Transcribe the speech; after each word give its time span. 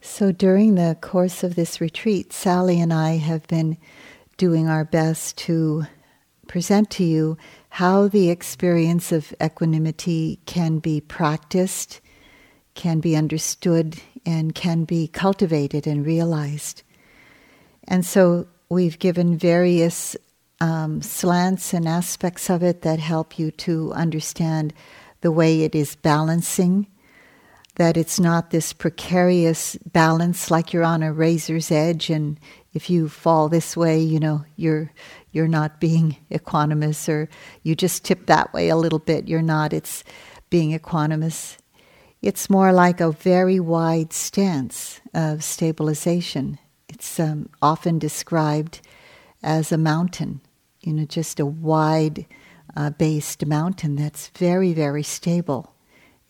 So, 0.00 0.32
during 0.32 0.74
the 0.74 0.96
course 1.00 1.42
of 1.42 1.54
this 1.54 1.80
retreat, 1.80 2.32
Sally 2.32 2.80
and 2.80 2.92
I 2.92 3.16
have 3.16 3.46
been 3.46 3.76
doing 4.36 4.68
our 4.68 4.84
best 4.84 5.36
to 5.38 5.86
present 6.46 6.90
to 6.90 7.04
you 7.04 7.36
how 7.68 8.08
the 8.08 8.30
experience 8.30 9.12
of 9.12 9.34
equanimity 9.42 10.40
can 10.46 10.78
be 10.78 11.00
practiced, 11.00 12.00
can 12.74 13.00
be 13.00 13.16
understood, 13.16 14.00
and 14.24 14.54
can 14.54 14.84
be 14.84 15.08
cultivated 15.08 15.86
and 15.86 16.06
realized. 16.06 16.82
And 17.84 18.04
so, 18.04 18.46
we've 18.68 18.98
given 18.98 19.36
various 19.36 20.16
um, 20.60 21.02
slants 21.02 21.74
and 21.74 21.86
aspects 21.86 22.48
of 22.48 22.62
it 22.62 22.82
that 22.82 22.98
help 22.98 23.38
you 23.38 23.50
to 23.52 23.92
understand 23.92 24.72
the 25.20 25.32
way 25.32 25.62
it 25.62 25.74
is 25.74 25.96
balancing 25.96 26.86
that 27.78 27.96
it's 27.96 28.20
not 28.20 28.50
this 28.50 28.72
precarious 28.72 29.76
balance 29.92 30.50
like 30.50 30.72
you're 30.72 30.84
on 30.84 31.02
a 31.02 31.12
razor's 31.12 31.70
edge 31.70 32.10
and 32.10 32.38
if 32.74 32.90
you 32.90 33.08
fall 33.08 33.48
this 33.48 33.76
way 33.76 34.00
you 34.00 34.20
know 34.20 34.44
you're 34.56 34.92
you're 35.32 35.48
not 35.48 35.80
being 35.80 36.16
equanimous 36.30 37.08
or 37.08 37.28
you 37.62 37.74
just 37.74 38.04
tip 38.04 38.26
that 38.26 38.52
way 38.52 38.68
a 38.68 38.76
little 38.76 38.98
bit 38.98 39.26
you're 39.26 39.42
not 39.42 39.72
it's 39.72 40.04
being 40.50 40.78
equanimous. 40.78 41.56
It's 42.22 42.50
more 42.50 42.72
like 42.72 43.00
a 43.00 43.12
very 43.12 43.60
wide 43.60 44.12
stance 44.12 45.00
of 45.14 45.44
stabilization. 45.44 46.58
It's 46.88 47.20
um, 47.20 47.48
often 47.62 47.98
described 47.98 48.80
as 49.42 49.70
a 49.70 49.78
mountain 49.78 50.40
you 50.80 50.92
know 50.92 51.04
just 51.04 51.38
a 51.38 51.46
wide 51.46 52.26
uh, 52.76 52.90
based 52.90 53.46
mountain 53.46 53.94
that's 53.94 54.28
very 54.28 54.72
very 54.72 55.02
stable 55.02 55.72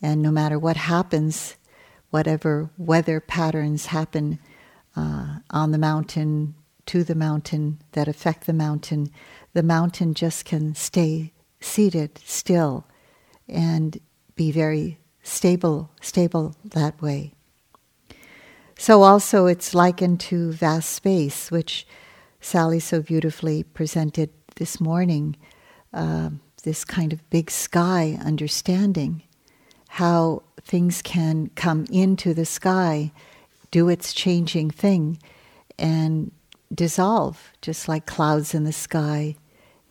and 0.00 0.22
no 0.22 0.30
matter 0.30 0.58
what 0.58 0.76
happens, 0.76 1.56
whatever 2.10 2.70
weather 2.78 3.20
patterns 3.20 3.86
happen 3.86 4.38
uh, 4.96 5.38
on 5.50 5.72
the 5.72 5.78
mountain, 5.78 6.54
to 6.86 7.04
the 7.04 7.14
mountain, 7.14 7.78
that 7.92 8.08
affect 8.08 8.46
the 8.46 8.52
mountain, 8.52 9.10
the 9.52 9.62
mountain 9.62 10.14
just 10.14 10.44
can 10.44 10.74
stay 10.74 11.32
seated 11.60 12.18
still 12.24 12.86
and 13.48 14.00
be 14.36 14.50
very 14.50 14.98
stable, 15.22 15.90
stable 16.00 16.54
that 16.64 17.00
way. 17.02 17.34
So 18.78 19.02
also 19.02 19.46
it's 19.46 19.74
likened 19.74 20.20
to 20.20 20.52
vast 20.52 20.90
space, 20.90 21.50
which 21.50 21.86
Sally 22.40 22.78
so 22.78 23.02
beautifully 23.02 23.64
presented 23.64 24.30
this 24.56 24.80
morning, 24.80 25.36
uh, 25.92 26.30
this 26.62 26.84
kind 26.84 27.12
of 27.12 27.28
big 27.28 27.50
sky 27.50 28.18
understanding 28.24 29.22
how 29.98 30.40
things 30.62 31.02
can 31.02 31.50
come 31.56 31.84
into 31.90 32.32
the 32.32 32.46
sky, 32.46 33.10
do 33.72 33.88
its 33.88 34.12
changing 34.12 34.70
thing, 34.70 35.18
and 35.76 36.30
dissolve, 36.72 37.50
just 37.62 37.88
like 37.88 38.06
clouds 38.06 38.54
in 38.54 38.62
the 38.62 38.72
sky. 38.72 39.34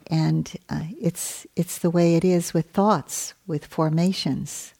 And 0.09 0.49
uh, 0.69 0.83
it's, 1.01 1.45
it's 1.57 1.79
the 1.79 1.89
way 1.89 2.15
it 2.15 2.23
is 2.23 2.53
with 2.53 2.69
thoughts, 2.69 3.33
with 3.47 3.65
formations, 3.65 4.73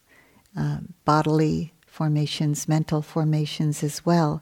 uh, 0.57 0.77
bodily 1.03 1.73
formations, 1.85 2.69
mental 2.69 3.01
formations 3.01 3.83
as 3.83 4.05
well. 4.05 4.41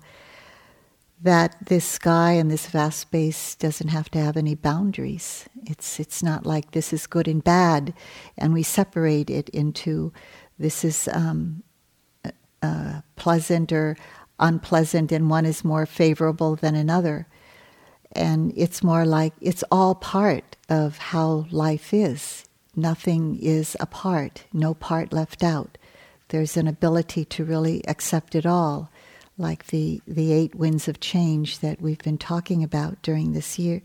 That 1.20 1.56
this 1.66 1.86
sky 1.86 2.34
and 2.34 2.52
this 2.52 2.68
vast 2.68 3.00
space 3.00 3.56
doesn't 3.56 3.88
have 3.88 4.12
to 4.12 4.20
have 4.20 4.38
any 4.38 4.54
boundaries. 4.54 5.50
It's, 5.66 6.00
it's 6.00 6.22
not 6.22 6.46
like 6.46 6.72
this 6.72 6.94
is 6.94 7.08
good 7.08 7.28
and 7.28 7.44
bad, 7.44 7.96
and 8.38 8.54
we 8.54 8.62
separate 8.62 9.32
it 9.32 9.50
into 9.50 10.14
this 10.58 10.84
is 10.84 11.10
um, 11.12 11.64
uh, 12.62 13.02
pleasant 13.16 13.72
or 13.72 13.98
unpleasant, 14.40 15.12
and 15.12 15.30
one 15.30 15.46
is 15.46 15.64
more 15.64 15.86
favorable 15.86 16.56
than 16.56 16.76
another. 16.76 17.28
And 18.12 18.54
it's 18.56 18.84
more 18.84 19.06
like 19.06 19.34
it's 19.42 19.64
all 19.72 19.96
part 19.96 20.56
of 20.70 20.98
how 20.98 21.46
life 21.52 21.94
is. 21.94 22.46
Nothing 22.76 23.38
is 23.42 23.78
apart, 23.80 24.46
no 24.54 24.74
part 24.74 25.14
left 25.14 25.44
out. 25.44 25.78
There's 26.30 26.58
an 26.58 26.68
ability 26.68 27.26
to 27.26 27.46
really 27.46 27.86
accept 27.88 28.36
it 28.36 28.46
all, 28.46 28.90
like 29.38 29.68
the, 29.68 30.02
the 30.08 30.34
eight 30.34 30.56
winds 30.56 30.88
of 30.88 31.00
change 31.00 31.60
that 31.60 31.82
we've 31.82 32.04
been 32.04 32.18
talking 32.18 32.64
about 32.64 33.02
during 33.02 33.34
this 33.34 33.60
year, 33.60 33.82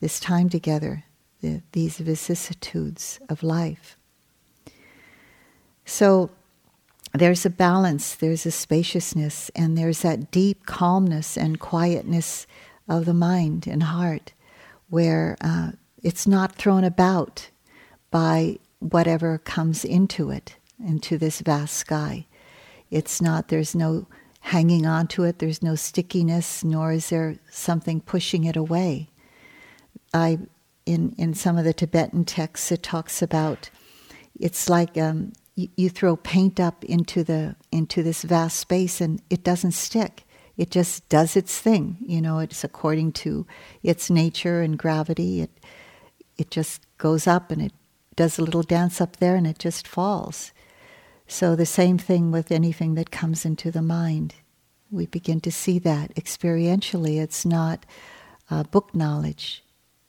this 0.00 0.18
time 0.18 0.48
together, 0.48 1.04
the, 1.40 1.62
these 1.72 1.98
vicissitudes 1.98 3.20
of 3.28 3.42
life. 3.42 3.96
So 5.84 6.30
there's 7.14 7.44
a 7.44 7.50
balance, 7.50 8.14
there's 8.14 8.46
a 8.46 8.50
spaciousness, 8.50 9.50
and 9.54 9.76
there's 9.76 10.00
that 10.00 10.30
deep 10.30 10.66
calmness 10.66 11.36
and 11.36 11.60
quietness 11.60 12.46
of 12.88 13.04
the 13.04 13.14
mind 13.14 13.66
and 13.66 13.82
heart 13.82 14.32
where 14.88 15.36
uh, 15.40 15.72
it's 16.02 16.26
not 16.26 16.54
thrown 16.54 16.84
about 16.84 17.50
by 18.10 18.58
whatever 18.78 19.38
comes 19.38 19.84
into 19.84 20.30
it, 20.30 20.56
into 20.84 21.16
this 21.16 21.40
vast 21.40 21.74
sky. 21.74 22.26
It's 22.90 23.20
not, 23.20 23.48
there's 23.48 23.74
no 23.74 24.06
hanging 24.40 24.86
on 24.86 25.06
to 25.08 25.24
it, 25.24 25.38
there's 25.38 25.62
no 25.62 25.74
stickiness, 25.74 26.64
nor 26.64 26.92
is 26.92 27.10
there 27.10 27.36
something 27.50 28.00
pushing 28.00 28.44
it 28.44 28.56
away. 28.56 29.08
I, 30.12 30.38
in, 30.84 31.14
in 31.16 31.34
some 31.34 31.56
of 31.56 31.64
the 31.64 31.72
Tibetan 31.72 32.24
texts, 32.24 32.72
it 32.72 32.82
talks 32.82 33.22
about 33.22 33.70
it's 34.40 34.68
like 34.68 34.98
um, 34.98 35.32
you, 35.54 35.90
throw 35.90 36.16
paint 36.16 36.58
up 36.58 36.84
into 36.84 37.22
the 37.22 37.56
into 37.70 38.02
this 38.02 38.22
vast 38.22 38.58
space 38.58 39.00
and 39.00 39.20
it 39.28 39.44
doesn't 39.44 39.72
stick. 39.72 40.24
It 40.56 40.70
just 40.70 41.08
does 41.08 41.36
its 41.36 41.58
thing 41.58 41.96
you 42.00 42.20
know 42.20 42.38
it's 42.38 42.64
according 42.64 43.12
to 43.12 43.46
its 43.82 44.10
nature 44.10 44.62
and 44.62 44.78
gravity. 44.78 45.42
It 45.42 45.50
it 46.38 46.50
just 46.50 46.82
goes 46.98 47.26
up 47.26 47.50
and 47.50 47.60
it 47.60 47.72
does 48.16 48.38
a 48.38 48.42
little 48.42 48.62
dance 48.62 49.00
up 49.00 49.16
there 49.16 49.36
and 49.36 49.46
it 49.46 49.58
just 49.58 49.86
falls. 49.86 50.52
So 51.26 51.54
the 51.54 51.66
same 51.66 51.98
thing 51.98 52.30
with 52.30 52.50
anything 52.50 52.94
that 52.94 53.10
comes 53.10 53.44
into 53.44 53.70
the 53.70 53.82
mind. 53.82 54.34
We 54.90 55.06
begin 55.06 55.40
to 55.42 55.52
see 55.52 55.78
that 55.80 56.14
experientially. 56.14 57.20
It's 57.20 57.46
not 57.46 57.86
uh, 58.50 58.64
book 58.64 58.94
knowledge. 58.94 59.64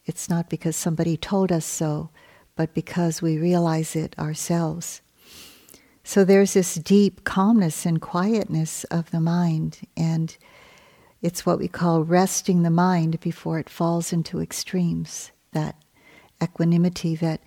It's 0.06 0.30
not 0.30 0.50
because 0.50 0.75
somebody 0.75 1.16
told 1.16 1.52
us 1.52 1.66
so 1.66 2.10
but 2.56 2.74
because 2.74 3.22
we 3.22 3.38
realize 3.38 3.96
it 3.96 4.18
ourselves 4.20 5.02
so 6.03 6.24
there's 6.25 6.53
this 6.53 6.75
deep 6.75 7.24
calmness 7.24 7.86
and 7.86 8.02
quietness 8.02 8.84
of 8.86 9.12
the 9.12 9.22
mind, 9.22 9.80
and 9.96 10.36
it's 11.22 11.46
what 11.46 11.59
we 11.59 11.68
call 11.68 12.03
resting 12.03 12.64
the 12.64 12.69
mind 12.69 13.19
before 13.22 13.58
it 13.59 13.69
falls 13.69 14.12
into 14.12 14.42
extremes. 14.42 15.31
That 15.53 15.75
equanimity 16.42 17.16
that 17.16 17.42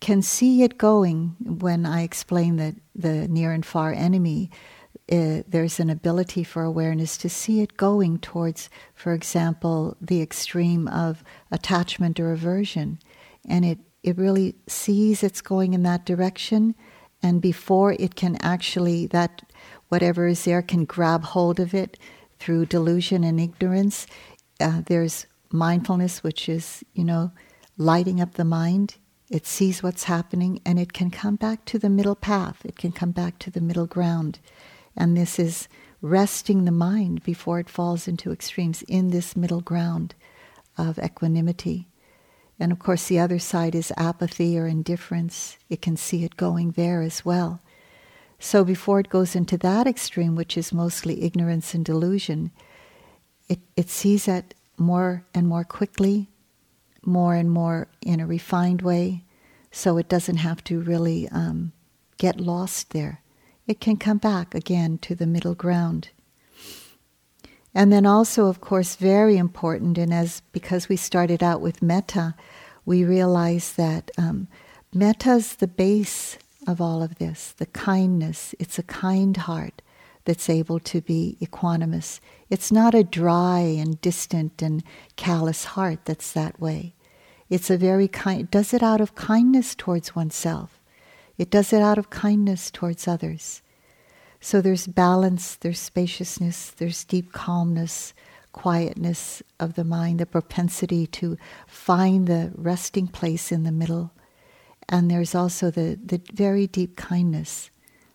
can 0.00 0.22
see 0.22 0.62
it 0.62 0.78
going. 0.78 1.36
When 1.40 1.84
I 1.84 2.02
explain 2.02 2.56
that 2.56 2.76
the 2.94 3.28
near 3.28 3.52
and 3.52 3.66
far 3.66 3.92
enemy, 3.92 4.50
uh, 5.10 5.42
there's 5.46 5.80
an 5.80 5.90
ability 5.90 6.44
for 6.44 6.62
awareness 6.62 7.16
to 7.18 7.28
see 7.28 7.60
it 7.60 7.76
going 7.76 8.18
towards, 8.18 8.70
for 8.94 9.12
example, 9.12 9.96
the 10.00 10.22
extreme 10.22 10.88
of 10.88 11.24
attachment 11.50 12.18
or 12.20 12.32
aversion, 12.32 12.98
and 13.46 13.64
it 13.64 13.78
it 14.02 14.16
really 14.16 14.54
sees 14.66 15.22
it's 15.22 15.40
going 15.40 15.74
in 15.74 15.82
that 15.82 16.06
direction 16.06 16.74
and 17.22 17.40
before 17.40 17.92
it 17.98 18.14
can 18.14 18.36
actually 18.40 19.06
that 19.06 19.42
whatever 19.88 20.28
is 20.28 20.44
there 20.44 20.62
can 20.62 20.84
grab 20.84 21.24
hold 21.24 21.58
of 21.58 21.74
it 21.74 21.98
through 22.38 22.66
delusion 22.66 23.24
and 23.24 23.40
ignorance 23.40 24.06
uh, 24.60 24.82
there's 24.86 25.26
mindfulness 25.50 26.22
which 26.22 26.48
is 26.48 26.84
you 26.94 27.04
know 27.04 27.30
lighting 27.78 28.20
up 28.20 28.34
the 28.34 28.44
mind. 28.44 28.96
It 29.30 29.46
sees 29.46 29.82
what's 29.82 30.04
happening 30.04 30.60
and 30.66 30.78
it 30.78 30.92
can 30.92 31.10
come 31.10 31.36
back 31.36 31.64
to 31.66 31.78
the 31.78 31.88
middle 31.88 32.16
path. 32.16 32.60
It 32.64 32.76
can 32.76 32.92
come 32.92 33.12
back 33.12 33.38
to 33.40 33.50
the 33.50 33.60
middle 33.60 33.86
ground. 33.86 34.40
And 34.96 35.16
this 35.16 35.38
is 35.38 35.68
resting 36.02 36.64
the 36.64 36.72
mind 36.72 37.22
before 37.22 37.60
it 37.60 37.70
falls 37.70 38.08
into 38.08 38.32
extremes 38.32 38.82
in 38.82 39.10
this 39.10 39.36
middle 39.36 39.60
ground 39.60 40.14
of 40.76 40.98
equanimity 40.98 41.87
and 42.60 42.72
of 42.72 42.78
course, 42.78 43.06
the 43.06 43.18
other 43.18 43.38
side 43.38 43.74
is 43.74 43.92
apathy 43.96 44.58
or 44.58 44.66
indifference. 44.66 45.58
It 45.68 45.80
can 45.80 45.96
see 45.96 46.24
it 46.24 46.36
going 46.36 46.72
there 46.72 47.02
as 47.02 47.24
well. 47.24 47.60
So 48.40 48.64
before 48.64 49.00
it 49.00 49.08
goes 49.08 49.34
into 49.34 49.56
that 49.58 49.86
extreme, 49.86 50.34
which 50.34 50.56
is 50.56 50.72
mostly 50.72 51.22
ignorance 51.22 51.74
and 51.74 51.84
delusion, 51.84 52.50
it, 53.48 53.60
it 53.76 53.88
sees 53.88 54.28
it 54.28 54.54
more 54.76 55.24
and 55.34 55.48
more 55.48 55.64
quickly, 55.64 56.28
more 57.04 57.34
and 57.34 57.50
more 57.50 57.88
in 58.02 58.20
a 58.20 58.26
refined 58.26 58.82
way, 58.82 59.24
so 59.70 59.96
it 59.98 60.08
doesn't 60.08 60.36
have 60.36 60.62
to 60.64 60.80
really 60.80 61.28
um, 61.30 61.72
get 62.16 62.40
lost 62.40 62.90
there. 62.90 63.22
It 63.66 63.80
can 63.80 63.96
come 63.96 64.18
back 64.18 64.54
again 64.54 64.98
to 64.98 65.14
the 65.14 65.26
middle 65.26 65.54
ground. 65.54 66.10
And 67.74 67.92
then 67.92 68.06
also, 68.06 68.46
of 68.46 68.60
course, 68.60 68.96
very 68.96 69.36
important, 69.36 69.98
and 69.98 70.12
as 70.12 70.42
because 70.52 70.88
we 70.88 70.96
started 70.96 71.42
out 71.42 71.60
with 71.60 71.82
metta, 71.82 72.34
we 72.84 73.04
realize 73.04 73.74
that 73.74 74.10
um, 74.16 74.48
metta 74.92 75.32
is 75.32 75.56
the 75.56 75.68
base 75.68 76.38
of 76.66 76.80
all 76.80 77.02
of 77.02 77.16
this, 77.16 77.52
the 77.52 77.66
kindness. 77.66 78.54
It's 78.58 78.78
a 78.78 78.82
kind 78.82 79.36
heart 79.36 79.82
that's 80.24 80.50
able 80.50 80.78
to 80.80 81.00
be 81.00 81.36
equanimous. 81.40 82.20
It's 82.50 82.70
not 82.70 82.94
a 82.94 83.04
dry 83.04 83.60
and 83.60 84.00
distant 84.00 84.60
and 84.60 84.82
callous 85.16 85.64
heart 85.64 86.00
that's 86.04 86.32
that 86.32 86.60
way. 86.60 86.94
It's 87.48 87.70
a 87.70 87.78
very 87.78 88.08
kind, 88.08 88.42
it 88.42 88.50
does 88.50 88.74
it 88.74 88.82
out 88.82 89.00
of 89.00 89.14
kindness 89.14 89.74
towards 89.74 90.14
oneself. 90.14 90.80
It 91.38 91.50
does 91.50 91.72
it 91.72 91.80
out 91.80 91.96
of 91.96 92.10
kindness 92.10 92.70
towards 92.70 93.08
others. 93.08 93.62
So 94.40 94.60
there's 94.60 94.86
balance, 94.86 95.56
there's 95.56 95.80
spaciousness, 95.80 96.70
there's 96.70 97.04
deep 97.04 97.32
calmness, 97.32 98.14
quietness 98.52 99.42
of 99.60 99.74
the 99.74 99.84
mind, 99.84 100.20
the 100.20 100.26
propensity 100.26 101.06
to 101.06 101.36
find 101.66 102.26
the 102.26 102.52
resting 102.54 103.08
place 103.08 103.52
in 103.52 103.64
the 103.64 103.72
middle. 103.72 104.12
And 104.88 105.10
there's 105.10 105.34
also 105.34 105.70
the, 105.70 105.98
the 106.02 106.20
very 106.32 106.66
deep 106.66 106.96
kindness. 106.96 107.70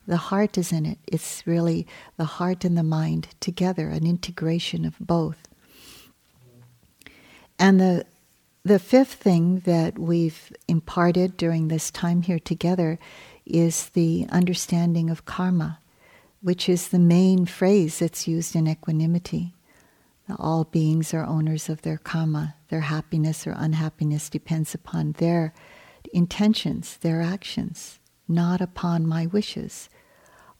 The 0.07 0.17
heart 0.17 0.57
is 0.57 0.71
in 0.71 0.85
it. 0.85 0.97
It's 1.07 1.45
really 1.45 1.87
the 2.17 2.25
heart 2.25 2.65
and 2.65 2.77
the 2.77 2.83
mind 2.83 3.29
together, 3.39 3.89
an 3.89 4.05
integration 4.05 4.85
of 4.85 4.95
both. 4.99 5.47
And 7.59 7.79
the 7.79 8.05
the 8.65 8.79
fifth 8.79 9.15
thing 9.15 9.59
that 9.65 9.99
we've 9.99 10.53
imparted 10.69 11.35
during 11.35 11.67
this 11.67 11.91
time 11.91 12.21
here 12.21 12.39
together 12.39 12.97
is 13.45 13.89
the 13.89 14.25
understanding 14.29 15.09
of 15.09 15.25
karma, 15.25 15.79
which 16.43 16.67
is 16.67 16.89
the 16.89 16.99
main 16.99 17.45
phrase 17.45 17.99
that's 17.99 18.27
used 18.27 18.53
in 18.53 18.67
equanimity. 18.67 19.55
All 20.37 20.65
beings 20.65 21.13
are 21.13 21.25
owners 21.25 21.69
of 21.69 21.81
their 21.83 21.97
karma. 21.97 22.55
Their 22.67 22.81
happiness 22.81 23.47
or 23.47 23.55
unhappiness 23.57 24.29
depends 24.29 24.75
upon 24.75 25.13
their 25.13 25.53
intentions, 26.13 26.97
their 26.97 27.21
actions, 27.21 27.99
not 28.27 28.59
upon 28.59 29.07
my 29.07 29.25
wishes. 29.25 29.89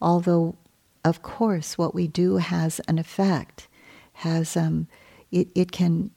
Although, 0.02 0.56
of 1.04 1.22
course, 1.22 1.78
what 1.78 1.94
we 1.94 2.08
do 2.08 2.38
has 2.38 2.80
an 2.88 2.98
effect, 2.98 3.68
has 4.14 4.56
um, 4.56 4.88
it, 5.32 5.50
it 5.54 5.74
can 5.74 6.12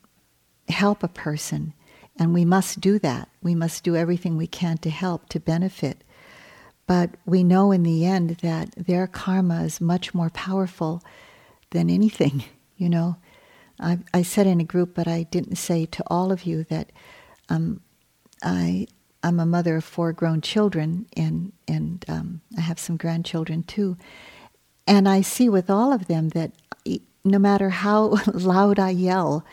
help 0.69 1.03
a 1.03 1.09
person, 1.09 1.73
and 2.17 2.33
we 2.33 2.45
must 2.45 2.81
do 2.81 3.01
that. 3.01 3.29
We 3.43 3.57
must 3.57 3.83
do 3.83 3.97
everything 3.97 4.37
we 4.37 4.47
can 4.47 4.79
to 4.79 4.91
help, 4.91 5.29
to 5.31 5.41
benefit. 5.41 6.05
But 6.87 7.11
we 7.25 7.43
know 7.44 7.73
in 7.73 7.83
the 7.83 8.05
end 8.06 8.38
that 8.43 8.73
their 8.77 9.06
karma 9.06 9.62
is 9.65 9.81
much 9.81 10.15
more 10.15 10.31
powerful 10.31 11.03
than 11.71 11.91
anything, 11.91 12.44
you 12.77 12.88
know. 12.88 13.17
I, 13.81 13.99
I 14.15 14.23
said 14.23 14.47
in 14.47 14.61
a 14.61 14.65
group, 14.65 14.94
but 14.94 15.06
I 15.09 15.25
didn't 15.25 15.56
say 15.56 15.87
to 15.87 16.03
all 16.06 16.33
of 16.33 16.44
you 16.44 16.65
that 16.65 16.93
um, 17.49 17.81
I, 18.43 18.87
I'm 19.23 19.38
a 19.41 19.47
mother 19.47 19.77
of 19.77 19.85
four 19.85 20.12
grown 20.12 20.41
children, 20.41 21.06
and, 21.17 21.53
and 21.69 22.05
um, 22.09 22.41
I 22.56 22.62
have 22.62 22.79
some 22.79 22.97
grandchildren 22.97 23.65
too. 23.65 23.99
And 24.87 25.09
I 25.09 25.21
see 25.21 25.49
with 25.49 25.69
all 25.69 25.93
of 25.93 26.06
them 26.06 26.31
that 26.31 26.53
no 27.25 27.39
matter 27.39 27.71
how 27.71 28.17
loud 28.32 28.79
I 28.79 28.91
yell, 28.91 29.44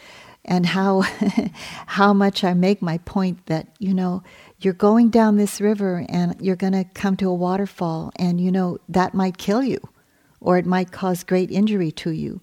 and 0.46 0.66
how 0.66 1.02
how 1.88 2.14
much 2.14 2.44
I 2.44 2.54
make 2.54 2.82
my 2.82 2.98
point 3.00 3.46
that 3.46 3.68
you 3.80 3.94
know 3.94 4.24
you're 4.60 4.74
going 4.74 5.10
down 5.10 5.38
this 5.38 5.62
river 5.62 6.06
and 6.10 6.36
you're 6.42 6.56
going 6.56 6.74
to 6.74 6.86
come 6.94 7.18
to 7.18 7.30
a 7.30 7.34
waterfall 7.34 8.12
and 8.18 8.40
you 8.40 8.52
know 8.52 8.78
that 8.90 9.14
might 9.14 9.38
kill 9.38 9.64
you 9.64 9.80
or 10.40 10.58
it 10.58 10.66
might 10.66 10.92
cause 10.92 11.24
great 11.24 11.52
injury 11.52 11.92
to 11.92 12.12
you. 12.12 12.42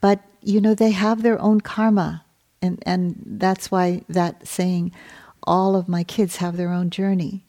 But 0.00 0.20
you 0.42 0.60
know 0.60 0.74
they 0.74 0.90
have 0.90 1.22
their 1.22 1.40
own 1.40 1.60
karma 1.60 2.24
and 2.62 2.82
and 2.86 3.22
that's 3.24 3.70
why 3.70 4.02
that 4.08 4.46
saying 4.46 4.92
all 5.42 5.76
of 5.76 5.88
my 5.88 6.04
kids 6.04 6.36
have 6.36 6.56
their 6.56 6.72
own 6.72 6.90
journey. 6.90 7.44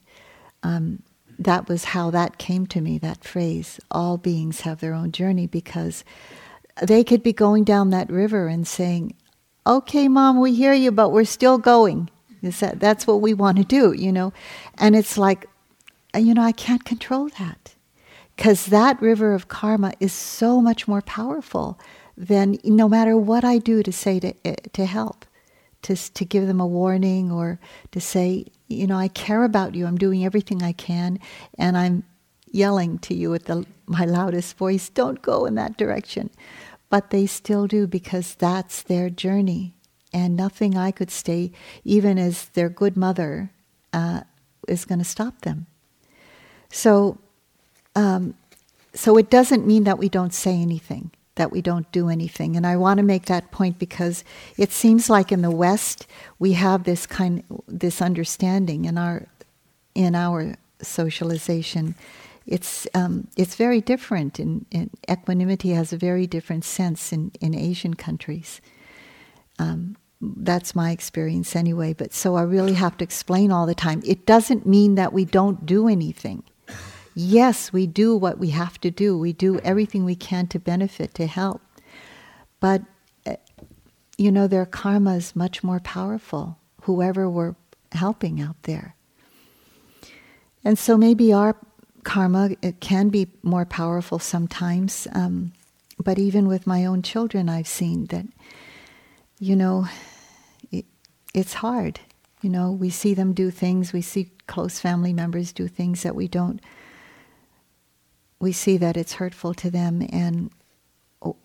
Um, 0.62 1.02
that 1.38 1.68
was 1.68 1.84
how 1.84 2.10
that 2.10 2.38
came 2.38 2.66
to 2.68 2.80
me 2.80 2.98
that 2.98 3.24
phrase 3.24 3.80
all 3.90 4.16
beings 4.16 4.60
have 4.60 4.80
their 4.80 4.94
own 4.94 5.10
journey 5.10 5.46
because 5.46 6.04
they 6.80 7.02
could 7.02 7.22
be 7.22 7.32
going 7.32 7.64
down 7.64 7.90
that 7.90 8.10
river 8.10 8.46
and 8.46 8.66
saying 8.66 9.14
okay, 9.66 10.08
mom, 10.08 10.40
we 10.40 10.54
hear 10.54 10.72
you, 10.72 10.90
but 10.90 11.10
we're 11.10 11.24
still 11.24 11.58
going. 11.58 12.10
That, 12.42 12.80
that's 12.80 13.06
what 13.06 13.20
we 13.20 13.34
want 13.34 13.58
to 13.58 13.64
do, 13.64 13.92
you 13.92 14.12
know? 14.12 14.32
And 14.78 14.96
it's 14.96 15.16
like, 15.16 15.46
uh, 16.14 16.18
you 16.18 16.34
know, 16.34 16.42
I 16.42 16.52
can't 16.52 16.84
control 16.84 17.28
that. 17.38 17.74
Because 18.36 18.66
that 18.66 19.00
river 19.00 19.34
of 19.34 19.48
karma 19.48 19.92
is 20.00 20.12
so 20.12 20.60
much 20.60 20.88
more 20.88 21.02
powerful 21.02 21.78
than 22.16 22.58
no 22.64 22.88
matter 22.88 23.16
what 23.16 23.44
I 23.44 23.58
do 23.58 23.82
to 23.82 23.92
say 23.92 24.18
to, 24.20 24.34
eh, 24.44 24.56
to 24.72 24.86
help, 24.86 25.24
to, 25.82 25.94
to 25.96 26.24
give 26.24 26.46
them 26.46 26.60
a 26.60 26.66
warning 26.66 27.30
or 27.30 27.60
to 27.92 28.00
say, 28.00 28.46
you 28.68 28.86
know, 28.86 28.96
I 28.96 29.08
care 29.08 29.44
about 29.44 29.74
you, 29.74 29.86
I'm 29.86 29.98
doing 29.98 30.24
everything 30.24 30.62
I 30.62 30.72
can, 30.72 31.20
and 31.58 31.76
I'm 31.76 32.04
yelling 32.50 32.98
to 33.00 33.14
you 33.14 33.30
with 33.30 33.44
the, 33.44 33.64
my 33.86 34.04
loudest 34.04 34.56
voice, 34.56 34.88
don't 34.88 35.22
go 35.22 35.46
in 35.46 35.54
that 35.54 35.76
direction 35.76 36.30
but 36.92 37.08
they 37.08 37.24
still 37.24 37.66
do 37.66 37.86
because 37.86 38.34
that's 38.34 38.82
their 38.82 39.08
journey. 39.08 39.72
And 40.12 40.36
nothing 40.36 40.76
I 40.76 40.90
could 40.90 41.10
say, 41.10 41.50
even 41.84 42.18
as 42.18 42.50
their 42.50 42.68
good 42.68 42.98
mother, 42.98 43.50
uh, 43.94 44.24
is 44.68 44.84
going 44.84 44.98
to 44.98 45.04
stop 45.06 45.40
them. 45.40 45.64
So, 46.68 47.16
um, 47.96 48.34
so 48.92 49.16
it 49.16 49.30
doesn't 49.30 49.66
mean 49.66 49.84
that 49.84 49.98
we 49.98 50.10
don't 50.10 50.34
say 50.34 50.54
anything, 50.54 51.12
that 51.36 51.50
we 51.50 51.62
don't 51.62 51.90
do 51.92 52.10
anything. 52.10 52.58
And 52.58 52.66
I 52.66 52.76
want 52.76 52.98
to 52.98 53.02
make 53.02 53.24
that 53.24 53.50
point 53.50 53.78
because 53.78 54.22
it 54.58 54.70
seems 54.70 55.08
like 55.08 55.32
in 55.32 55.40
the 55.40 55.50
West 55.50 56.06
we 56.38 56.52
have 56.52 56.84
this 56.84 57.06
kind, 57.06 57.42
this 57.66 58.02
understanding 58.02 58.84
in 58.84 58.98
our, 58.98 59.28
in 59.94 60.14
our 60.14 60.56
socialization 60.82 61.94
it's 62.46 62.86
um, 62.94 63.28
it's 63.36 63.54
very 63.54 63.80
different. 63.80 64.40
In, 64.40 64.66
equanimity 65.10 65.70
has 65.70 65.92
a 65.92 65.96
very 65.96 66.26
different 66.26 66.64
sense 66.64 67.12
in 67.12 67.32
in 67.40 67.54
Asian 67.54 67.94
countries. 67.94 68.60
Um, 69.58 69.96
that's 70.20 70.74
my 70.74 70.90
experience 70.90 71.56
anyway. 71.56 71.92
But 71.92 72.12
so 72.12 72.36
I 72.36 72.42
really 72.42 72.74
have 72.74 72.96
to 72.98 73.04
explain 73.04 73.50
all 73.50 73.66
the 73.66 73.74
time. 73.74 74.02
It 74.04 74.26
doesn't 74.26 74.66
mean 74.66 74.94
that 74.94 75.12
we 75.12 75.24
don't 75.24 75.66
do 75.66 75.88
anything. 75.88 76.44
Yes, 77.14 77.72
we 77.72 77.86
do 77.86 78.16
what 78.16 78.38
we 78.38 78.50
have 78.50 78.80
to 78.80 78.90
do. 78.90 79.18
We 79.18 79.32
do 79.32 79.58
everything 79.60 80.04
we 80.04 80.16
can 80.16 80.46
to 80.48 80.58
benefit, 80.58 81.14
to 81.14 81.26
help. 81.26 81.60
But 82.60 82.82
uh, 83.26 83.36
you 84.16 84.32
know, 84.32 84.46
their 84.46 84.66
karma 84.66 85.16
is 85.16 85.36
much 85.36 85.62
more 85.62 85.80
powerful. 85.80 86.58
Whoever 86.82 87.28
we're 87.28 87.54
helping 87.92 88.40
out 88.40 88.62
there. 88.62 88.94
And 90.64 90.78
so 90.78 90.96
maybe 90.96 91.32
our 91.32 91.56
karma 92.04 92.50
it 92.62 92.80
can 92.80 93.08
be 93.08 93.28
more 93.42 93.64
powerful 93.64 94.18
sometimes 94.18 95.06
um, 95.12 95.52
but 96.02 96.18
even 96.18 96.48
with 96.48 96.66
my 96.66 96.84
own 96.84 97.02
children 97.02 97.48
i've 97.48 97.68
seen 97.68 98.06
that 98.06 98.26
you 99.38 99.56
know 99.56 99.86
it, 100.70 100.84
it's 101.34 101.54
hard. 101.54 101.98
You 102.42 102.50
know 102.50 102.70
we 102.72 102.90
see 102.90 103.14
them 103.14 103.32
do 103.32 103.50
things 103.50 103.92
we 103.92 104.02
see 104.02 104.30
close 104.46 104.80
family 104.80 105.12
members 105.12 105.52
do 105.52 105.68
things 105.68 106.02
that 106.02 106.16
we 106.16 106.26
don't 106.26 106.60
we 108.40 108.52
see 108.52 108.76
that 108.76 108.96
it's 108.96 109.14
hurtful 109.14 109.54
to 109.54 109.70
them 109.70 110.06
and 110.12 110.50
oh, 111.22 111.36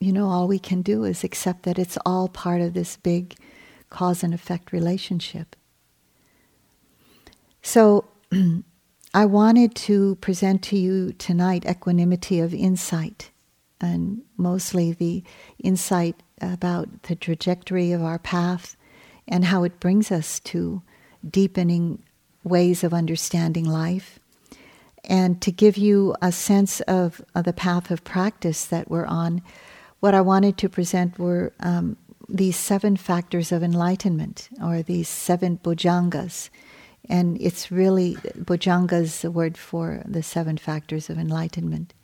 you 0.00 0.12
know 0.12 0.28
all 0.28 0.48
we 0.48 0.58
can 0.58 0.80
do 0.80 1.04
is 1.04 1.22
accept 1.22 1.64
that 1.64 1.78
it's 1.78 1.98
all 2.06 2.28
part 2.28 2.62
of 2.62 2.72
this 2.72 2.96
big 2.96 3.34
cause 3.90 4.22
and 4.22 4.32
effect 4.32 4.72
relationship. 4.72 5.54
So 7.60 8.06
I 9.14 9.26
wanted 9.26 9.74
to 9.74 10.14
present 10.16 10.62
to 10.64 10.78
you 10.78 11.12
tonight 11.12 11.66
equanimity 11.66 12.40
of 12.40 12.54
insight, 12.54 13.30
and 13.78 14.22
mostly 14.38 14.92
the 14.92 15.22
insight 15.58 16.22
about 16.40 17.02
the 17.02 17.14
trajectory 17.14 17.92
of 17.92 18.02
our 18.02 18.18
path 18.18 18.74
and 19.28 19.44
how 19.44 19.64
it 19.64 19.80
brings 19.80 20.10
us 20.10 20.40
to 20.40 20.80
deepening 21.28 22.02
ways 22.42 22.82
of 22.82 22.94
understanding 22.94 23.66
life, 23.66 24.18
and 25.04 25.42
to 25.42 25.52
give 25.52 25.76
you 25.76 26.16
a 26.22 26.32
sense 26.32 26.80
of, 26.82 27.20
of 27.34 27.44
the 27.44 27.52
path 27.52 27.90
of 27.90 28.04
practice 28.04 28.64
that 28.64 28.90
we're 28.90 29.04
on. 29.04 29.42
What 30.00 30.14
I 30.14 30.22
wanted 30.22 30.56
to 30.56 30.70
present 30.70 31.18
were 31.18 31.52
um, 31.60 31.98
these 32.30 32.56
seven 32.56 32.96
factors 32.96 33.52
of 33.52 33.62
enlightenment, 33.62 34.48
or 34.62 34.82
these 34.82 35.08
seven 35.08 35.58
bojjhangas 35.58 36.48
and 37.08 37.40
it's 37.40 37.70
really, 37.70 38.16
the 39.22 39.30
word 39.30 39.58
for 39.58 40.02
the 40.06 40.22
seven 40.22 40.56
factors 40.56 41.10
of 41.10 41.18
enlightenment. 41.18 41.94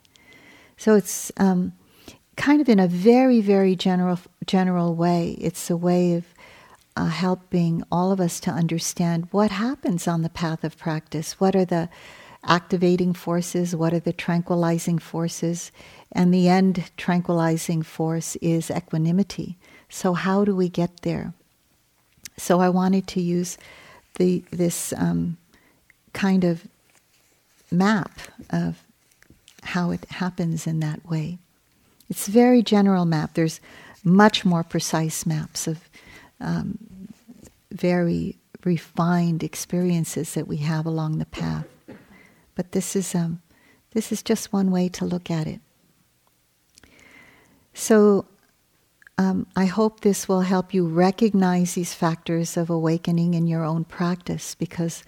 So 0.77 0.95
it's 0.95 1.31
um, 1.37 1.73
kind 2.35 2.61
of 2.61 2.69
in 2.69 2.79
a 2.79 2.87
very, 2.87 3.41
very 3.41 3.75
general, 3.75 4.19
general 4.45 4.95
way. 4.95 5.37
It's 5.39 5.69
a 5.69 5.77
way 5.77 6.15
of 6.15 6.25
uh, 6.95 7.05
helping 7.05 7.83
all 7.91 8.11
of 8.11 8.19
us 8.19 8.39
to 8.41 8.51
understand 8.51 9.27
what 9.31 9.51
happens 9.51 10.07
on 10.07 10.21
the 10.21 10.29
path 10.29 10.63
of 10.63 10.77
practice. 10.77 11.39
What 11.39 11.55
are 11.55 11.65
the 11.65 11.89
activating 12.45 13.13
forces? 13.13 13.75
What 13.75 13.93
are 13.93 13.99
the 13.99 14.13
tranquilizing 14.13 14.99
forces? 14.99 15.71
And 16.11 16.33
the 16.33 16.49
end 16.49 16.91
tranquilizing 16.97 17.83
force 17.83 18.35
is 18.37 18.71
equanimity. 18.71 19.57
So, 19.89 20.13
how 20.13 20.45
do 20.45 20.55
we 20.55 20.69
get 20.69 21.01
there? 21.01 21.33
So, 22.37 22.59
I 22.59 22.69
wanted 22.69 23.07
to 23.07 23.21
use 23.21 23.57
the 24.15 24.43
this 24.51 24.93
um, 24.93 25.37
kind 26.13 26.43
of 26.43 26.67
map 27.71 28.19
of 28.49 28.83
how 29.63 29.91
it 29.91 30.05
happens 30.09 30.65
in 30.65 30.79
that 30.79 31.05
way. 31.09 31.37
It's 32.09 32.27
a 32.27 32.31
very 32.31 32.63
general 32.63 33.05
map. 33.05 33.33
There's 33.33 33.59
much 34.03 34.45
more 34.45 34.63
precise 34.63 35.25
maps 35.25 35.67
of 35.67 35.89
um, 36.39 36.77
very 37.71 38.35
refined 38.63 39.43
experiences 39.43 40.33
that 40.33 40.47
we 40.47 40.57
have 40.57 40.85
along 40.85 41.17
the 41.17 41.25
path. 41.25 41.67
But 42.55 42.71
this 42.71 42.95
is 42.95 43.15
um, 43.15 43.41
this 43.91 44.11
is 44.11 44.21
just 44.21 44.53
one 44.53 44.71
way 44.71 44.89
to 44.89 45.05
look 45.05 45.31
at 45.31 45.47
it. 45.47 45.61
So 47.73 48.25
um, 49.19 49.47
I 49.53 49.65
hope 49.65 49.99
this 49.99 50.29
will 50.29 50.41
help 50.41 50.73
you 50.73 50.87
recognize 50.87 51.73
these 51.73 51.93
factors 51.93 52.55
of 52.55 52.69
awakening 52.69 53.33
in 53.33 53.47
your 53.47 53.65
own 53.65 53.83
practice 53.83 54.55
because 54.55 55.03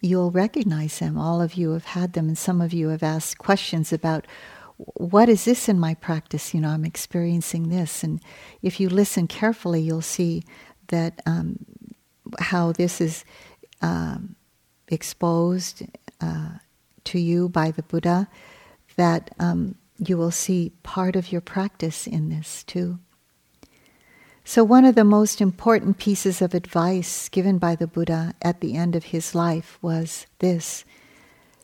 you'll 0.00 0.30
recognize 0.30 1.00
them. 1.00 1.18
All 1.18 1.42
of 1.42 1.52
you 1.52 1.72
have 1.72 1.84
had 1.84 2.14
them, 2.14 2.28
and 2.28 2.38
some 2.38 2.62
of 2.62 2.72
you 2.72 2.88
have 2.88 3.02
asked 3.02 3.36
questions 3.36 3.92
about 3.92 4.26
what 4.78 5.28
is 5.28 5.44
this 5.44 5.68
in 5.68 5.78
my 5.78 5.92
practice? 5.92 6.54
You 6.54 6.62
know, 6.62 6.70
I'm 6.70 6.86
experiencing 6.86 7.68
this. 7.68 8.02
And 8.02 8.22
if 8.62 8.80
you 8.80 8.88
listen 8.88 9.26
carefully, 9.26 9.82
you'll 9.82 10.00
see 10.00 10.42
that 10.88 11.20
um, 11.26 11.58
how 12.38 12.72
this 12.72 13.02
is 13.02 13.22
um, 13.82 14.34
exposed 14.88 15.82
uh, 16.22 16.52
to 17.04 17.18
you 17.18 17.50
by 17.50 17.70
the 17.70 17.82
Buddha, 17.82 18.28
that 18.96 19.34
um, 19.38 19.74
you 19.98 20.16
will 20.16 20.30
see 20.30 20.72
part 20.82 21.16
of 21.16 21.30
your 21.30 21.42
practice 21.42 22.06
in 22.06 22.30
this 22.30 22.64
too. 22.64 22.98
So, 24.48 24.62
one 24.62 24.84
of 24.84 24.94
the 24.94 25.02
most 25.02 25.40
important 25.40 25.98
pieces 25.98 26.40
of 26.40 26.54
advice 26.54 27.28
given 27.28 27.58
by 27.58 27.74
the 27.74 27.88
Buddha 27.88 28.32
at 28.40 28.60
the 28.60 28.76
end 28.76 28.94
of 28.94 29.06
his 29.06 29.34
life 29.34 29.76
was 29.82 30.28
this 30.38 30.84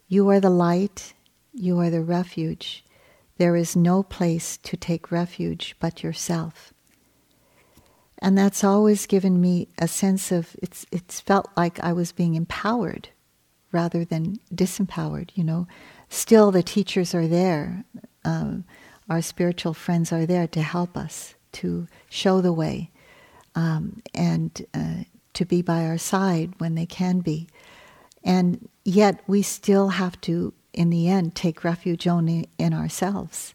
You 0.09 0.29
are 0.31 0.41
the 0.41 0.51
light, 0.51 1.15
you 1.55 1.79
are 1.79 1.91
the 1.91 2.03
refuge. 2.03 2.85
There 3.39 3.55
is 3.55 3.77
no 3.77 4.03
place 4.03 4.57
to 4.65 4.77
take 4.77 5.13
refuge 5.13 5.77
but 5.79 6.03
yourself. 6.03 6.75
And 8.19 8.37
that's 8.37 8.65
always 8.65 9.07
given 9.07 9.41
me 9.41 9.69
a 9.79 9.87
sense 9.87 10.33
of 10.33 10.57
it's 10.61 10.85
it's 10.91 11.21
felt 11.21 11.49
like 11.57 11.79
I 11.79 11.93
was 11.93 12.11
being 12.11 12.35
empowered 12.35 13.11
rather 13.71 14.05
than 14.05 14.41
disempowered, 14.53 15.31
you 15.37 15.45
know. 15.45 15.69
Still 16.09 16.51
the 16.51 16.65
teachers 16.65 17.15
are 17.15 17.29
there. 17.29 17.85
Um, 18.25 18.65
our 19.09 19.23
spiritual 19.23 19.73
friends 19.73 20.13
are 20.13 20.27
there 20.27 20.49
to 20.49 20.63
help 20.63 20.97
us, 20.97 21.37
to 21.53 21.87
show 22.09 22.41
the 22.41 22.53
way, 22.53 22.91
um, 23.55 24.03
and 24.15 24.67
uh, 24.75 25.05
to 25.35 25.45
be 25.45 25.63
by 25.63 25.85
our 25.85 25.99
side 25.99 26.55
when 26.59 26.75
they 26.75 26.87
can 26.87 27.21
be. 27.21 27.49
And 28.25 28.69
yet 28.85 29.21
we 29.27 29.43
still 29.43 29.89
have 29.89 30.21
to 30.23 30.55
in 30.73 30.91
the 30.91 31.09
end, 31.09 31.35
take 31.35 31.65
refuge 31.65 32.07
only 32.07 32.49
in 32.59 32.73
ourselves. 32.73 33.55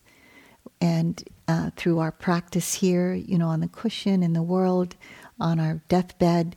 And 0.80 1.24
uh, 1.48 1.72
through 1.75 2.00
our 2.00 2.12
practice 2.12 2.75
here, 2.75 3.13
you 3.13 3.38
know, 3.38 3.48
on 3.48 3.62
the 3.62 3.68
cushion, 3.68 4.22
in 4.22 4.34
the 4.34 4.44
world, 4.44 4.96
on 5.39 5.60
our 5.60 5.82
deathbed, 5.88 6.56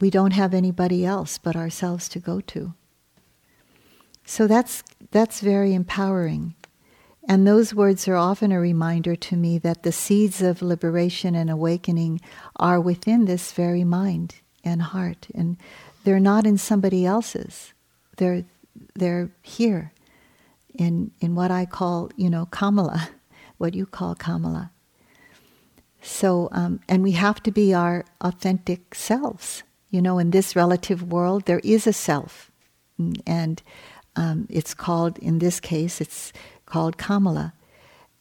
we 0.00 0.10
don't 0.10 0.32
have 0.32 0.54
anybody 0.54 1.04
else 1.04 1.38
but 1.38 1.54
ourselves 1.54 2.08
to 2.10 2.18
go 2.18 2.40
to. 2.40 2.74
So 4.24 4.46
that's, 4.46 4.82
that's 5.10 5.40
very 5.40 5.74
empowering. 5.74 6.54
And 7.26 7.46
those 7.46 7.74
words 7.74 8.06
are 8.06 8.16
often 8.16 8.52
a 8.52 8.60
reminder 8.60 9.16
to 9.16 9.36
me 9.36 9.58
that 9.58 9.82
the 9.82 9.92
seeds 9.92 10.42
of 10.42 10.60
liberation 10.60 11.34
and 11.34 11.48
awakening 11.48 12.20
are 12.56 12.80
within 12.80 13.24
this 13.24 13.52
very 13.52 13.84
mind 13.84 14.36
and 14.62 14.82
heart. 14.82 15.28
And 15.34 15.56
they're 16.04 16.20
not 16.20 16.46
in 16.46 16.58
somebody 16.58 17.06
else's. 17.06 17.72
They're, 18.18 18.44
they're 18.94 19.30
here 19.42 19.92
in, 20.74 21.12
in 21.20 21.34
what 21.34 21.50
I 21.50 21.64
call, 21.64 22.10
you 22.16 22.28
know, 22.28 22.46
Kamala, 22.46 23.08
what 23.58 23.74
you 23.74 23.86
call 23.86 24.14
Kamala. 24.14 24.70
So, 26.02 26.50
um, 26.52 26.80
and 26.86 27.02
we 27.02 27.12
have 27.12 27.42
to 27.44 27.50
be 27.50 27.72
our 27.72 28.04
authentic 28.20 28.94
selves. 28.94 29.62
You 29.88 30.02
know, 30.02 30.18
in 30.18 30.30
this 30.30 30.54
relative 30.54 31.02
world, 31.02 31.46
there 31.46 31.60
is 31.60 31.86
a 31.86 31.92
self. 31.92 32.50
And 33.26 33.62
um, 34.14 34.46
it's 34.50 34.74
called, 34.74 35.18
in 35.18 35.38
this 35.38 35.60
case, 35.60 36.00
it's 36.00 36.32
called 36.66 36.98
Kamala. 36.98 37.54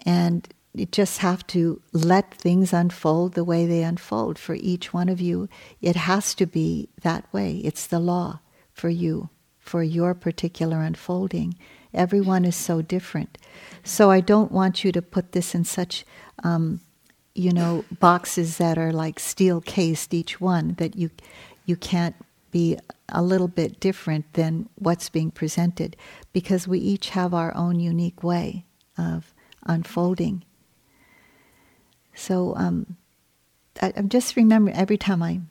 And 0.06 0.48
you 0.74 0.86
just 0.88 1.20
have 1.20 1.46
to 1.48 1.82
let 1.92 2.34
things 2.34 2.74
unfold 2.74 3.34
the 3.34 3.44
way 3.44 3.66
they 3.66 3.84
unfold 3.84 4.40
for 4.40 4.56
each 4.56 4.94
one 4.94 5.08
of 5.08 5.22
you. 5.22 5.48
It 5.82 5.96
has 5.96 6.34
to 6.36 6.46
be 6.46 6.90
that 7.02 7.32
way. 7.32 7.58
It's 7.58 7.86
the 7.86 8.00
law 8.00 8.40
for 8.74 8.90
you 8.90 9.30
for 9.60 9.82
your 9.82 10.14
particular 10.14 10.82
unfolding. 10.82 11.56
Everyone 11.94 12.44
is 12.44 12.56
so 12.56 12.82
different. 12.82 13.38
So 13.84 14.12
I 14.12 14.20
don't 14.20 14.52
want 14.52 14.84
you 14.84 14.92
to 14.92 15.02
put 15.02 15.32
this 15.32 15.56
in 15.56 15.64
such, 15.64 16.06
um, 16.44 16.82
you 17.36 17.54
know, 17.54 17.86
boxes 18.00 18.58
that 18.58 18.78
are 18.78 18.92
like 18.92 19.20
steel 19.20 19.62
cased 19.62 20.14
each 20.14 20.42
one 20.42 20.74
that 20.80 20.96
you 20.96 21.12
you 21.66 21.78
can't 21.78 22.16
be 22.52 22.78
a 23.13 23.22
little 23.22 23.48
bit 23.48 23.79
different 23.79 24.34
than 24.34 24.67
what's 24.75 25.10
being 25.10 25.32
presented 25.32 25.96
because 26.34 26.67
we 26.67 26.79
each 26.79 27.10
have 27.10 27.34
our 27.34 27.55
own 27.55 27.79
unique 27.79 28.24
way 28.24 28.65
of 28.98 29.34
unfolding. 29.65 30.43
So 32.15 32.55
um, 32.58 32.98
I, 33.82 33.89
am 33.96 34.10
just 34.10 34.36
remembering 34.36 34.75
every 34.75 34.98
time 34.98 35.24
I 35.24 35.41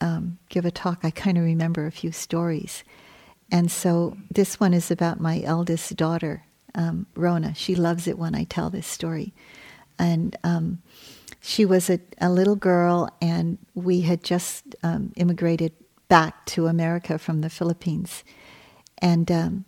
um, 0.00 0.38
give 0.48 0.64
a 0.64 0.70
talk, 0.70 1.00
I 1.02 1.10
kind 1.10 1.38
of 1.38 1.44
remember 1.44 1.86
a 1.86 1.92
few 1.92 2.12
stories. 2.12 2.82
And 3.52 3.70
so 3.70 4.16
this 4.30 4.58
one 4.58 4.74
is 4.74 4.90
about 4.90 5.20
my 5.20 5.42
eldest 5.44 5.96
daughter, 5.96 6.44
um, 6.74 7.06
Rona. 7.14 7.54
She 7.54 7.74
loves 7.74 8.06
it 8.06 8.18
when 8.18 8.34
I 8.34 8.44
tell 8.44 8.70
this 8.70 8.86
story. 8.86 9.34
And 9.98 10.36
um, 10.44 10.80
she 11.40 11.64
was 11.64 11.90
a, 11.90 12.00
a, 12.20 12.30
little 12.30 12.56
girl, 12.56 13.10
and 13.20 13.58
we 13.74 14.02
had 14.02 14.22
just 14.22 14.74
um, 14.82 15.12
immigrated 15.16 15.72
back 16.10 16.44
to 16.44 16.66
America 16.66 17.18
from 17.18 17.40
the 17.40 17.48
Philippines. 17.48 18.24
And 18.98 19.30
um, 19.30 19.64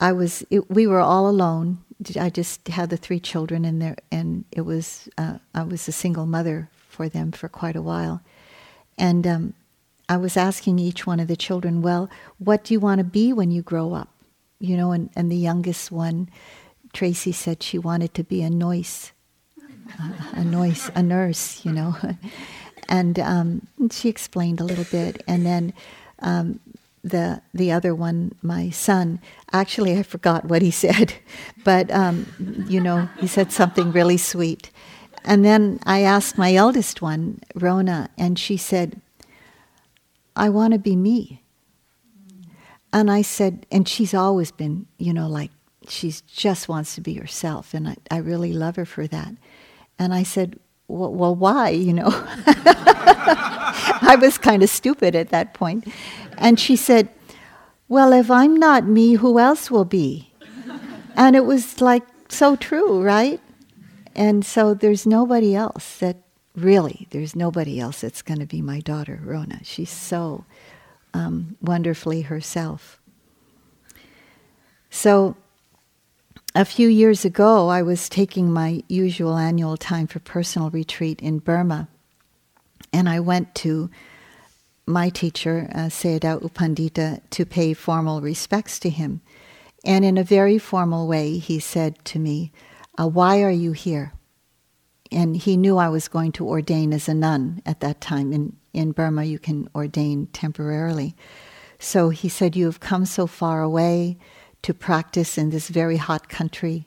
I 0.00 0.12
was, 0.12 0.44
it, 0.48 0.70
we 0.70 0.86
were 0.86 1.00
all 1.00 1.28
alone. 1.28 1.78
I 2.18 2.30
just 2.30 2.68
had 2.68 2.90
the 2.90 2.96
three 2.96 3.20
children, 3.20 3.64
and 3.64 3.82
there, 3.82 3.96
and 4.10 4.44
it 4.52 4.62
was, 4.62 5.08
uh, 5.18 5.38
I 5.54 5.64
was 5.64 5.86
a 5.88 5.92
single 5.92 6.26
mother 6.26 6.70
for 6.88 7.08
them 7.08 7.32
for 7.32 7.48
quite 7.48 7.76
a 7.76 7.82
while. 7.82 8.22
And 8.96 9.26
um, 9.26 9.54
I 10.08 10.16
was 10.16 10.36
asking 10.36 10.78
each 10.78 11.06
one 11.06 11.18
of 11.18 11.28
the 11.28 11.36
children, 11.36 11.82
well, 11.82 12.08
what 12.38 12.64
do 12.64 12.72
you 12.72 12.80
want 12.80 12.98
to 12.98 13.04
be 13.04 13.32
when 13.32 13.50
you 13.50 13.60
grow 13.60 13.94
up? 13.94 14.08
You 14.60 14.76
know, 14.76 14.92
and, 14.92 15.10
and 15.16 15.30
the 15.30 15.36
youngest 15.36 15.90
one, 15.90 16.28
Tracy 16.92 17.32
said 17.32 17.62
she 17.62 17.78
wanted 17.78 18.14
to 18.14 18.22
be 18.22 18.42
a 18.42 18.50
nurse, 18.50 19.10
a 20.32 20.44
nurse, 20.44 20.88
a 20.94 21.02
nurse, 21.02 21.64
you 21.64 21.72
know. 21.72 21.96
and 22.88 23.18
um, 23.18 23.66
she 23.90 24.08
explained 24.08 24.60
a 24.60 24.64
little 24.64 24.84
bit. 24.84 25.22
And 25.26 25.44
then 25.44 25.72
um, 26.20 26.60
the 27.02 27.42
the 27.52 27.70
other 27.72 27.94
one, 27.94 28.34
my 28.42 28.70
son, 28.70 29.20
actually 29.52 29.96
I 29.96 30.02
forgot 30.02 30.46
what 30.46 30.62
he 30.62 30.70
said, 30.84 31.14
but 31.64 31.90
um, 31.90 32.26
you 32.68 32.80
know, 32.80 33.08
he 33.18 33.26
said 33.26 33.52
something 33.52 33.92
really 33.92 34.16
sweet. 34.18 34.70
And 35.24 35.44
then 35.44 35.80
I 35.86 36.02
asked 36.02 36.36
my 36.36 36.54
eldest 36.54 37.00
one, 37.00 37.40
Rona, 37.54 38.10
and 38.18 38.38
she 38.38 38.58
said, 38.58 39.00
I 40.36 40.50
want 40.50 40.74
to 40.74 40.78
be 40.78 40.96
me. 40.96 41.42
And 42.92 43.10
I 43.10 43.22
said, 43.22 43.66
and 43.72 43.88
she's 43.88 44.14
always 44.14 44.52
been, 44.52 44.86
you 44.98 45.12
know, 45.12 45.26
like 45.26 45.50
she 45.88 46.14
just 46.26 46.68
wants 46.68 46.94
to 46.94 47.00
be 47.00 47.14
herself. 47.14 47.74
And 47.74 47.88
I, 47.88 47.96
I 48.10 48.18
really 48.18 48.52
love 48.52 48.76
her 48.76 48.84
for 48.84 49.06
that. 49.06 49.34
And 49.98 50.12
I 50.12 50.22
said, 50.22 50.58
well, 50.88 51.34
why, 51.34 51.70
you 51.70 51.92
know? 51.92 52.08
I 54.06 54.16
was 54.20 54.38
kind 54.38 54.62
of 54.62 54.68
stupid 54.70 55.16
at 55.16 55.30
that 55.30 55.54
point. 55.54 55.88
And 56.38 56.58
she 56.60 56.76
said, 56.76 57.08
well, 57.88 58.12
if 58.12 58.30
I'm 58.30 58.56
not 58.56 58.84
me, 58.84 59.14
who 59.14 59.38
else 59.38 59.70
will 59.70 59.84
be? 59.84 60.32
And 61.16 61.36
it 61.36 61.44
was 61.44 61.80
like 61.80 62.04
so 62.28 62.56
true, 62.56 63.02
right? 63.02 63.40
And 64.14 64.44
so 64.44 64.74
there's 64.74 65.06
nobody 65.06 65.54
else 65.54 65.98
that 65.98 66.18
really, 66.54 67.06
there's 67.10 67.34
nobody 67.34 67.80
else 67.80 68.00
that's 68.00 68.22
going 68.22 68.40
to 68.40 68.46
be 68.46 68.62
my 68.62 68.80
daughter, 68.80 69.20
Rona. 69.24 69.60
She's 69.64 69.90
so 69.90 70.44
um, 71.12 71.56
wonderfully 71.60 72.22
herself. 72.22 73.00
So, 74.90 75.36
a 76.54 76.64
few 76.64 76.88
years 76.88 77.24
ago, 77.24 77.68
I 77.68 77.82
was 77.82 78.08
taking 78.08 78.52
my 78.52 78.82
usual 78.88 79.36
annual 79.36 79.76
time 79.76 80.06
for 80.06 80.20
personal 80.20 80.70
retreat 80.70 81.20
in 81.20 81.38
Burma, 81.38 81.88
and 82.92 83.08
I 83.08 83.20
went 83.20 83.54
to 83.56 83.90
my 84.86 85.08
teacher, 85.08 85.68
uh, 85.74 85.88
Sayadaw 85.88 86.42
U 86.42 86.48
Pandita, 86.48 87.20
to 87.30 87.46
pay 87.46 87.74
formal 87.74 88.20
respects 88.20 88.78
to 88.80 88.90
him. 88.90 89.20
And 89.84 90.04
in 90.04 90.16
a 90.16 90.24
very 90.24 90.58
formal 90.58 91.08
way, 91.08 91.38
he 91.38 91.58
said 91.58 92.04
to 92.06 92.18
me, 92.18 92.52
uh, 92.98 93.08
Why 93.08 93.42
are 93.42 93.50
you 93.50 93.72
here? 93.72 94.12
and 95.14 95.36
he 95.36 95.56
knew 95.56 95.78
I 95.78 95.88
was 95.88 96.08
going 96.08 96.32
to 96.32 96.48
ordain 96.48 96.92
as 96.92 97.08
a 97.08 97.14
nun 97.14 97.62
at 97.64 97.80
that 97.80 98.00
time. 98.00 98.32
In, 98.32 98.56
in 98.72 98.92
Burma, 98.92 99.24
you 99.24 99.38
can 99.38 99.68
ordain 99.74 100.26
temporarily. 100.32 101.14
So 101.78 102.08
he 102.08 102.28
said, 102.28 102.56
You 102.56 102.66
have 102.66 102.80
come 102.80 103.04
so 103.04 103.26
far 103.26 103.62
away 103.62 104.18
to 104.64 104.72
practice 104.72 105.36
in 105.36 105.50
this 105.50 105.68
very 105.68 105.98
hot 105.98 106.30
country, 106.30 106.86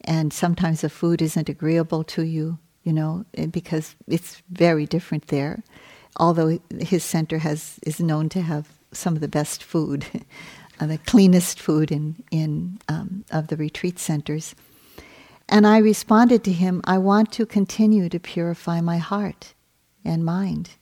and 0.00 0.32
sometimes 0.32 0.80
the 0.80 0.88
food 0.88 1.20
isn't 1.20 1.48
agreeable 1.48 2.02
to 2.02 2.22
you, 2.22 2.58
you 2.84 2.92
know, 2.92 3.26
eh, 3.34 3.44
because 3.46 3.96
it's 4.06 4.42
very 4.50 4.86
different 4.86 5.26
there. 5.26 5.62
Although 6.16 6.58
his 6.80 7.04
center 7.04 7.38
has 7.38 7.78
is 7.82 8.00
known 8.00 8.30
to 8.30 8.40
have 8.40 8.66
some 8.92 9.14
of 9.14 9.20
the 9.20 9.28
best 9.28 9.62
food, 9.62 10.06
uh, 10.80 10.86
the 10.86 10.98
cleanest 10.98 11.60
food 11.60 11.92
in 11.92 12.16
in 12.30 12.78
um, 12.88 13.24
of 13.30 13.48
the 13.48 13.56
retreat 13.56 13.98
centers. 13.98 14.54
And 15.50 15.66
I 15.66 15.78
responded 15.78 16.44
to 16.44 16.52
him, 16.52 16.80
I 16.84 16.96
want 16.96 17.30
to 17.32 17.46
continue 17.46 18.08
to 18.08 18.18
purify 18.18 18.80
my 18.80 18.98
heart 18.98 19.54
and 20.02 20.24
mind. 20.24 20.77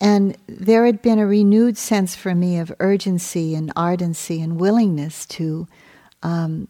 And 0.00 0.36
there 0.46 0.86
had 0.86 1.02
been 1.02 1.18
a 1.18 1.26
renewed 1.26 1.78
sense 1.78 2.16
for 2.16 2.34
me 2.34 2.58
of 2.58 2.74
urgency 2.80 3.54
and 3.54 3.72
ardency 3.76 4.40
and 4.42 4.60
willingness 4.60 5.24
to 5.26 5.68
um, 6.22 6.68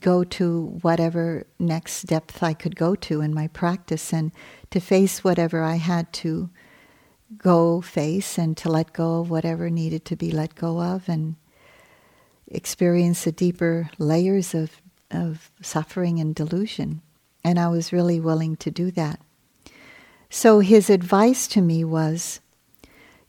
go 0.00 0.24
to 0.24 0.78
whatever 0.82 1.46
next 1.58 2.02
depth 2.02 2.42
I 2.42 2.52
could 2.54 2.76
go 2.76 2.94
to 2.96 3.20
in 3.20 3.34
my 3.34 3.48
practice 3.48 4.12
and 4.12 4.32
to 4.70 4.80
face 4.80 5.24
whatever 5.24 5.62
I 5.62 5.76
had 5.76 6.12
to 6.14 6.50
go 7.36 7.80
face 7.80 8.38
and 8.38 8.56
to 8.58 8.70
let 8.70 8.92
go 8.92 9.20
of 9.20 9.30
whatever 9.30 9.70
needed 9.70 10.04
to 10.06 10.16
be 10.16 10.30
let 10.30 10.54
go 10.54 10.80
of 10.80 11.08
and 11.08 11.36
experience 12.48 13.24
the 13.24 13.32
deeper 13.32 13.90
layers 13.98 14.54
of 14.54 14.80
of 15.10 15.50
suffering 15.60 16.18
and 16.18 16.34
delusion. 16.34 17.00
And 17.44 17.58
I 17.58 17.68
was 17.68 17.92
really 17.92 18.20
willing 18.20 18.56
to 18.56 18.70
do 18.70 18.90
that. 18.92 19.20
So 20.28 20.58
his 20.58 20.90
advice 20.90 21.46
to 21.48 21.60
me 21.60 21.84
was 21.84 22.40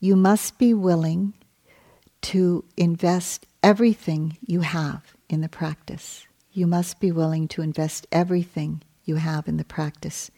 you 0.06 0.16
must 0.16 0.60
be 0.60 0.72
willing 0.72 1.34
to 2.22 2.64
invest 2.78 3.48
everything 3.64 4.38
you 4.46 4.62
have 4.62 5.16
in 5.30 5.42
the 5.42 5.50
practice. 5.50 6.28
You 6.54 6.68
must 6.68 7.00
be 7.00 7.12
willing 7.12 7.48
to 7.50 7.64
invest 7.64 8.06
everything 8.12 8.84
you 9.04 9.16
have 9.16 9.48
in 9.48 9.58
the 9.58 9.66
practice. 9.66 10.30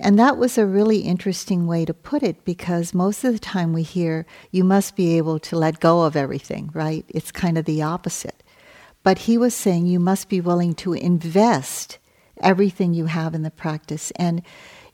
And 0.00 0.18
that 0.18 0.36
was 0.36 0.58
a 0.58 0.66
really 0.66 0.98
interesting 0.98 1.68
way 1.68 1.84
to 1.84 1.94
put 1.94 2.24
it 2.24 2.44
because 2.44 2.92
most 2.92 3.22
of 3.22 3.32
the 3.32 3.38
time 3.38 3.72
we 3.72 3.84
hear 3.84 4.26
you 4.50 4.64
must 4.64 4.96
be 4.96 5.16
able 5.16 5.38
to 5.38 5.56
let 5.56 5.78
go 5.78 6.02
of 6.02 6.16
everything, 6.16 6.70
right? 6.74 7.04
It's 7.08 7.30
kind 7.30 7.56
of 7.56 7.66
the 7.66 7.82
opposite. 7.82 8.42
But 9.04 9.18
he 9.18 9.38
was 9.38 9.54
saying 9.54 9.86
you 9.86 10.00
must 10.00 10.28
be 10.28 10.40
willing 10.40 10.74
to 10.76 10.92
invest 10.92 11.98
everything 12.40 12.94
you 12.94 13.06
have 13.06 13.32
in 13.32 13.42
the 13.42 13.50
practice. 13.52 14.10
And 14.16 14.42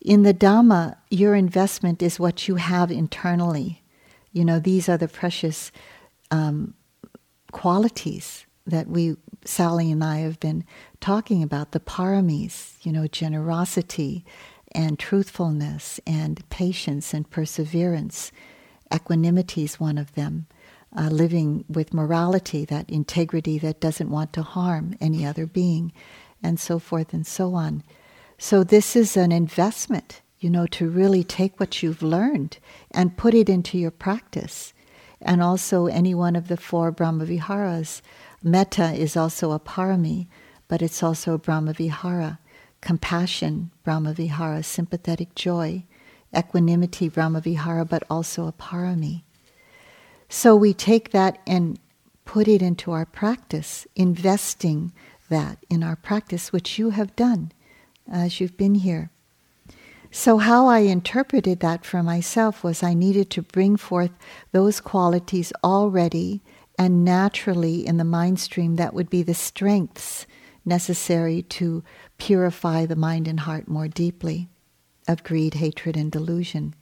in 0.00 0.22
the 0.22 0.34
Dhamma, 0.34 0.96
your 1.10 1.34
investment 1.34 2.02
is 2.02 2.20
what 2.20 2.48
you 2.48 2.56
have 2.56 2.90
internally. 2.90 3.82
You 4.32 4.44
know, 4.44 4.58
these 4.58 4.88
are 4.88 4.96
the 4.96 5.08
precious 5.08 5.72
um, 6.30 6.74
qualities 7.52 8.46
that 8.66 8.86
we, 8.88 9.16
Sally 9.44 9.90
and 9.90 10.04
I, 10.04 10.18
have 10.18 10.38
been 10.38 10.64
talking 11.00 11.42
about 11.42 11.72
the 11.72 11.80
paramis, 11.80 12.74
you 12.84 12.92
know, 12.92 13.06
generosity 13.06 14.24
and 14.72 14.98
truthfulness 14.98 15.98
and 16.06 16.46
patience 16.50 17.14
and 17.14 17.28
perseverance. 17.28 18.30
Equanimity 18.94 19.64
is 19.64 19.80
one 19.80 19.98
of 19.98 20.14
them 20.14 20.46
uh, 20.96 21.08
living 21.08 21.64
with 21.68 21.94
morality, 21.94 22.64
that 22.66 22.88
integrity 22.90 23.58
that 23.58 23.80
doesn't 23.80 24.10
want 24.10 24.32
to 24.34 24.42
harm 24.42 24.94
any 25.00 25.24
other 25.24 25.46
being, 25.46 25.92
and 26.42 26.60
so 26.60 26.78
forth 26.78 27.12
and 27.12 27.26
so 27.26 27.54
on. 27.54 27.82
So, 28.40 28.62
this 28.62 28.94
is 28.94 29.16
an 29.16 29.32
investment, 29.32 30.22
you 30.38 30.48
know, 30.48 30.68
to 30.68 30.88
really 30.88 31.24
take 31.24 31.58
what 31.58 31.82
you've 31.82 32.04
learned 32.04 32.58
and 32.92 33.16
put 33.16 33.34
it 33.34 33.48
into 33.48 33.76
your 33.76 33.90
practice. 33.90 34.72
And 35.20 35.42
also, 35.42 35.86
any 35.86 36.14
one 36.14 36.36
of 36.36 36.46
the 36.46 36.56
four 36.56 36.92
Brahmaviharas. 36.92 38.00
Metta 38.40 38.92
is 38.92 39.16
also 39.16 39.50
a 39.50 39.58
parami, 39.58 40.28
but 40.68 40.82
it's 40.82 41.02
also 41.02 41.34
a 41.34 41.38
Brahmavihara. 41.38 42.38
Compassion, 42.80 43.72
Brahmavihara. 43.84 44.64
Sympathetic 44.64 45.34
joy. 45.34 45.82
Equanimity, 46.32 47.10
Brahmavihara, 47.10 47.88
but 47.88 48.04
also 48.08 48.46
a 48.46 48.52
parami. 48.52 49.24
So 50.28 50.54
we 50.54 50.72
take 50.74 51.10
that 51.10 51.38
and 51.44 51.80
put 52.24 52.46
it 52.46 52.62
into 52.62 52.92
our 52.92 53.04
practice, 53.04 53.88
investing 53.96 54.92
that 55.28 55.58
in 55.68 55.82
our 55.82 55.96
practice, 55.96 56.52
which 56.52 56.78
you 56.78 56.90
have 56.90 57.16
done 57.16 57.50
as 58.10 58.40
you've 58.40 58.56
been 58.56 58.76
here. 58.76 59.10
So, 60.10 60.38
how 60.38 60.66
I 60.66 60.80
interpreted 60.80 61.60
that 61.60 61.84
for 61.84 62.02
myself 62.02 62.64
was 62.64 62.82
I 62.82 62.94
needed 62.94 63.28
to 63.30 63.42
bring 63.42 63.76
forth 63.76 64.12
those 64.52 64.80
qualities 64.80 65.52
already 65.62 66.42
and 66.78 67.04
naturally 67.04 67.86
in 67.86 67.98
the 67.98 68.04
mind 68.04 68.40
stream 68.40 68.76
that 68.76 68.94
would 68.94 69.10
be 69.10 69.22
the 69.22 69.34
strengths 69.34 70.26
necessary 70.64 71.42
to 71.42 71.82
purify 72.16 72.86
the 72.86 72.96
mind 72.96 73.28
and 73.28 73.40
heart 73.40 73.68
more 73.68 73.88
deeply 73.88 74.48
of 75.06 75.24
greed, 75.24 75.54
hatred, 75.54 75.96
and 75.96 76.12
delusion. 76.12 76.74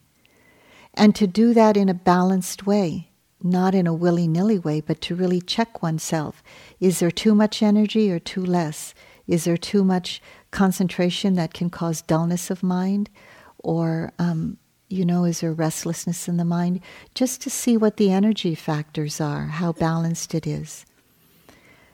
And 0.95 1.15
to 1.15 1.27
do 1.27 1.55
that 1.55 1.77
in 1.77 1.89
a 1.89 1.95
balanced 1.95 2.67
way, 2.67 3.11
not 3.43 3.75
in 3.75 3.87
a 3.87 3.95
willy 3.95 4.27
nilly 4.27 4.59
way, 4.59 4.81
but 4.81 5.01
to 5.03 5.15
really 5.15 5.41
check 5.41 5.83
oneself. 5.83 6.43
Is 6.81 6.99
there 6.99 7.11
too 7.11 7.35
much 7.35 7.63
energy 7.63 8.11
or 8.11 8.19
too 8.19 8.45
less? 8.45 8.95
Is 9.27 9.45
there 9.45 9.57
too 9.57 9.85
much 9.85 10.23
concentration 10.57 11.35
that 11.35 11.53
can 11.55 11.69
cause 11.69 12.01
dullness 12.03 12.51
of 12.51 12.63
mind? 12.63 13.11
Or, 13.59 14.13
um, 14.19 14.57
you 14.89 15.05
know, 15.05 15.25
is 15.25 15.41
there 15.41 15.53
restlessness 15.53 16.29
in 16.29 16.39
the 16.39 16.45
mind? 16.45 16.81
Just 17.15 17.43
to 17.43 17.51
see 17.51 17.77
what 17.77 17.99
the 17.99 18.11
energy 18.11 18.55
factors 18.55 19.21
are, 19.21 19.47
how 19.47 19.73
balanced 19.73 20.35
it 20.35 20.47
is. 20.47 20.87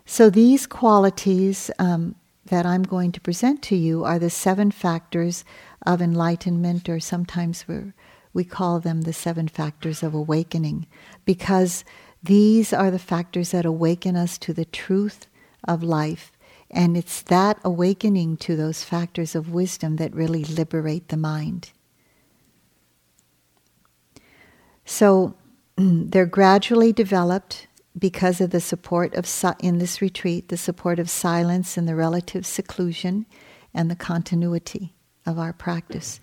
So, 0.06 0.30
these 0.30 0.66
qualities 0.66 1.70
um, 1.78 2.14
that 2.46 2.64
I'm 2.64 2.82
going 2.82 3.12
to 3.12 3.20
present 3.20 3.62
to 3.64 3.76
you 3.76 4.04
are 4.04 4.18
the 4.18 4.30
seven 4.30 4.70
factors 4.70 5.44
of 5.84 6.00
enlightenment, 6.00 6.88
or 6.88 7.00
sometimes 7.00 7.66
we're 7.66 7.94
we 8.34 8.44
call 8.44 8.80
them 8.80 9.02
the 9.02 9.12
seven 9.12 9.48
factors 9.48 10.02
of 10.02 10.14
awakening 10.14 10.86
because 11.24 11.84
these 12.22 12.72
are 12.72 12.90
the 12.90 12.98
factors 12.98 13.50
that 13.50 13.66
awaken 13.66 14.16
us 14.16 14.38
to 14.38 14.54
the 14.54 14.64
truth 14.64 15.26
of 15.68 15.82
life. 15.82 16.31
And 16.72 16.96
it's 16.96 17.22
that 17.22 17.58
awakening 17.64 18.38
to 18.38 18.56
those 18.56 18.82
factors 18.82 19.34
of 19.34 19.52
wisdom 19.52 19.96
that 19.96 20.14
really 20.14 20.44
liberate 20.44 21.08
the 21.08 21.16
mind. 21.16 21.70
So 24.84 25.34
they're 25.76 26.26
gradually 26.26 26.92
developed 26.92 27.66
because 27.98 28.40
of 28.40 28.50
the 28.50 28.60
support 28.60 29.14
of 29.14 29.28
in 29.60 29.78
this 29.78 30.00
retreat, 30.00 30.48
the 30.48 30.56
support 30.56 30.98
of 30.98 31.10
silence 31.10 31.76
and 31.76 31.86
the 31.86 31.94
relative 31.94 32.46
seclusion 32.46 33.26
and 33.74 33.90
the 33.90 33.96
continuity 33.96 34.94
of 35.26 35.38
our 35.38 35.52
practice 35.52 36.20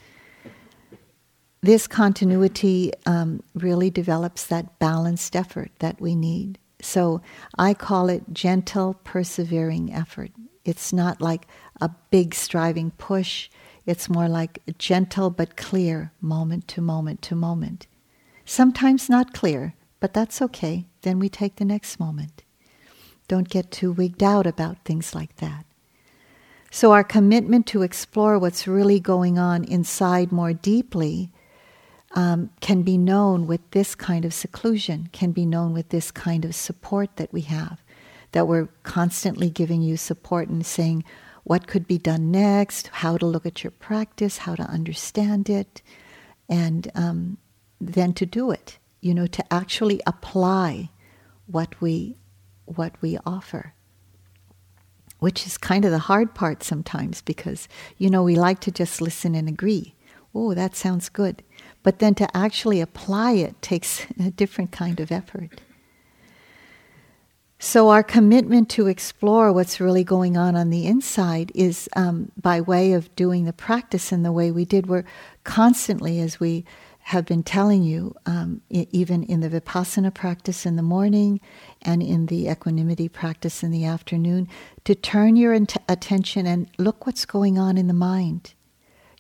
this 1.62 1.88
continuity 1.88 2.92
um, 3.06 3.44
really 3.54 3.90
develops 3.90 4.46
that 4.46 4.80
balanced 4.80 5.36
effort 5.36 5.72
that 5.80 6.00
we 6.00 6.16
need. 6.16 6.58
So 6.82 7.22
I 7.58 7.74
call 7.74 8.10
it 8.10 8.34
gentle, 8.34 8.96
persevering 9.04 9.94
effort. 9.94 10.32
It's 10.63 10.94
not 10.94 11.22
like 11.22 11.48
a 11.82 11.89
big 12.12 12.34
striving 12.36 12.92
push, 12.92 13.50
it's 13.86 14.10
more 14.10 14.30
like 14.30 14.62
gentle 14.78 15.30
but 15.30 15.58
clear, 15.58 16.12
moment 16.22 16.68
to 16.70 16.82
moment 16.82 17.22
to 17.24 17.36
moment. 17.36 17.88
Sometimes 18.46 19.10
not 19.10 19.34
clear, 19.34 19.74
but 20.00 20.13
that's 20.13 20.42
okay. 20.42 20.86
Then 21.02 21.20
we 21.20 21.30
take 21.30 21.56
the 21.56 21.65
next 21.65 22.00
moment. 22.00 22.44
Don't 23.28 23.50
get 23.50 23.72
too 23.72 23.92
wigged 23.92 24.24
out 24.24 24.46
about 24.46 24.86
things 24.86 25.15
like 25.15 25.36
that. 25.38 25.65
So, 26.72 26.92
our 26.92 27.04
commitment 27.04 27.65
to 27.68 27.82
explore 27.82 28.38
what's 28.38 28.68
really 28.68 29.00
going 29.00 29.39
on 29.39 29.63
inside 29.63 30.32
more 30.32 30.54
deeply 30.54 31.32
um, 32.15 32.50
can 32.60 32.82
be 32.82 32.98
known 32.98 33.45
with 33.45 33.62
this 33.72 33.95
kind 33.95 34.26
of 34.26 34.34
seclusion, 34.34 35.10
can 35.12 35.32
be 35.32 35.45
known 35.45 35.74
with 35.74 35.89
this 35.89 36.12
kind 36.12 36.43
of 36.45 36.56
support 36.56 37.15
that 37.17 37.32
we 37.32 37.41
have, 37.41 37.82
that 38.32 38.48
we're 38.48 38.69
constantly 38.84 39.50
giving 39.50 39.82
you 39.82 39.98
support 39.98 40.50
and 40.50 40.65
saying 40.65 41.04
what 41.43 41.67
could 41.67 41.88
be 41.88 41.98
done 41.98 42.32
next, 42.32 42.88
how 42.88 43.17
to 43.17 43.26
look 43.26 43.45
at 43.45 43.63
your 43.63 43.72
practice, 43.72 44.39
how 44.39 44.56
to 44.56 44.63
understand 44.63 45.50
it, 45.50 45.82
and 46.48 46.91
um, 46.95 47.38
then 47.80 48.13
to 48.13 48.26
do 48.26 48.52
it. 48.52 48.78
You 49.02 49.13
know, 49.13 49.28
to 49.28 49.54
actually 49.54 50.02
apply 50.06 50.89
what 51.45 51.80
we 51.80 52.17
what 52.65 52.93
we 53.02 53.17
offer. 53.26 53.74
Which 55.19 55.45
is 55.48 55.58
kind 55.58 55.86
of 55.86 55.91
the 55.91 56.00
hard 56.00 56.36
part 56.36 56.63
sometimes 56.63 57.22
because 57.22 57.67
you 57.98 58.10
know 58.10 58.24
we 58.24 58.36
like 58.36 58.60
to 58.62 58.72
just 58.72 59.02
listen 59.02 59.36
and 59.36 59.48
agree. 59.48 59.95
Oh 60.36 60.54
that 60.54 60.76
sounds 60.76 61.08
good 61.08 61.43
but 61.84 62.00
then 62.00 62.15
to 62.15 62.38
actually 62.38 62.82
apply 62.82 63.34
it 63.34 63.62
takes 63.62 64.06
a 64.20 64.32
different 64.32 64.72
kind 64.72 65.00
of 65.00 65.12
effort. 65.12 65.62
So, 67.62 67.89
our 67.89 68.04
commitment 68.04 68.70
to 68.70 68.88
explore 68.88 69.52
what's 69.52 69.82
really 69.82 70.06
going 70.06 70.38
on 70.38 70.56
on 70.56 70.70
the 70.70 70.88
inside 70.88 71.52
is 71.54 71.89
um, 71.94 72.32
by 72.42 72.62
way 72.62 72.94
of 72.94 73.13
doing 73.18 73.44
the 73.44 73.52
practice 73.52 74.13
in 74.13 74.24
the 74.24 74.32
way 74.32 74.50
we 74.50 74.63
did. 74.63 74.88
We're 74.88 75.04
constantly, 75.44 76.22
as 76.22 76.39
we 76.39 76.63
have 77.10 77.26
been 77.26 77.44
telling 77.44 77.84
you, 77.84 78.15
um, 78.26 78.62
even 78.70 79.24
in 79.24 79.42
the 79.42 79.50
Vipassana 79.50 80.13
practice 80.13 80.65
in 80.65 80.78
the 80.78 80.84
morning 80.84 81.42
and 81.82 82.02
in 82.02 82.28
the 82.28 82.48
equanimity 82.48 83.10
practice 83.10 83.62
in 83.62 83.72
the 83.72 83.84
afternoon, 83.84 84.48
to 84.86 84.96
turn 84.96 85.36
your 85.36 85.54
attention 85.89 86.46
and 86.46 86.70
look 86.78 87.06
what's 87.06 87.26
going 87.26 87.58
on 87.58 87.78
in 87.78 87.88
the 87.88 87.94
mind. 87.94 88.54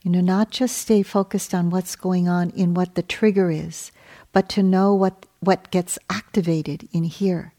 You 0.03 0.11
know, 0.11 0.21
not 0.21 0.49
just 0.49 0.77
stay 0.77 1.03
focused 1.03 1.53
on 1.53 1.69
what's 1.69 1.95
going 1.95 2.29
on 2.29 2.51
in 2.51 2.73
what 2.73 2.95
the 2.95 3.03
trigger 3.03 3.51
is, 3.51 3.91
but 4.31 4.47
to 4.49 4.63
know 4.63 4.93
what, 4.93 5.25
what 5.41 5.71
gets 5.71 5.99
activated 6.09 6.87
in 6.93 7.03
here. 7.03 7.53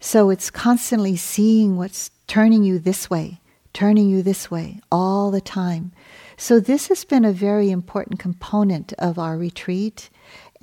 So 0.00 0.30
it's 0.30 0.50
constantly 0.50 1.16
seeing 1.16 1.76
what's 1.76 2.10
turning 2.26 2.64
you 2.64 2.78
this 2.78 3.10
way, 3.10 3.40
turning 3.72 4.08
you 4.08 4.22
this 4.22 4.50
way 4.50 4.80
all 4.90 5.30
the 5.30 5.40
time. 5.40 5.92
So 6.38 6.58
this 6.58 6.88
has 6.88 7.04
been 7.04 7.24
a 7.24 7.32
very 7.32 7.70
important 7.70 8.18
component 8.18 8.92
of 8.94 9.18
our 9.18 9.36
retreat. 9.36 10.08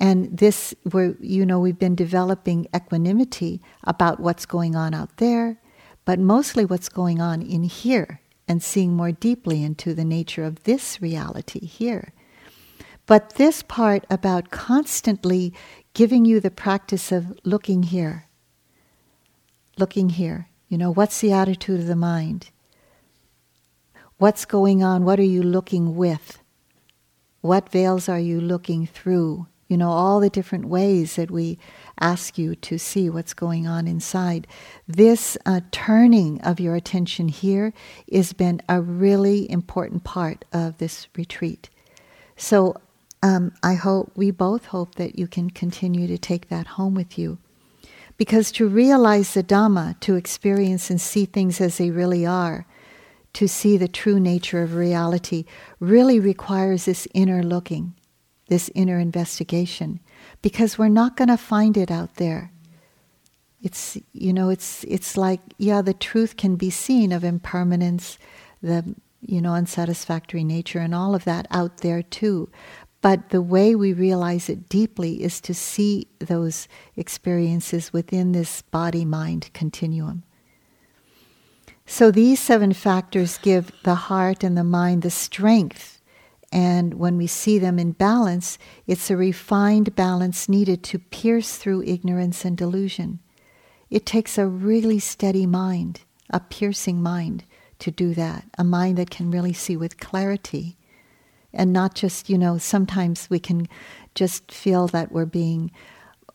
And 0.00 0.36
this, 0.36 0.74
where 0.90 1.14
you 1.20 1.46
know, 1.46 1.60
we've 1.60 1.78
been 1.78 1.94
developing 1.94 2.66
equanimity 2.74 3.62
about 3.84 4.18
what's 4.18 4.46
going 4.46 4.74
on 4.74 4.92
out 4.92 5.18
there, 5.18 5.60
but 6.04 6.18
mostly 6.18 6.64
what's 6.64 6.88
going 6.88 7.20
on 7.20 7.42
in 7.42 7.62
here 7.62 8.20
and 8.46 8.62
seeing 8.62 8.94
more 8.94 9.12
deeply 9.12 9.62
into 9.62 9.94
the 9.94 10.04
nature 10.04 10.44
of 10.44 10.64
this 10.64 11.00
reality 11.00 11.66
here. 11.66 12.12
But 13.06 13.34
this 13.34 13.62
part 13.62 14.06
about 14.10 14.50
constantly 14.50 15.52
giving 15.92 16.24
you 16.24 16.40
the 16.40 16.50
practice 16.50 17.12
of 17.12 17.38
looking 17.44 17.84
here, 17.84 18.26
looking 19.78 20.10
here, 20.10 20.48
you 20.68 20.78
know, 20.78 20.90
what's 20.90 21.20
the 21.20 21.32
attitude 21.32 21.80
of 21.80 21.86
the 21.86 21.96
mind? 21.96 22.50
What's 24.16 24.44
going 24.44 24.82
on? 24.82 25.04
What 25.04 25.18
are 25.20 25.22
you 25.22 25.42
looking 25.42 25.96
with? 25.96 26.38
What 27.40 27.68
veils 27.68 28.08
are 28.08 28.18
you 28.18 28.40
looking 28.40 28.86
through? 28.86 29.48
You 29.68 29.76
know, 29.76 29.90
all 29.90 30.20
the 30.20 30.30
different 30.30 30.66
ways 30.66 31.16
that 31.16 31.30
we 31.30 31.58
ask 32.00 32.38
you 32.38 32.54
to 32.56 32.78
see 32.78 33.08
what's 33.08 33.34
going 33.34 33.66
on 33.66 33.86
inside. 33.86 34.46
This 34.88 35.36
uh, 35.46 35.60
turning 35.70 36.40
of 36.42 36.60
your 36.60 36.74
attention 36.74 37.28
here 37.28 37.72
has 38.12 38.32
been 38.32 38.60
a 38.68 38.80
really 38.80 39.50
important 39.50 40.04
part 40.04 40.44
of 40.52 40.78
this 40.78 41.06
retreat. 41.16 41.70
So 42.36 42.76
um, 43.22 43.52
I 43.62 43.74
hope, 43.74 44.12
we 44.14 44.30
both 44.30 44.66
hope 44.66 44.96
that 44.96 45.18
you 45.18 45.26
can 45.26 45.48
continue 45.50 46.06
to 46.06 46.18
take 46.18 46.48
that 46.48 46.66
home 46.66 46.94
with 46.94 47.18
you. 47.18 47.38
Because 48.16 48.52
to 48.52 48.68
realize 48.68 49.34
the 49.34 49.42
Dhamma, 49.42 49.98
to 50.00 50.14
experience 50.14 50.90
and 50.90 51.00
see 51.00 51.24
things 51.24 51.60
as 51.60 51.78
they 51.78 51.90
really 51.90 52.26
are, 52.26 52.66
to 53.32 53.48
see 53.48 53.76
the 53.76 53.88
true 53.88 54.20
nature 54.20 54.62
of 54.62 54.74
reality, 54.74 55.44
really 55.80 56.20
requires 56.20 56.84
this 56.84 57.08
inner 57.14 57.42
looking, 57.42 57.94
this 58.48 58.70
inner 58.74 58.98
investigation, 58.98 60.00
because 60.44 60.76
we're 60.76 60.90
not 60.90 61.16
going 61.16 61.28
to 61.28 61.38
find 61.38 61.74
it 61.74 61.90
out 61.90 62.16
there. 62.16 62.52
It's, 63.62 63.96
you 64.12 64.30
know, 64.30 64.50
it's, 64.50 64.84
it's 64.84 65.16
like, 65.16 65.40
yeah, 65.56 65.80
the 65.80 65.94
truth 65.94 66.36
can 66.36 66.56
be 66.56 66.68
seen 66.68 67.12
of 67.12 67.24
impermanence, 67.24 68.18
the, 68.60 68.94
you 69.22 69.40
know, 69.40 69.54
unsatisfactory 69.54 70.44
nature, 70.44 70.80
and 70.80 70.94
all 70.94 71.14
of 71.14 71.24
that 71.24 71.46
out 71.50 71.78
there 71.78 72.02
too. 72.02 72.50
But 73.00 73.30
the 73.30 73.40
way 73.40 73.74
we 73.74 73.94
realize 73.94 74.50
it 74.50 74.68
deeply 74.68 75.22
is 75.22 75.40
to 75.40 75.54
see 75.54 76.08
those 76.18 76.68
experiences 76.94 77.94
within 77.94 78.32
this 78.32 78.60
body 78.60 79.06
mind 79.06 79.48
continuum. 79.54 80.24
So 81.86 82.10
these 82.10 82.38
seven 82.38 82.74
factors 82.74 83.38
give 83.38 83.72
the 83.84 83.94
heart 83.94 84.44
and 84.44 84.58
the 84.58 84.64
mind 84.64 85.00
the 85.00 85.10
strength. 85.10 85.93
And 86.54 86.94
when 86.94 87.16
we 87.16 87.26
see 87.26 87.58
them 87.58 87.80
in 87.80 87.92
balance, 87.92 88.58
it's 88.86 89.10
a 89.10 89.16
refined 89.16 89.96
balance 89.96 90.48
needed 90.48 90.84
to 90.84 91.00
pierce 91.00 91.56
through 91.56 91.82
ignorance 91.82 92.44
and 92.44 92.56
delusion. 92.56 93.18
It 93.90 94.06
takes 94.06 94.38
a 94.38 94.46
really 94.46 95.00
steady 95.00 95.46
mind, 95.46 96.02
a 96.30 96.38
piercing 96.38 97.02
mind, 97.02 97.42
to 97.80 97.90
do 97.90 98.14
that, 98.14 98.44
a 98.56 98.62
mind 98.62 98.98
that 98.98 99.10
can 99.10 99.32
really 99.32 99.52
see 99.52 99.76
with 99.76 99.98
clarity 99.98 100.76
and 101.52 101.72
not 101.72 101.94
just, 101.94 102.28
you 102.28 102.38
know, 102.38 102.56
sometimes 102.56 103.28
we 103.28 103.38
can 103.38 103.68
just 104.14 104.50
feel 104.52 104.86
that 104.88 105.12
we're 105.12 105.24
being, 105.24 105.70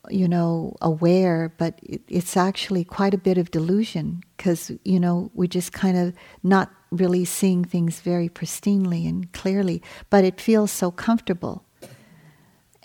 you 0.10 0.28
know, 0.28 0.76
aware, 0.82 1.54
but 1.58 1.80
it, 1.84 2.02
it's 2.08 2.36
actually 2.36 2.84
quite 2.84 3.14
a 3.14 3.18
bit 3.18 3.38
of 3.38 3.52
delusion 3.52 4.24
because, 4.38 4.72
you 4.84 5.00
know, 5.00 5.32
we're 5.34 5.48
just 5.48 5.74
kind 5.74 5.98
of 5.98 6.14
not 6.44 6.72
really 6.92 7.26
seeing 7.26 7.64
things 7.64 8.00
very 8.02 8.30
pristinely 8.30 9.08
and 9.08 9.32
clearly, 9.32 9.82
but 10.10 10.24
it 10.24 10.42
feels 10.42 10.72
so 10.72 10.92
comfortable. 10.92 11.64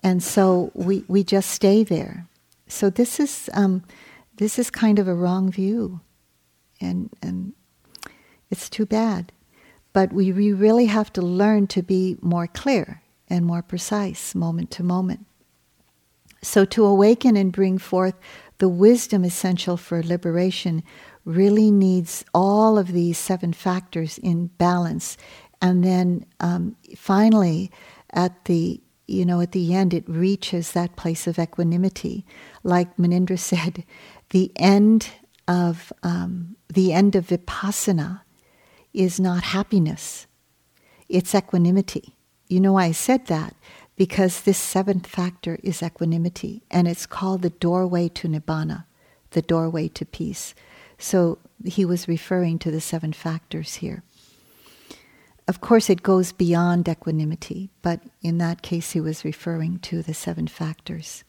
And 0.02 0.22
so 0.22 0.70
we, 0.74 1.04
we 1.08 1.24
just 1.24 1.50
stay 1.50 1.82
there. 1.82 2.28
So 2.66 2.90
this 2.90 3.18
is, 3.18 3.48
um, 3.54 3.82
this 4.37 4.58
is 4.58 4.70
kind 4.70 4.98
of 4.98 5.08
a 5.08 5.14
wrong 5.14 5.50
view. 5.50 6.00
And, 6.80 7.10
and 7.22 7.54
it's 8.50 8.68
too 8.68 8.84
bad. 8.84 9.32
But 9.92 10.12
we, 10.12 10.32
we 10.32 10.52
really 10.52 10.87
have 10.87 11.12
to 11.14 11.22
learn 11.22 11.66
to 11.68 11.82
be 11.82 12.18
more 12.20 12.46
clear 12.46 13.02
and 13.28 13.46
more 13.46 13.62
precise 13.62 14.34
moment 14.34 14.70
to 14.72 14.82
moment. 14.82 15.24
So, 16.44 16.64
to 16.66 16.85
awaken 16.85 17.37
and 17.37 17.52
bring 17.52 17.78
forth 17.78 18.14
the 18.59 18.68
wisdom 18.68 19.24
essential 19.24 19.76
for 19.76 20.02
liberation 20.02 20.83
really 21.24 21.70
needs 21.70 22.24
all 22.35 22.78
of 22.78 22.92
these 22.92 23.18
seven 23.18 23.52
factors 23.52 24.18
in 24.18 24.48
balance. 24.59 25.16
And 25.62 25.83
then 25.83 26.26
um, 26.40 26.76
finally, 26.96 27.70
at 28.11 28.44
the 28.44 28.80
you 29.07 29.26
know, 29.26 29.40
at 29.40 29.52
the 29.52 29.74
end, 29.74 29.92
it 29.92 30.09
reaches 30.09 30.72
that 30.72 30.96
place 30.96 31.26
of 31.26 31.38
equanimity. 31.38 32.24
Like 32.62 32.96
Munindra 32.96 33.38
said, 33.52 33.85
the 34.30 34.50
end 34.57 35.11
of 35.46 35.92
um, 36.02 36.57
the 36.72 36.92
end 36.92 37.14
of 37.14 37.26
vipassana 37.26 38.22
is 38.92 39.20
not 39.20 39.42
happiness, 39.42 40.26
it's 41.09 41.35
equanimity. 41.35 42.16
You 42.48 42.61
know, 42.61 42.76
I 42.76 42.92
said 42.92 43.26
that 43.26 43.54
because 43.96 44.40
this 44.40 44.59
seventh 44.59 45.07
factor 45.07 45.59
is 45.62 45.83
equanimity, 45.83 46.62
and 46.70 46.88
it's 46.88 47.07
called 47.07 47.42
the 47.42 47.50
doorway 47.50 48.09
to 48.09 48.28
nibbana, 48.28 48.85
the 49.30 49.42
doorway 49.42 49.88
to 49.88 50.04
peace. 50.04 50.54
So 50.98 51.38
he 51.64 51.85
was 51.85 52.09
referring 52.09 52.59
to 52.61 52.70
the 52.70 52.80
seven 52.80 53.12
factors 53.12 53.76
here. 53.76 54.02
Of 55.46 55.61
course, 55.61 55.90
it 55.90 56.02
goes 56.02 56.33
beyond 56.33 56.88
equanimity, 56.88 57.68
but 57.83 58.00
in 58.22 58.38
that 58.38 58.62
case, 58.62 58.92
he 58.92 59.00
was 59.00 59.24
referring 59.24 59.78
to 59.80 60.02
the 60.02 60.14
seven 60.14 60.46
factors. 60.46 61.22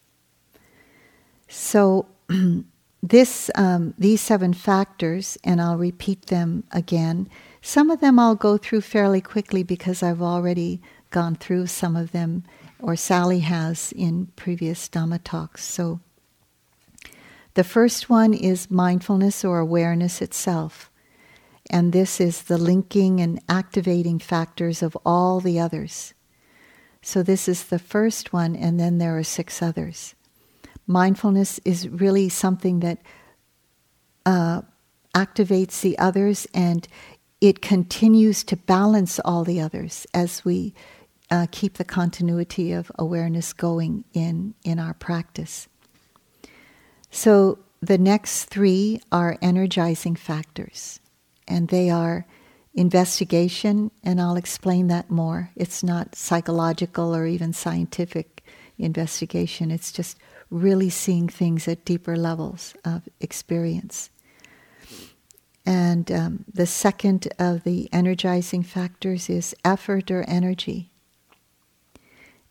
So, 1.49 2.07
this, 3.03 3.51
um, 3.55 3.93
these 3.97 4.21
seven 4.21 4.53
factors, 4.53 5.37
and 5.43 5.61
I'll 5.61 5.77
repeat 5.77 6.27
them 6.27 6.63
again, 6.71 7.29
some 7.61 7.91
of 7.91 7.99
them 7.99 8.17
I'll 8.17 8.35
go 8.35 8.57
through 8.57 8.81
fairly 8.81 9.21
quickly 9.21 9.63
because 9.63 10.01
I've 10.01 10.21
already 10.21 10.81
gone 11.09 11.35
through 11.35 11.67
some 11.67 11.95
of 11.95 12.11
them, 12.11 12.43
or 12.79 12.95
Sally 12.95 13.39
has 13.39 13.91
in 13.93 14.27
previous 14.35 14.87
Dhamma 14.89 15.19
talks. 15.23 15.63
So 15.63 15.99
the 17.53 17.63
first 17.63 18.09
one 18.09 18.33
is 18.33 18.69
mindfulness 18.69 19.45
or 19.45 19.59
awareness 19.59 20.21
itself. 20.21 20.91
And 21.69 21.93
this 21.93 22.21
is 22.21 22.43
the 22.43 22.57
linking 22.57 23.19
and 23.21 23.41
activating 23.49 24.19
factors 24.19 24.83
of 24.83 24.95
all 25.05 25.39
the 25.39 25.59
others. 25.59 26.13
So 27.01 27.23
this 27.23 27.47
is 27.47 27.65
the 27.65 27.79
first 27.79 28.33
one, 28.33 28.55
and 28.55 28.79
then 28.79 28.97
there 28.97 29.17
are 29.17 29.23
six 29.23 29.61
others. 29.61 30.15
Mindfulness 30.85 31.59
is 31.65 31.89
really 31.89 32.29
something 32.29 32.81
that 32.81 32.99
uh, 34.25 34.61
activates 35.15 35.81
the 35.81 35.97
others 35.97 36.45
and 36.53 36.87
it 37.41 37.61
continues 37.61 38.43
to 38.43 38.55
balance 38.55 39.19
all 39.19 39.43
the 39.43 39.61
others 39.61 40.05
as 40.13 40.43
we 40.43 40.73
uh, 41.35 41.47
keep 41.51 41.73
the 41.73 41.83
continuity 41.83 42.71
of 42.71 42.89
awareness 42.97 43.51
going 43.51 44.05
in, 44.13 44.53
in 44.63 44.79
our 44.79 44.93
practice. 44.93 45.67
So 47.11 47.59
the 47.81 47.97
next 47.97 48.45
three 48.45 49.01
are 49.11 49.37
energizing 49.41 50.15
factors, 50.15 51.01
and 51.45 51.67
they 51.67 51.89
are 51.89 52.25
investigation, 52.73 53.91
and 54.01 54.21
I'll 54.21 54.37
explain 54.37 54.87
that 54.87 55.11
more. 55.11 55.51
It's 55.57 55.83
not 55.83 56.15
psychological 56.15 57.13
or 57.13 57.25
even 57.25 57.51
scientific 57.51 58.41
investigation, 58.77 59.71
it's 59.71 59.91
just 59.91 60.17
really 60.49 60.89
seeing 60.89 61.27
things 61.27 61.67
at 61.67 61.83
deeper 61.83 62.15
levels 62.15 62.75
of 62.85 63.09
experience. 63.19 64.09
And 65.65 66.09
um, 66.11 66.45
the 66.53 66.67
second 66.67 67.27
of 67.39 67.63
the 67.63 67.89
energizing 67.91 68.63
factors 68.63 69.29
is 69.29 69.55
effort 69.65 70.11
or 70.11 70.23
energy. 70.29 70.91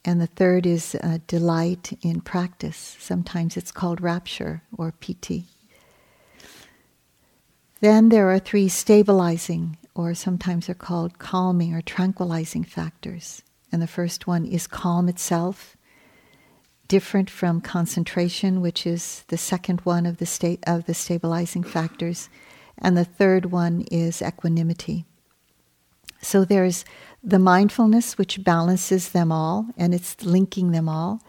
And 0.04 0.20
the 0.20 0.26
third 0.26 0.66
is 0.66 0.94
uh, 0.96 1.18
delight 1.26 1.98
in 2.02 2.20
practice. 2.20 2.96
Sometimes 3.00 3.56
it's 3.56 3.72
called 3.72 4.00
rapture 4.00 4.62
or 4.76 4.92
piti. 4.92 5.44
Then 7.80 8.10
there 8.10 8.30
are 8.30 8.38
three 8.38 8.68
stabilizing, 8.68 9.78
or 9.94 10.14
sometimes 10.14 10.66
they're 10.66 10.74
called 10.74 11.18
calming 11.18 11.74
or 11.74 11.82
tranquilizing 11.82 12.64
factors. 12.64 13.42
And 13.72 13.82
the 13.82 13.86
first 13.86 14.26
one 14.26 14.44
is 14.46 14.66
calm 14.66 15.08
itself, 15.08 15.76
different 16.86 17.30
from 17.30 17.60
concentration, 17.60 18.60
which 18.60 18.86
is 18.86 19.24
the 19.28 19.38
second 19.38 19.80
one 19.80 20.06
of 20.06 20.18
the 20.18 20.26
state 20.26 20.62
of 20.66 20.84
the 20.84 20.94
stabilizing 20.94 21.64
factors. 21.64 22.28
And 22.78 22.96
the 22.96 23.04
third 23.04 23.46
one 23.46 23.86
is 23.90 24.20
equanimity. 24.22 25.06
So 26.20 26.44
there's 26.44 26.84
the 27.24 27.38
mindfulness, 27.38 28.18
which 28.18 28.44
balances 28.44 29.08
them 29.08 29.32
all, 29.32 29.66
and 29.78 29.94
it's 29.94 30.22
linking 30.24 30.72
them 30.72 30.88
all. 30.88 31.22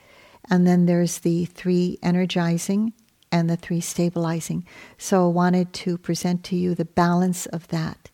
And 0.50 0.68
then 0.68 0.86
there's 0.86 1.20
the 1.20 1.46
three 1.46 1.98
energizing 2.04 2.94
and 3.32 3.50
the 3.50 3.56
three 3.56 3.82
stabilizing. 3.82 4.66
So 4.98 5.26
I 5.26 5.32
wanted 5.32 5.74
to 5.74 5.98
present 5.98 6.44
to 6.46 6.56
you 6.56 6.76
the 6.76 6.86
balance 6.86 7.46
of 7.48 7.70
that 7.70 8.10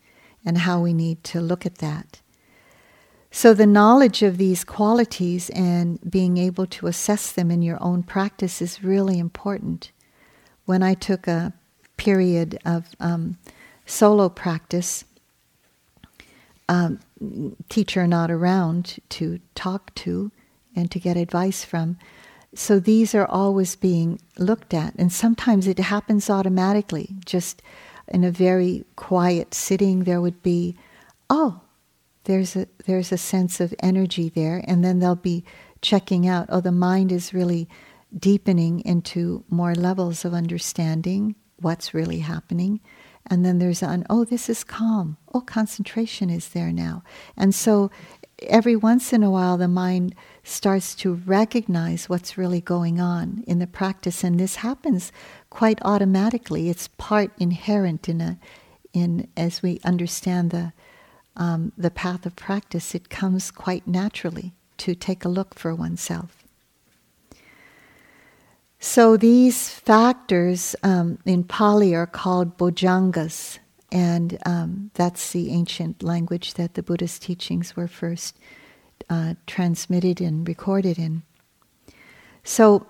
and 0.46 0.60
how 0.60 0.80
we 0.80 0.94
need 0.94 1.24
to 1.26 1.42
look 1.42 1.66
at 1.66 1.80
that. 1.80 2.22
So, 3.34 3.54
the 3.54 3.66
knowledge 3.66 4.24
of 4.24 4.38
these 4.38 4.66
qualities 4.66 5.50
and 5.52 6.00
being 6.10 6.38
able 6.38 6.66
to 6.66 6.88
assess 6.88 7.32
them 7.32 7.50
in 7.50 7.62
your 7.62 7.82
own 7.82 8.04
practice 8.04 8.62
is 8.62 8.84
really 8.84 9.20
important. 9.20 9.92
When 10.66 10.84
I 10.84 10.96
took 10.96 11.28
a 11.28 11.54
period 11.96 12.60
of 12.66 12.90
um, 13.00 13.38
solo 13.86 14.28
practice, 14.28 15.06
um, 16.68 17.00
teacher 17.70 18.08
not 18.08 18.32
around 18.32 19.00
to 19.10 19.40
talk 19.56 19.94
to 19.96 20.32
and 20.76 20.90
to 20.92 21.00
get 21.00 21.18
advice 21.18 21.64
from. 21.64 21.98
So 22.54 22.80
these 22.80 23.16
are 23.16 23.26
always 23.26 23.76
being 23.76 24.20
looked 24.38 24.74
at, 24.74 24.94
and 24.96 25.12
sometimes 25.12 25.68
it 25.68 25.80
happens 25.80 26.30
automatically. 26.30 27.16
Just 27.26 27.62
in 28.08 28.24
a 28.24 28.32
very 28.32 28.84
quiet 28.96 29.54
sitting, 29.54 30.04
there 30.04 30.20
would 30.20 30.44
be, 30.44 30.76
oh, 31.30 31.62
there's 32.26 32.56
a 32.56 32.68
there's 32.86 33.12
a 33.12 33.18
sense 33.18 33.60
of 33.60 33.74
energy 33.80 34.30
there, 34.30 34.64
and 34.68 34.84
then 34.84 35.00
they'll 35.00 35.16
be 35.16 35.46
checking 35.82 36.28
out. 36.28 36.48
Oh, 36.50 36.62
the 36.62 36.72
mind 36.72 37.12
is 37.12 37.34
really 37.34 37.70
deepening 38.18 38.82
into 38.82 39.44
more 39.50 39.74
levels 39.74 40.26
of 40.26 40.34
understanding 40.34 41.36
what's 41.58 41.94
really 41.94 42.20
happening. 42.20 42.82
And 43.28 43.46
then 43.46 43.60
there's 43.60 43.84
an, 43.84 44.06
oh, 44.10 44.26
this 44.26 44.50
is 44.50 44.64
calm. 44.64 45.18
Oh, 45.34 45.42
concentration 45.42 46.30
is 46.30 46.50
there 46.50 46.72
now. 46.72 47.04
And 47.38 47.54
so 47.54 47.92
every 48.44 48.76
once 48.76 49.14
in 49.14 49.24
a 49.24 49.32
while, 49.32 49.58
the 49.58 49.68
mind 49.68 50.16
starts 50.44 50.96
to 50.96 51.14
recognize 51.14 52.10
what's 52.10 52.38
really 52.38 52.62
going 52.62 53.00
on 53.00 53.44
in 53.48 53.60
the 53.60 53.68
practice. 53.68 54.24
And 54.24 54.40
this 54.40 54.58
happens 54.58 55.12
quite 55.50 55.80
automatically. 55.84 56.70
It's 56.70 56.90
part 56.98 57.32
inherent 57.40 58.10
in 58.10 58.22
a, 58.22 58.40
in 58.94 59.28
as 59.38 59.62
we 59.62 59.80
understand 59.84 60.52
the, 60.52 60.74
um, 61.36 61.72
the 61.78 61.92
path 61.92 62.26
of 62.26 62.36
practice, 62.36 62.94
it 62.96 63.10
comes 63.10 63.52
quite 63.52 63.88
naturally 63.88 64.54
to 64.78 64.96
take 64.96 65.24
a 65.24 65.30
look 65.30 65.54
for 65.54 65.74
oneself. 65.76 66.41
So 68.84 69.16
these 69.16 69.70
factors 69.70 70.76
um, 70.82 71.20
in 71.24 71.44
Pali 71.44 71.94
are 71.94 72.08
called 72.08 72.58
bojjhangas, 72.58 73.60
and 73.92 74.40
um, 74.44 74.90
that's 74.96 75.34
the 75.34 75.52
ancient 75.52 76.02
language 76.02 76.56
that 76.56 76.74
the 76.74 76.82
Buddhist 76.82 77.22
teachings 77.22 77.76
were 77.76 77.88
first 77.88 78.40
uh, 79.08 79.36
transmitted 79.46 80.20
and 80.20 80.48
recorded 80.48 80.98
in. 80.98 81.22
So 82.44 82.88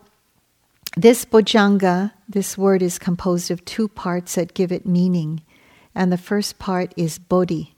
this 0.96 1.26
bojjhanga, 1.26 2.14
this 2.28 2.58
word 2.58 2.82
is 2.82 2.98
composed 2.98 3.52
of 3.52 3.66
two 3.66 3.90
parts 3.90 4.36
that 4.36 4.54
give 4.54 4.72
it 4.72 4.86
meaning, 4.86 5.42
and 5.94 6.10
the 6.10 6.18
first 6.18 6.58
part 6.58 6.94
is 6.96 7.20
bodhi. 7.20 7.76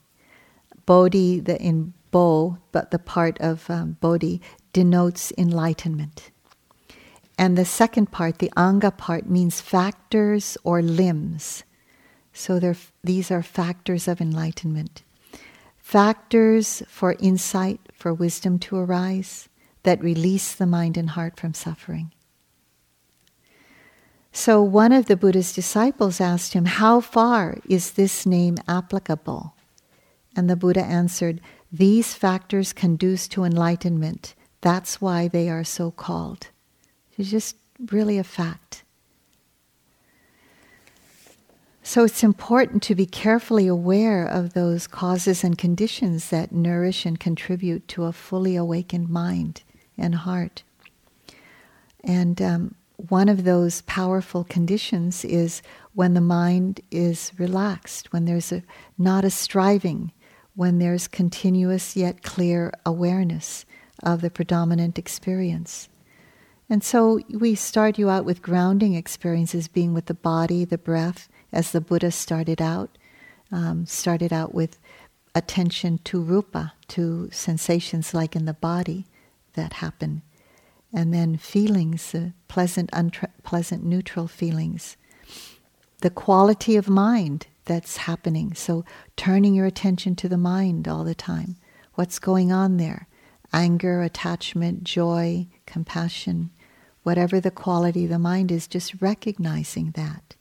Bodhi, 0.86 1.40
the 1.40 1.60
in 1.60 1.94
bo, 2.12 2.58
but 2.70 2.92
the 2.92 3.00
part 3.00 3.40
of 3.40 3.68
um, 3.68 3.96
bodhi 4.00 4.40
denotes 4.72 5.32
enlightenment. 5.36 6.30
And 7.36 7.58
the 7.58 7.64
second 7.64 8.10
part, 8.12 8.38
the 8.38 8.52
anga 8.56 8.90
part, 8.90 9.28
means 9.28 9.60
factors 9.60 10.56
or 10.62 10.82
limbs. 10.82 11.64
So 12.32 12.74
these 13.02 13.30
are 13.30 13.42
factors 13.42 14.08
of 14.08 14.20
enlightenment. 14.20 15.02
Factors 15.78 16.82
for 16.88 17.16
insight, 17.20 17.80
for 17.92 18.14
wisdom 18.14 18.58
to 18.60 18.76
arise, 18.76 19.48
that 19.82 20.02
release 20.02 20.54
the 20.54 20.66
mind 20.66 20.96
and 20.96 21.10
heart 21.10 21.38
from 21.38 21.54
suffering. 21.54 22.10
So 24.32 24.60
one 24.62 24.90
of 24.90 25.06
the 25.06 25.16
Buddha's 25.16 25.52
disciples 25.52 26.20
asked 26.20 26.54
him, 26.54 26.64
How 26.64 27.00
far 27.00 27.58
is 27.68 27.92
this 27.92 28.26
name 28.26 28.56
applicable? 28.66 29.54
And 30.34 30.50
the 30.50 30.56
Buddha 30.56 30.82
answered, 30.82 31.40
These 31.70 32.14
factors 32.14 32.72
conduce 32.72 33.28
to 33.28 33.44
enlightenment. 33.44 34.34
That's 34.60 35.00
why 35.00 35.28
they 35.28 35.48
are 35.48 35.62
so 35.62 35.92
called. 35.92 36.48
It's 37.16 37.30
just 37.30 37.56
really 37.90 38.18
a 38.18 38.24
fact. 38.24 38.82
So 41.86 42.04
it's 42.04 42.24
important 42.24 42.82
to 42.84 42.94
be 42.94 43.04
carefully 43.04 43.66
aware 43.66 44.26
of 44.26 44.54
those 44.54 44.86
causes 44.86 45.44
and 45.44 45.58
conditions 45.58 46.30
that 46.30 46.50
nourish 46.50 47.04
and 47.04 47.20
contribute 47.20 47.86
to 47.88 48.04
a 48.04 48.12
fully 48.12 48.56
awakened 48.56 49.10
mind 49.10 49.62
and 49.98 50.14
heart. 50.14 50.62
And 52.02 52.40
um, 52.40 52.74
one 52.96 53.28
of 53.28 53.44
those 53.44 53.82
powerful 53.82 54.44
conditions 54.44 55.26
is 55.26 55.60
when 55.92 56.14
the 56.14 56.20
mind 56.22 56.80
is 56.90 57.32
relaxed, 57.38 58.12
when 58.12 58.24
there's 58.24 58.50
a, 58.50 58.62
not 58.96 59.24
a 59.24 59.30
striving, 59.30 60.10
when 60.56 60.78
there's 60.78 61.06
continuous 61.06 61.96
yet 61.96 62.22
clear 62.22 62.72
awareness 62.86 63.66
of 64.02 64.22
the 64.22 64.30
predominant 64.30 64.98
experience. 64.98 65.88
And 66.74 66.82
so 66.82 67.20
we 67.30 67.54
start 67.54 68.00
you 68.00 68.10
out 68.10 68.24
with 68.24 68.42
grounding 68.42 68.94
experiences, 68.94 69.68
being 69.68 69.94
with 69.94 70.06
the 70.06 70.12
body, 70.12 70.64
the 70.64 70.76
breath, 70.76 71.28
as 71.52 71.70
the 71.70 71.80
Buddha 71.80 72.10
started 72.10 72.60
out. 72.60 72.98
Um, 73.52 73.86
started 73.86 74.32
out 74.32 74.56
with 74.56 74.80
attention 75.36 75.98
to 75.98 76.20
rupa, 76.20 76.72
to 76.88 77.28
sensations 77.30 78.12
like 78.12 78.34
in 78.34 78.44
the 78.44 78.54
body 78.54 79.06
that 79.52 79.74
happen, 79.74 80.22
and 80.92 81.14
then 81.14 81.36
feelings, 81.36 82.12
uh, 82.12 82.30
pleasant, 82.48 82.90
unpleasant, 82.92 83.84
neutral 83.84 84.26
feelings. 84.26 84.96
The 86.00 86.10
quality 86.10 86.74
of 86.74 86.88
mind 86.88 87.46
that's 87.66 87.98
happening. 87.98 88.52
So 88.52 88.84
turning 89.14 89.54
your 89.54 89.66
attention 89.66 90.16
to 90.16 90.28
the 90.28 90.36
mind 90.36 90.88
all 90.88 91.04
the 91.04 91.14
time. 91.14 91.54
What's 91.94 92.18
going 92.18 92.50
on 92.50 92.78
there? 92.78 93.06
Anger, 93.52 94.02
attachment, 94.02 94.82
joy, 94.82 95.46
compassion, 95.66 96.50
whatever 97.04 97.40
the 97.40 97.50
quality 97.50 98.04
of 98.04 98.10
the 98.10 98.18
mind 98.18 98.50
is, 98.50 98.66
just 98.66 99.00
recognizing 99.00 99.92
that. 99.92 100.34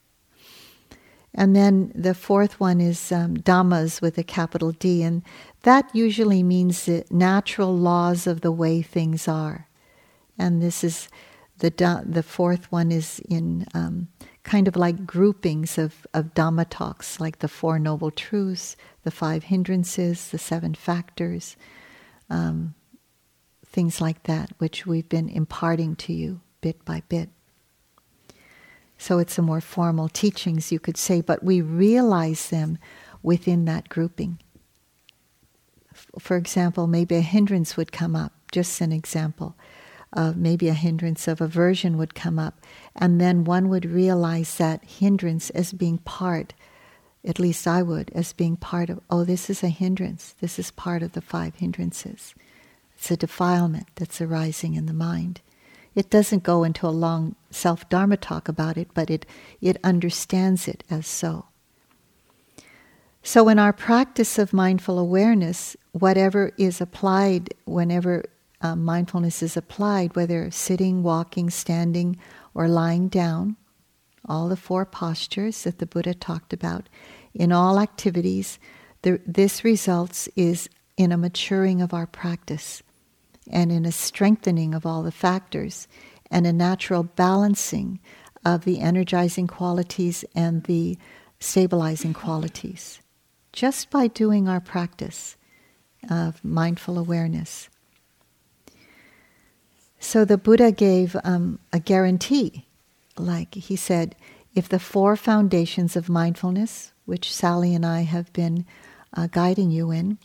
And 1.35 1.55
then 1.55 1.91
the 1.95 2.13
fourth 2.13 2.59
one 2.59 2.79
is 2.79 3.11
um, 3.11 3.37
dhammas 3.37 4.01
with 4.01 4.17
a 4.17 4.23
capital 4.23 4.71
D, 4.71 5.03
and 5.03 5.23
that 5.63 5.89
usually 5.93 6.43
means 6.43 6.85
the 6.85 7.05
natural 7.09 7.75
laws 7.75 8.27
of 8.27 8.41
the 8.41 8.51
way 8.51 8.81
things 8.81 9.27
are. 9.27 9.67
And 10.37 10.61
this 10.61 10.83
is 10.83 11.09
the 11.59 11.71
the 12.05 12.23
fourth 12.23 12.71
one 12.71 12.91
is 12.91 13.19
in 13.29 13.65
um, 13.73 14.09
kind 14.43 14.67
of 14.67 14.75
like 14.75 15.05
groupings 15.05 15.77
of, 15.77 16.05
of 16.13 16.33
Dhamma 16.33 16.65
talks, 16.69 17.19
like 17.19 17.39
the 17.39 17.47
Four 17.47 17.79
Noble 17.79 18.11
Truths, 18.11 18.75
the 19.03 19.11
Five 19.11 19.45
Hindrances, 19.45 20.29
the 20.29 20.37
Seven 20.37 20.73
Factors, 20.73 21.55
um, 22.29 22.73
things 23.65 24.01
like 24.01 24.23
that, 24.23 24.51
which 24.57 24.85
we've 24.85 25.07
been 25.09 25.29
imparting 25.29 25.95
to 25.95 26.13
you 26.13 26.41
bit 26.63 26.83
by 26.85 27.03
bit. 27.09 27.29
So 28.97 29.19
it's 29.19 29.37
a 29.37 29.41
more 29.41 29.59
formal 29.59 30.07
teachings, 30.07 30.71
you 30.71 30.79
could 30.79 30.97
say, 30.97 31.19
but 31.19 31.43
we 31.43 31.59
realize 31.59 32.49
them 32.49 32.77
within 33.21 33.65
that 33.65 33.89
grouping. 33.89 34.39
For 36.17 36.37
example, 36.37 36.87
maybe 36.87 37.15
a 37.15 37.21
hindrance 37.21 37.75
would 37.75 37.91
come 37.91 38.15
up, 38.15 38.31
just 38.51 38.79
an 38.81 38.93
example. 38.93 39.55
Uh, 40.13 40.31
maybe 40.35 40.69
a 40.69 40.73
hindrance 40.73 41.27
of 41.27 41.41
aversion 41.41 41.97
would 41.97 42.15
come 42.15 42.39
up, 42.39 42.61
and 42.95 43.19
then 43.19 43.43
one 43.43 43.67
would 43.67 43.85
realize 43.85 44.55
that 44.57 44.85
hindrance 44.85 45.49
as 45.49 45.73
being 45.73 45.97
part, 45.97 46.53
at 47.25 47.39
least 47.39 47.67
I 47.67 47.81
would, 47.81 48.09
as 48.15 48.31
being 48.31 48.55
part 48.55 48.89
of, 48.89 49.01
oh, 49.09 49.25
this 49.25 49.49
is 49.49 49.63
a 49.63 49.69
hindrance. 49.69 50.35
This 50.39 50.59
is 50.59 50.71
part 50.71 51.03
of 51.03 51.11
the 51.11 51.21
five 51.21 51.55
hindrances. 51.55 52.35
It's 52.95 53.11
a 53.11 53.17
defilement 53.17 53.87
that's 53.95 54.21
arising 54.21 54.75
in 54.75 54.85
the 54.85 54.93
mind. 54.93 55.41
It 55.95 56.09
doesn't 56.09 56.43
go 56.43 56.63
into 56.63 56.87
a 56.87 56.89
long 56.89 57.35
self 57.51 57.87
dharma 57.89 58.17
talk 58.17 58.47
about 58.47 58.77
it, 58.77 58.89
but 58.93 59.09
it, 59.09 59.25
it 59.61 59.77
understands 59.83 60.67
it 60.67 60.83
as 60.89 61.05
so. 61.05 61.45
So, 63.21 63.47
in 63.47 63.59
our 63.59 63.73
practice 63.73 64.37
of 64.37 64.53
mindful 64.53 64.99
awareness, 64.99 65.77
whatever 65.91 66.51
is 66.57 66.81
applied, 66.81 67.53
whenever 67.65 68.25
uh, 68.61 68.75
mindfulness 68.75 69.41
is 69.43 69.55
applied, 69.55 70.15
whether 70.15 70.49
sitting, 70.51 71.03
walking, 71.03 71.49
standing, 71.49 72.17
or 72.53 72.67
lying 72.67 73.07
down, 73.07 73.55
all 74.27 74.49
the 74.49 74.57
four 74.57 74.85
postures 74.85 75.63
that 75.63 75.79
the 75.79 75.85
Buddha 75.85 76.13
talked 76.13 76.53
about, 76.53 76.89
in 77.33 77.51
all 77.51 77.79
activities, 77.79 78.59
the, 79.03 79.21
this 79.25 79.63
results 79.63 80.27
is 80.35 80.69
in 80.97 81.11
a 81.11 81.17
maturing 81.17 81.81
of 81.81 81.93
our 81.93 82.07
practice 82.07 82.83
and 83.49 83.71
in 83.71 83.85
a 83.85 83.91
strengthening 83.91 84.73
of 84.73 84.85
all 84.85 85.03
the 85.03 85.11
factors 85.11 85.87
and 86.31 86.47
a 86.47 86.53
natural 86.53 87.03
balancing 87.03 87.99
of 88.45 88.65
the 88.65 88.79
energizing 88.79 89.47
qualities 89.47 90.25
and 90.35 90.63
the 90.63 90.97
stabilizing 91.39 92.13
qualities 92.13 93.01
just 93.51 93.89
by 93.89 94.07
doing 94.07 94.49
our 94.49 94.59
practice 94.59 95.37
of 96.09 96.43
mindful 96.43 96.97
awareness. 96.97 97.69
So 99.99 100.25
the 100.25 100.37
Buddha 100.37 100.71
gave 100.71 101.15
um, 101.23 101.59
a 101.71 101.79
guarantee. 101.79 102.65
Like 103.17 103.53
he 103.55 103.75
said, 103.75 104.15
if 104.55 104.67
the 104.67 104.79
four 104.79 105.15
foundations 105.15 105.95
of 105.95 106.09
mindfulness, 106.09 106.91
which 107.05 107.33
Sally 107.33 107.73
and 107.73 107.85
I 107.85 108.01
have 108.01 108.33
been 108.33 108.65
uh, 109.15 109.27
guiding 109.27 109.71
you 109.71 109.91
in 109.91 110.17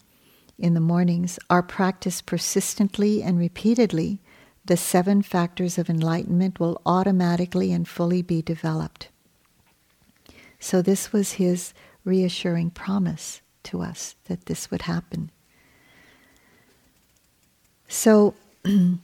in 0.58 0.74
the 0.74 0.80
mornings, 0.80 1.38
are 1.48 1.62
practiced 1.62 2.26
persistently 2.26 3.22
and 3.22 3.38
repeatedly, 3.38 4.20
the 4.64 4.76
seven 4.76 5.22
factors 5.22 5.78
of 5.78 5.88
enlightenment 5.88 6.60
will 6.60 6.80
automatically 6.84 7.72
and 7.72 7.88
fully 7.88 8.22
be 8.22 8.42
developed. 8.42 9.08
So, 10.60 10.82
this 10.82 11.12
was 11.12 11.32
his 11.32 11.72
reassuring 12.04 12.70
promise 12.70 13.40
to 13.64 13.80
us 13.80 14.16
that 14.24 14.46
this 14.46 14.70
would 14.70 14.82
happen. 14.82 15.30
So, 17.86 18.34
the 18.62 18.98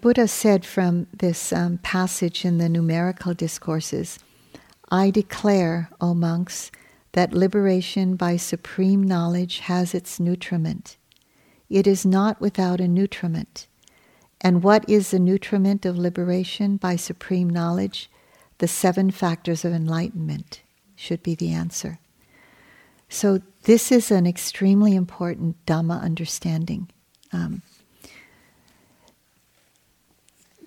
Buddha 0.00 0.26
said 0.26 0.64
from 0.64 1.06
this 1.12 1.52
um, 1.52 1.78
passage 1.78 2.44
in 2.44 2.58
the 2.58 2.68
numerical 2.68 3.34
discourses 3.34 4.18
I 4.90 5.08
declare, 5.08 5.88
O 6.02 6.12
monks, 6.12 6.70
that 7.12 7.32
liberation 7.32 8.16
by 8.16 8.36
supreme 8.36 9.02
knowledge 9.02 9.60
has 9.60 9.94
its 9.94 10.18
nutriment. 10.18 10.96
It 11.68 11.86
is 11.86 12.04
not 12.04 12.40
without 12.40 12.80
a 12.80 12.88
nutriment. 12.88 13.66
And 14.40 14.62
what 14.62 14.88
is 14.88 15.10
the 15.10 15.18
nutriment 15.18 15.86
of 15.86 15.96
liberation 15.96 16.76
by 16.76 16.96
supreme 16.96 17.48
knowledge? 17.48 18.10
The 18.58 18.68
seven 18.68 19.10
factors 19.10 19.64
of 19.64 19.72
enlightenment 19.72 20.62
should 20.96 21.22
be 21.22 21.34
the 21.34 21.52
answer. 21.52 21.98
So, 23.08 23.42
this 23.64 23.92
is 23.92 24.10
an 24.10 24.26
extremely 24.26 24.94
important 24.96 25.64
Dhamma 25.66 26.00
understanding. 26.00 26.88
Um, 27.32 27.62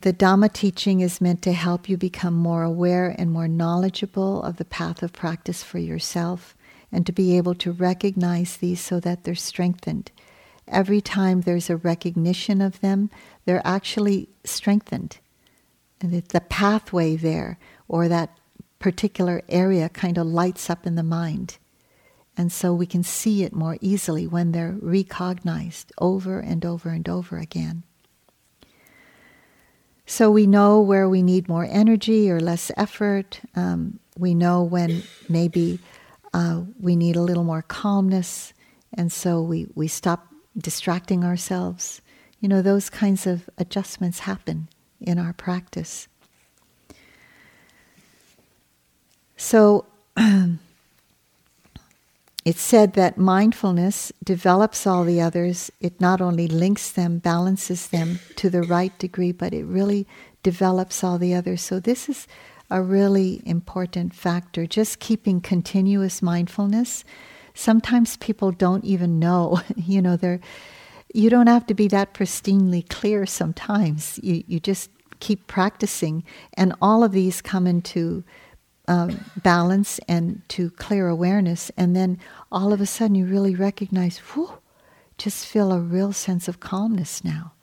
the 0.06 0.13
Dhamma 0.13 0.54
teaching 0.54 1.02
is 1.02 1.20
meant 1.20 1.41
to 1.41 1.52
help 1.52 1.89
you 1.89 1.98
become 1.98 2.36
more 2.36 2.62
aware 2.62 3.15
and 3.18 3.32
more 3.32 3.48
knowledgeable 3.48 4.44
of 4.44 4.58
the 4.58 4.63
path 4.63 5.02
of 5.02 5.12
practice 5.12 5.63
for 5.63 5.80
yourself 5.80 6.56
and 6.91 7.08
to 7.08 7.12
be 7.12 7.36
able 7.36 7.56
to 7.56 7.72
recognize 7.72 8.58
these 8.58 8.80
so 8.80 9.00
that 9.00 9.24
they're 9.24 9.34
strengthened. 9.34 10.12
Every 10.68 11.02
time 11.02 11.41
there's 11.41 11.72
a 11.72 11.78
recognition 11.78 12.62
of 12.62 12.82
them, 12.82 13.10
they're 13.46 13.65
actually 13.65 14.30
strengthened. 14.44 15.18
And 16.00 16.13
it's 16.13 16.34
the 16.34 16.41
pathway 16.41 17.15
there 17.15 17.58
or 17.88 18.08
that 18.08 18.38
particular 18.78 19.41
area 19.50 19.89
kind 19.89 20.20
of 20.20 20.28
lights 20.28 20.70
up 20.70 20.86
in 20.86 20.94
the 20.94 21.02
mind. 21.02 21.58
And 22.38 22.52
so 22.52 22.76
we 22.76 22.86
can 22.86 23.02
see 23.02 23.41
it 23.41 23.56
more 23.56 23.80
easily 23.82 24.28
when 24.28 24.52
they're 24.52 24.78
recognized 24.80 25.91
over 25.98 26.39
and 26.39 26.63
over 26.63 26.89
and 26.89 27.10
over 27.10 27.39
again. 27.39 27.82
So 30.06 30.30
we 30.30 30.46
know 30.46 30.80
where 30.82 31.10
we 31.10 31.24
need 31.24 31.50
more 31.50 31.68
energy 31.70 32.30
or 32.30 32.39
less 32.39 32.72
effort. 32.78 33.41
Um, 33.56 34.00
we 34.18 34.36
know 34.36 34.63
when 34.63 35.04
maybe 35.28 35.80
uh, 36.34 36.62
we 36.80 36.96
need 36.96 37.15
a 37.15 37.22
little 37.22 37.44
more 37.44 37.63
calmness, 37.63 38.54
and 38.94 39.12
so 39.12 39.41
we, 39.41 39.68
we 39.74 39.88
stop 39.88 40.28
distracting 40.58 41.24
ourselves. 41.24 42.02
You 42.39 42.50
know, 42.50 42.62
those 42.62 42.89
kinds 42.89 43.26
of 43.26 43.50
adjustments 43.58 44.20
happen 44.20 44.70
in 45.02 45.18
our 45.18 45.34
practice. 45.34 46.08
So 49.38 49.86
It's 52.45 52.62
said 52.62 52.93
that 52.93 53.17
mindfulness 53.17 54.12
develops 54.23 54.86
all 54.86 55.03
the 55.03 55.19
others. 55.19 55.71
It 55.81 55.99
not 55.99 56.21
only 56.21 56.47
links 56.47 56.91
them, 56.91 57.17
balances 57.17 57.88
them 57.88 58.19
to 58.36 58.51
the 58.51 58.62
right 58.62 58.95
degree, 58.99 59.31
but 59.31 59.51
it 59.51 59.65
really 59.65 60.05
develops 60.43 61.03
all 61.03 61.17
the 61.17 61.34
others. 61.34 61.62
So, 61.63 61.79
this 61.79 62.08
is 62.08 62.27
a 62.69 62.84
really 62.84 63.41
important 63.47 64.13
factor. 64.13 64.67
Just 64.67 64.99
keeping 64.99 65.41
continuous 65.41 66.21
mindfulness. 66.21 67.03
Sometimes 67.55 68.17
people 68.17 68.51
don't 68.51 68.86
even 68.86 69.17
know, 69.17 69.60
you 69.75 69.99
know, 69.99 70.15
they're, 70.15 70.39
you 71.15 71.31
don't 71.31 71.47
have 71.47 71.65
to 71.65 71.73
be 71.73 71.88
that 71.88 72.13
pristinely 72.13 72.88
clear 72.88 73.25
sometimes. 73.25 74.19
You, 74.21 74.43
you 74.45 74.60
just 74.60 74.91
keep 75.19 75.47
practicing, 75.47 76.23
and 76.53 76.75
all 76.79 77.03
of 77.03 77.12
these 77.12 77.41
come 77.41 77.65
into 77.65 78.23
um, 78.88 79.26
balance 79.38 80.00
and 80.08 80.41
to 80.50 80.69
clear 80.71 81.08
awareness. 81.08 81.71
And 81.78 81.95
then 81.95 82.19
all 82.52 82.74
of 82.74 82.82
a 82.82 82.86
sudden 82.86 83.15
you 83.15 83.26
really 83.26 83.56
recognize, 83.56 84.17
whew, 84.17 84.60
just 85.17 85.45
feel 85.45 85.71
a 85.71 85.80
real 85.80 86.13
sense 86.13 86.48
of 86.48 86.60
calmness 86.60 87.24
now. 87.24 87.54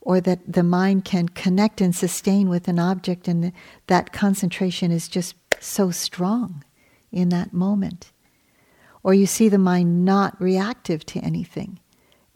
Or 0.00 0.20
that 0.20 0.40
the 0.46 0.62
mind 0.62 1.06
can 1.06 1.30
connect 1.30 1.80
and 1.80 1.96
sustain 1.96 2.50
with 2.50 2.68
an 2.68 2.78
object, 2.78 3.26
and 3.26 3.52
that 3.86 4.12
concentration 4.12 4.92
is 4.92 5.08
just 5.08 5.34
so 5.60 5.90
strong 5.90 6.62
in 7.10 7.30
that 7.30 7.54
moment. 7.54 8.12
Or 9.02 9.14
you 9.14 9.26
see 9.26 9.48
the 9.48 9.58
mind 9.58 10.04
not 10.04 10.38
reactive 10.40 11.06
to 11.06 11.20
anything. 11.20 11.80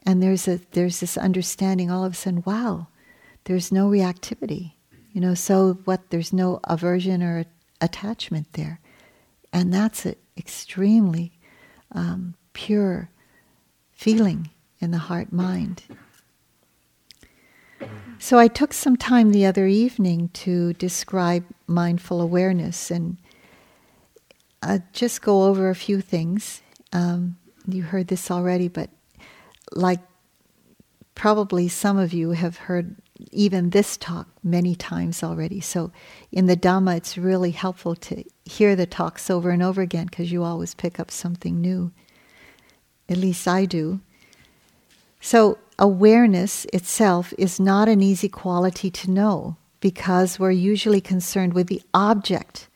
And 0.07 0.23
there's, 0.23 0.49
a, 0.49 0.61
there's 0.73 1.01
this 1.01 1.19
understanding 1.19 1.91
all 1.91 2.07
of 2.07 2.13
a 2.15 2.17
sudden, 2.17 2.43
wow, 2.47 2.87
there's 3.45 3.71
no 3.71 3.91
reactivity. 3.91 4.73
You 5.13 5.21
know, 5.21 5.35
so 5.35 5.75
what? 5.85 6.09
There's 6.09 6.33
no 6.33 6.61
aversion 6.65 7.23
or 7.23 7.45
attachment 7.81 8.53
there. 8.55 8.81
And 9.53 9.73
that's 9.73 10.05
an 10.07 10.17
extremely 10.37 11.33
um, 11.93 12.35
pure 12.53 13.11
feeling 13.93 14.51
in 14.81 14.91
the 14.91 14.99
heart 14.99 15.33
mind. 15.33 15.83
So 18.19 18.39
I 18.39 18.49
took 18.49 18.73
some 18.73 18.97
time 18.97 19.31
the 19.31 19.47
other 19.47 19.67
evening 19.67 20.31
to 20.35 20.73
describe 20.75 21.45
mindful 21.67 22.21
awareness 22.21 22.91
and 22.91 23.17
uh, 24.63 24.81
just 24.93 25.23
go 25.23 25.45
over 25.45 25.71
a 25.71 25.75
few 25.75 26.01
things. 26.01 26.63
Um, 26.93 27.37
you 27.67 27.83
heard 27.83 28.09
this 28.09 28.31
already, 28.31 28.67
but 28.67 28.91
like 29.73 30.01
probably 31.15 31.69
some 31.69 31.97
of 31.97 32.13
you 32.13 32.31
have 32.31 32.57
heard 32.57 32.97
even 33.31 33.71
this 33.71 33.97
talk 33.97 34.29
many 34.43 34.75
times 34.75 35.23
already. 35.23 35.61
So 35.61 35.91
in 36.31 36.47
the 36.47 36.57
Dhamma, 36.57 36.97
it's 36.97 37.19
really 37.19 37.51
helpful 37.51 37.95
to 37.97 38.25
hear 38.45 38.77
the 38.77 38.87
talks 38.87 39.31
over 39.31 39.51
and 39.51 39.63
over 39.63 39.83
again 39.83 40.07
because 40.07 40.33
you 40.33 40.45
always 40.45 40.75
pick 40.75 41.01
up 41.01 41.11
something 41.11 41.61
new. 41.61 41.93
At 43.09 43.17
least 43.17 43.49
I 43.49 43.65
do. 43.65 44.01
So 45.21 45.59
awareness 45.79 46.67
itself 46.73 47.33
is 47.39 47.59
not 47.59 47.89
an 47.89 48.03
easy 48.03 48.29
quality 48.29 48.91
to 48.91 49.11
know 49.11 49.57
because 49.81 50.39
we're 50.39 50.51
usually 50.51 51.01
concerned 51.01 51.55
with 51.55 51.69
the 51.69 51.83
object 51.95 52.69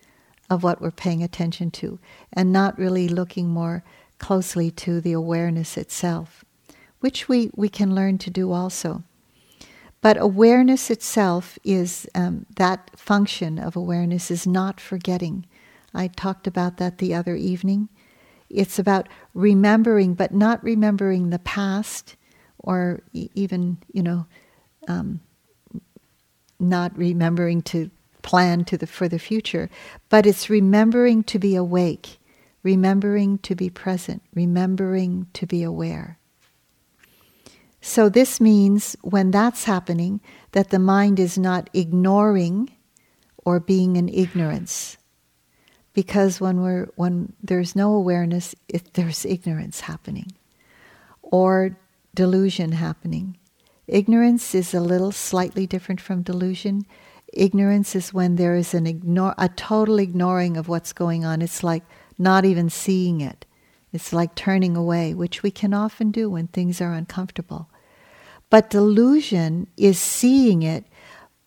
of 0.51 0.63
what 0.63 0.81
we're 0.81 0.91
paying 0.91 1.23
attention 1.23 1.71
to 1.71 1.99
and 2.33 2.53
not 2.53 2.79
really 2.79 3.09
looking 3.09 3.49
more 3.49 3.83
closely 4.19 4.71
to 4.71 5.01
the 5.01 5.13
awareness 5.13 5.77
itself, 5.77 6.45
which 7.01 7.29
we, 7.29 7.51
we 7.55 7.69
can 7.69 7.95
learn 7.95 8.19
to 8.19 8.31
do 8.31 8.53
also. 8.53 9.03
But 10.03 10.21
awareness 10.21 10.91
itself 10.91 11.59
is 11.65 12.09
um, 12.15 12.45
that 12.57 12.91
function 12.99 13.59
of 13.59 13.77
awareness 13.77 14.31
is 14.31 14.47
not 14.47 14.81
forgetting. 14.81 15.47
I 15.95 16.09
talked 16.09 16.47
about 16.47 16.77
that 16.79 16.99
the 16.99 17.15
other 17.15 17.37
evening. 17.37 17.89
It's 18.51 18.79
about 18.79 19.09
remembering, 19.33 20.15
but 20.15 20.35
not 20.35 20.63
remembering 20.63 21.31
the 21.31 21.39
past 21.39 22.17
or 22.59 23.01
e- 23.13 23.31
even, 23.35 23.79
you 23.93 24.03
know, 24.03 24.27
um, 24.89 25.21
not 26.59 26.97
remembering 26.99 27.63
to 27.63 27.91
plan 28.23 28.65
to 28.65 28.77
the, 28.77 28.87
for 28.89 29.09
the 29.09 29.19
future, 29.21 29.71
but 30.09 30.27
it's 30.27 30.51
remembering 30.51 31.23
to 31.25 31.39
be 31.39 31.55
awake, 31.57 32.19
remembering 32.63 33.39
to 33.39 33.55
be 33.55 33.71
present, 33.71 34.23
remembering 34.35 35.29
to 35.33 35.47
be 35.47 35.63
aware. 35.63 36.19
So, 37.85 38.09
this 38.09 38.41
means 38.41 38.97
when 39.03 39.33
that's 39.33 39.65
happening, 39.65 40.21
that 40.53 40.71
the 40.71 40.79
mind 40.79 41.19
is 41.19 41.37
not 41.37 41.69
ignoring 41.75 42.71
or 43.45 43.59
being 43.59 43.97
in 43.97 44.09
ignorance. 44.09 44.97
Because 45.93 46.41
when, 46.41 46.63
we're, 46.63 46.87
when 46.95 47.33
there's 47.43 47.75
no 47.75 47.93
awareness, 47.93 48.55
it, 48.69 48.95
there's 48.95 49.27
ignorance 49.27 49.81
happening 49.81 50.33
or 51.23 51.77
delusion 52.15 52.73
happening. 52.73 53.37
Ignorance 53.89 54.55
is 54.55 54.73
a 54.73 54.81
little 54.81 55.11
slightly 55.11 55.67
different 55.67 56.01
from 56.01 56.23
delusion. 56.23 56.87
Ignorance 57.33 57.97
is 57.97 58.15
when 58.15 58.37
there 58.37 58.55
is 58.55 58.75
an 58.75 58.87
ignore, 58.87 59.35
a 59.39 59.49
total 59.49 59.99
ignoring 59.99 60.57
of 60.57 60.69
what's 60.69 60.93
going 60.93 61.25
on. 61.25 61.43
It's 61.43 61.65
like 61.65 61.83
not 62.17 62.45
even 62.45 62.71
seeing 62.71 63.21
it. 63.21 63.45
It's 63.93 64.13
like 64.13 64.35
turning 64.35 64.77
away, 64.77 65.15
which 65.15 65.43
we 65.43 65.51
can 65.51 65.75
often 65.75 66.13
do 66.13 66.31
when 66.31 66.47
things 66.47 66.81
are 66.81 66.93
uncomfortable. 66.93 67.69
But 68.53 68.69
delusion 68.69 69.67
is 69.79 69.99
seeing 69.99 70.63
it, 70.63 70.85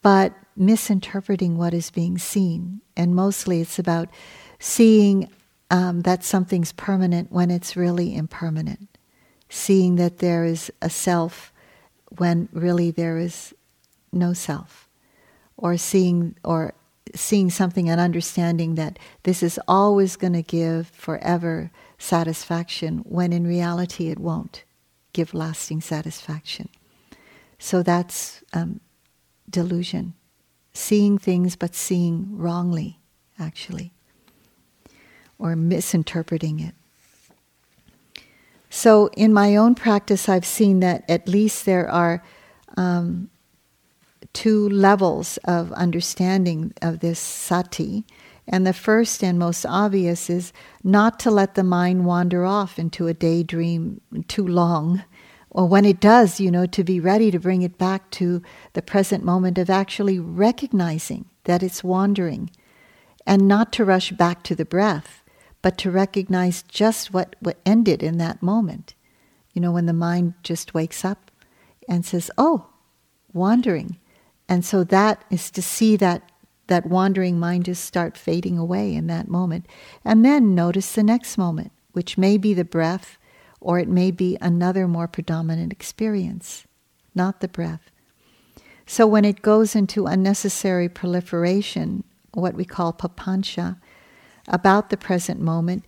but 0.01 0.33
misinterpreting 0.57 1.55
what 1.55 1.71
is 1.71 1.91
being 1.91 2.17
seen. 2.17 2.81
And 2.97 3.13
mostly 3.13 3.61
it's 3.61 3.77
about 3.77 4.09
seeing 4.57 5.29
um, 5.69 6.01
that 6.01 6.23
something's 6.23 6.71
permanent 6.71 7.31
when 7.31 7.51
it's 7.51 7.75
really 7.75 8.15
impermanent. 8.15 8.97
Seeing 9.49 9.97
that 9.97 10.17
there 10.17 10.45
is 10.45 10.71
a 10.81 10.89
self 10.89 11.53
when 12.17 12.49
really 12.51 12.89
there 12.89 13.19
is 13.19 13.53
no 14.11 14.33
self. 14.33 14.89
Or 15.57 15.77
seeing, 15.77 16.35
or 16.43 16.73
seeing 17.13 17.51
something 17.51 17.87
and 17.87 18.01
understanding 18.01 18.73
that 18.75 18.97
this 19.21 19.43
is 19.43 19.59
always 19.67 20.15
going 20.15 20.33
to 20.33 20.41
give 20.41 20.87
forever 20.87 21.69
satisfaction 21.99 23.03
when 23.05 23.31
in 23.31 23.45
reality 23.45 24.09
it 24.09 24.17
won't 24.17 24.63
give 25.13 25.35
lasting 25.35 25.81
satisfaction. 25.81 26.67
So 27.59 27.83
that's 27.83 28.43
um, 28.53 28.81
delusion. 29.49 30.13
Seeing 30.73 31.17
things 31.17 31.55
but 31.55 31.73
seeing 31.73 32.37
wrongly, 32.37 32.99
actually, 33.39 33.93
or 35.39 35.55
misinterpreting 35.55 36.59
it. 36.59 36.75
So 38.69 39.09
in 39.15 39.31
my 39.31 39.55
own 39.55 39.73
practice, 39.73 40.27
I've 40.27 40.45
seen 40.45 40.81
that 40.81 41.05
at 41.09 41.29
least 41.29 41.65
there 41.65 41.89
are 41.89 42.21
um, 42.75 43.29
two 44.33 44.67
levels 44.67 45.37
of 45.45 45.71
understanding 45.71 46.73
of 46.81 46.99
this 46.99 47.19
sati. 47.19 48.03
And 48.47 48.67
the 48.67 48.73
first 48.73 49.23
and 49.23 49.39
most 49.39 49.65
obvious 49.65 50.29
is 50.29 50.51
not 50.83 51.19
to 51.21 51.31
let 51.31 51.55
the 51.55 51.63
mind 51.63 52.05
wander 52.05 52.45
off 52.45 52.77
into 52.77 53.07
a 53.07 53.13
daydream 53.13 54.01
too 54.27 54.45
long. 54.45 55.03
Or 55.55 55.65
when 55.69 55.85
it 55.85 56.01
does, 56.01 56.41
you 56.41 56.51
know, 56.51 56.65
to 56.65 56.83
be 56.83 56.99
ready 56.99 57.31
to 57.31 57.39
bring 57.39 57.61
it 57.61 57.77
back 57.77 58.11
to 58.11 58.41
the 58.73 58.81
present 58.81 59.23
moment 59.23 59.57
of 59.57 59.69
actually 59.69 60.19
recognizing 60.19 61.29
that 61.45 61.63
it's 61.63 61.81
wandering 61.81 62.49
and 63.25 63.47
not 63.47 63.71
to 63.71 63.85
rush 63.85 64.11
back 64.11 64.43
to 64.43 64.53
the 64.53 64.65
breath, 64.65 65.23
but 65.61 65.77
to 65.77 65.89
recognize 65.89 66.61
just 66.63 67.13
what, 67.13 67.37
what 67.39 67.57
ended 67.65 68.03
in 68.03 68.17
that 68.17 68.43
moment. 68.43 68.95
You 69.53 69.61
know, 69.61 69.71
when 69.71 69.85
the 69.85 69.93
mind 69.93 70.33
just 70.43 70.73
wakes 70.73 71.05
up 71.05 71.31
and 71.87 72.05
says, 72.05 72.29
Oh, 72.37 72.67
wandering. 73.31 73.97
And 74.49 74.65
so 74.65 74.83
that 74.83 75.23
is 75.29 75.49
to 75.51 75.61
see 75.61 75.95
that 75.95 76.33
that 76.67 76.85
wandering 76.85 77.39
mind 77.39 77.63
just 77.63 77.85
start 77.85 78.17
fading 78.17 78.57
away 78.57 78.93
in 78.93 79.07
that 79.07 79.29
moment. 79.29 79.67
And 80.03 80.25
then 80.25 80.53
notice 80.53 80.91
the 80.91 81.03
next 81.03 81.37
moment, 81.37 81.71
which 81.93 82.17
may 82.17 82.37
be 82.37 82.53
the 82.53 82.65
breath 82.65 83.17
or 83.65 83.79
it 83.79 83.89
may 83.89 84.11
be 84.11 84.37
another 84.39 84.87
more 84.87 85.07
predominant 85.07 85.73
experience, 85.73 86.67
not 87.15 87.41
the 87.41 87.47
breath. 87.47 87.89
So 88.85 89.07
when 89.07 89.25
it 89.25 89.41
goes 89.41 89.75
into 89.75 90.05
unnecessary 90.05 90.87
proliferation, 90.87 92.03
what 92.31 92.53
we 92.53 92.63
call 92.63 92.93
papancha, 92.93 93.77
about 94.47 94.91
the 94.91 94.97
present 94.97 95.41
moment, 95.41 95.83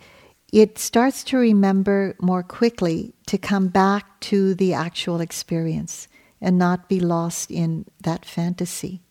it 0.51 0.79
starts 0.79 1.23
to 1.25 1.37
remember 1.37 2.15
more 2.19 2.41
quickly 2.41 3.13
to 3.27 3.37
come 3.37 3.67
back 3.67 4.19
to 4.21 4.55
the 4.55 4.73
actual 4.73 5.21
experience 5.21 6.07
and 6.41 6.57
not 6.57 6.89
be 6.89 6.99
lost 6.99 7.51
in 7.51 7.85
that 8.01 8.25
fantasy. 8.25 9.01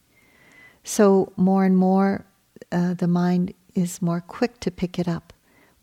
So, 0.82 1.32
more 1.36 1.64
and 1.64 1.76
more, 1.76 2.26
uh, 2.72 2.94
the 2.94 3.06
mind 3.06 3.54
is 3.76 4.02
more 4.02 4.20
quick 4.20 4.58
to 4.60 4.72
pick 4.72 4.98
it 4.98 5.06
up. 5.06 5.32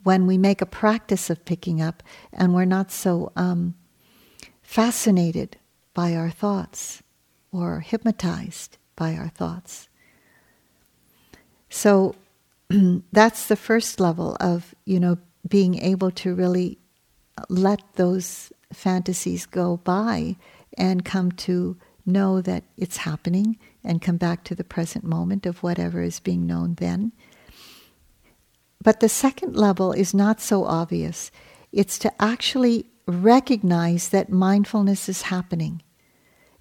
When 0.03 0.27
we 0.27 0.37
make 0.37 0.61
a 0.61 0.65
practice 0.65 1.29
of 1.29 1.45
picking 1.45 1.81
up 1.81 2.03
and 2.31 2.53
we're 2.53 2.65
not 2.65 2.91
so 2.91 3.31
um, 3.35 3.75
fascinated 4.61 5.57
by 5.93 6.15
our 6.15 6.29
thoughts 6.29 7.03
or 7.51 7.81
hypnotized 7.81 8.77
by 8.95 9.15
our 9.15 9.29
thoughts. 9.29 9.87
So, 11.69 12.15
that's 13.11 13.47
the 13.47 13.55
first 13.55 13.99
level 13.99 14.37
of, 14.39 14.73
you 14.85 14.99
know, 14.99 15.17
being 15.47 15.79
able 15.79 16.11
to 16.11 16.33
really 16.33 16.77
let 17.49 17.81
those 17.95 18.51
fantasies 18.71 19.45
go 19.45 19.77
by 19.77 20.35
and 20.77 21.05
come 21.05 21.31
to 21.31 21.77
know 22.05 22.41
that 22.41 22.63
it's 22.77 22.97
happening 22.97 23.57
and 23.83 24.01
come 24.01 24.17
back 24.17 24.43
to 24.43 24.55
the 24.55 24.63
present 24.63 25.03
moment 25.03 25.45
of 25.45 25.63
whatever 25.63 26.01
is 26.01 26.19
being 26.19 26.45
known 26.45 26.75
then. 26.75 27.11
But 28.83 28.99
the 28.99 29.09
second 29.09 29.55
level 29.55 29.93
is 29.93 30.13
not 30.13 30.41
so 30.41 30.65
obvious. 30.65 31.31
It's 31.71 31.97
to 31.99 32.11
actually 32.21 32.85
recognize 33.07 34.09
that 34.09 34.29
mindfulness 34.29 35.09
is 35.09 35.23
happening. 35.23 35.81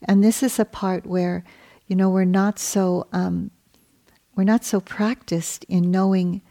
And 0.05 0.23
this 0.23 0.43
is 0.43 0.59
a 0.59 0.65
part 0.65 1.07
where, 1.07 1.45
you 1.87 1.97
know, 1.97 2.09
we're 2.09 2.25
not 2.25 2.59
so 2.59 3.09
um, 3.13 3.51
we're 4.35 4.45
not 4.45 4.65
so 4.65 4.81
practiced 4.81 5.65
in 5.65 5.91
knowing 5.91 6.43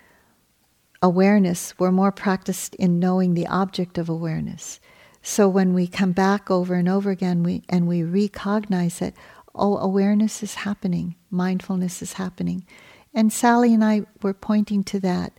awareness. 1.01 1.73
We're 1.79 1.91
more 1.91 2.11
practiced 2.11 2.75
in 2.75 2.99
knowing 2.99 3.33
the 3.33 3.47
object 3.47 3.97
of 3.97 4.07
awareness. 4.07 4.79
So 5.23 5.47
when 5.49 5.73
we 5.73 5.87
come 5.87 6.11
back 6.11 6.51
over 6.51 6.75
and 6.75 6.87
over 6.87 7.09
again 7.09 7.43
we, 7.43 7.63
and 7.69 7.87
we 7.87 8.03
recognize 8.03 8.99
that, 8.99 9.13
oh, 9.53 9.77
awareness 9.77 10.43
is 10.43 10.55
happening, 10.55 11.15
mindfulness 11.29 12.01
is 12.01 12.13
happening. 12.13 12.65
And 13.13 13.33
Sally 13.33 13.73
and 13.73 13.83
I 13.83 14.03
were 14.21 14.33
pointing 14.33 14.83
to 14.85 14.99
that, 15.01 15.33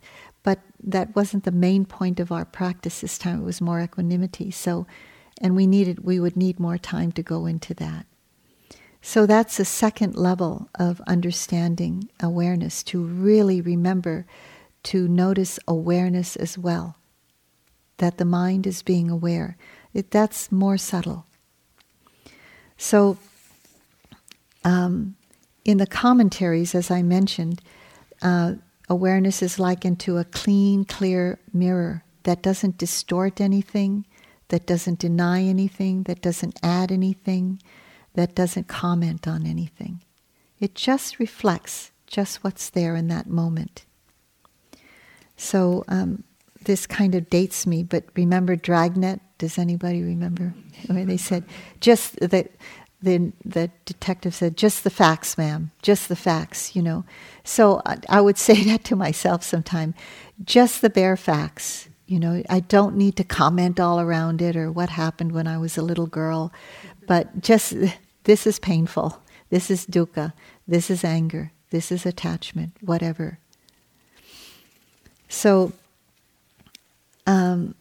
that 0.83 1.14
wasn't 1.14 1.45
the 1.45 1.51
main 1.51 1.85
point 1.85 2.20
of 2.20 2.33
our 2.33 2.45
practice 2.45 3.01
this 3.01 3.18
time. 3.18 3.41
It 3.41 3.45
was 3.45 3.61
more 3.61 3.80
equanimity. 3.80 4.51
So, 4.51 4.87
and 5.41 5.55
we 5.57 5.66
needed, 5.66 6.05
we 6.05 6.18
would 6.20 6.37
need 6.37 6.59
more 6.59 6.78
time 6.78 7.12
to 7.12 7.22
go 7.22 7.47
into 7.47 7.74
that. 7.74 8.07
So 9.01 9.26
that's 9.26 9.59
a 9.59 9.64
second 9.64 10.16
level 10.16 10.68
of 10.76 11.01
understanding 11.07 12.09
awareness 12.20 12.83
to 12.85 13.03
really 13.03 13.61
remember 13.61 14.26
to 14.85 15.09
notice 15.09 15.59
awareness 15.66 16.37
as 16.37 16.57
well 16.57 16.97
that 17.99 18.18
the 18.18 18.24
mind 18.24 18.66
is 18.66 18.83
being 18.83 19.11
aware. 19.11 19.57
It, 19.93 20.11
that's 20.11 20.51
more 20.51 20.76
subtle. 20.76 21.26
So, 22.76 23.18
um, 24.64 25.16
in 25.64 25.78
the 25.78 25.87
commentaries, 25.87 26.74
as 26.74 26.91
I 26.91 27.03
mentioned, 27.03 27.61
uh, 28.20 28.55
awareness 28.93 29.40
is 29.43 29.59
likened 29.59 29.99
to 30.01 30.18
a 30.18 30.24
clean, 30.24 30.84
clear 30.84 31.38
mirror 31.51 32.05
that 32.24 32.43
doesn't 32.43 32.76
distort 32.76 33.40
anything, 33.40 34.05
that 34.49 34.66
doesn't 34.66 34.99
deny 34.99 35.43
anything, 35.43 36.03
that 36.03 36.20
doesn't 36.20 36.61
add 36.62 36.93
anything, 36.93 37.59
that 38.12 38.34
doesn't 38.34 38.68
comment 38.68 39.26
on 39.26 39.47
anything. 39.47 40.03
It 40.61 40.74
just 40.74 41.18
reflects 41.18 41.90
just 42.07 42.45
what's 42.45 42.68
there 42.68 42.95
in 42.95 43.09
that 43.09 43.26
moment. 43.26 43.86
So, 45.36 45.84
um, 45.88 46.24
this 46.64 46.86
kind 46.86 47.14
of 47.14 47.30
dates 47.30 47.66
me, 47.66 47.82
but 47.82 48.05
remember 48.14 48.55
Dragnet? 48.57 49.20
Does 49.38 49.57
anybody 49.57 50.03
remember? 50.03 50.53
Where 50.86 51.07
they 51.07 51.16
said, 51.16 51.45
just 51.80 52.20
the, 52.20 52.47
the, 53.03 53.32
the 53.44 53.70
detective 53.84 54.34
said, 54.34 54.57
just 54.57 54.84
the 54.84 54.90
facts, 54.90 55.36
ma'am, 55.36 55.70
just 55.82 56.09
the 56.09 56.16
facts, 56.16 56.76
you 56.76 56.82
know. 56.82 57.05
So 57.44 57.82
I, 57.84 57.98
I 58.09 58.20
would 58.20 58.38
say 58.48 58.62
that 58.64 58.84
to 58.84 58.96
myself 58.96 59.42
sometime, 59.42 59.94
just 60.44 60.80
the 60.80 60.90
bare 60.90 61.16
facts. 61.16 61.88
You 62.07 62.20
know, 62.20 62.42
I 62.50 62.61
don't 62.61 62.96
need 62.96 63.16
to 63.16 63.24
comment 63.24 63.80
all 63.80 63.98
around 64.00 64.42
it 64.42 64.57
or 64.57 64.70
what 64.70 64.90
happened 64.90 65.32
when 65.32 65.46
I 65.46 65.57
was 65.57 65.78
a 65.78 65.82
little 65.82 66.07
girl, 66.07 66.53
but 67.07 67.40
just 67.40 67.74
this 68.24 68.46
is 68.46 68.59
painful. 68.59 69.22
This 69.50 69.70
is 69.70 69.86
dukkha. 69.86 70.32
This 70.66 70.90
is 70.90 71.05
anger. 71.05 71.53
This 71.70 71.90
is 71.90 72.05
attachment, 72.05 72.72
whatever. 72.80 73.38
So 75.28 75.72
um, 77.26 77.74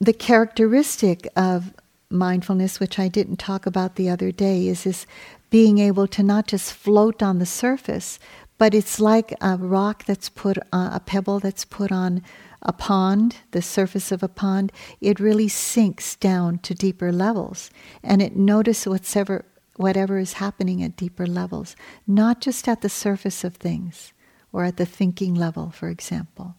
the 0.00 0.12
characteristic 0.12 1.28
of 1.36 1.72
mindfulness, 2.10 2.80
which 2.80 2.98
I 2.98 3.08
didn't 3.08 3.36
talk 3.36 3.66
about 3.66 3.96
the 3.96 4.08
other 4.08 4.30
day, 4.30 4.68
is 4.68 4.84
this 4.84 5.06
being 5.50 5.78
able 5.78 6.06
to 6.08 6.22
not 6.22 6.46
just 6.46 6.72
float 6.72 7.22
on 7.22 7.38
the 7.38 7.46
surface, 7.46 8.18
but 8.58 8.74
it's 8.74 8.98
like 9.00 9.34
a 9.40 9.56
rock 9.56 10.04
that's 10.04 10.28
put, 10.28 10.58
uh, 10.72 10.90
a 10.92 11.00
pebble 11.04 11.40
that's 11.40 11.64
put 11.64 11.92
on 11.92 12.22
a 12.62 12.72
pond, 12.72 13.36
the 13.50 13.62
surface 13.62 14.10
of 14.10 14.22
a 14.22 14.28
pond. 14.28 14.72
It 15.00 15.20
really 15.20 15.48
sinks 15.48 16.16
down 16.16 16.58
to 16.60 16.74
deeper 16.74 17.12
levels, 17.12 17.70
and 18.02 18.22
it 18.22 18.36
notices 18.36 18.86
whatever 18.86 19.44
whatever 19.76 20.16
is 20.18 20.34
happening 20.34 20.82
at 20.82 20.96
deeper 20.96 21.26
levels, 21.26 21.76
not 22.06 22.40
just 22.40 22.66
at 22.66 22.80
the 22.80 22.88
surface 22.88 23.44
of 23.44 23.56
things 23.56 24.14
or 24.50 24.64
at 24.64 24.78
the 24.78 24.86
thinking 24.86 25.34
level, 25.34 25.70
for 25.70 25.90
example 25.90 26.54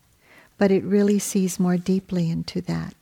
but 0.58 0.72
it 0.72 0.84
really 0.84 1.20
sees 1.20 1.60
more 1.60 1.78
deeply 1.78 2.30
into 2.30 2.62
that. 2.62 2.94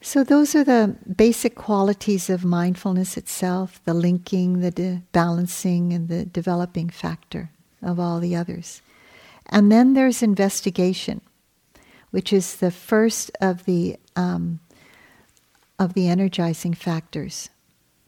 So, 0.00 0.22
those 0.22 0.54
are 0.54 0.62
the 0.62 0.96
basic 1.16 1.56
qualities 1.56 2.30
of 2.30 2.44
mindfulness 2.44 3.16
itself 3.16 3.80
the 3.84 3.94
linking, 3.94 4.60
the 4.60 4.70
de- 4.70 5.02
balancing, 5.12 5.92
and 5.92 6.08
the 6.08 6.24
developing 6.24 6.88
factor 6.88 7.50
of 7.82 7.98
all 7.98 8.20
the 8.20 8.36
others. 8.36 8.80
And 9.46 9.72
then 9.72 9.94
there's 9.94 10.22
investigation, 10.22 11.20
which 12.10 12.32
is 12.32 12.56
the 12.56 12.70
first 12.70 13.30
of 13.40 13.64
the, 13.64 13.96
um, 14.14 14.60
of 15.78 15.94
the 15.94 16.08
energizing 16.08 16.74
factors. 16.74 17.50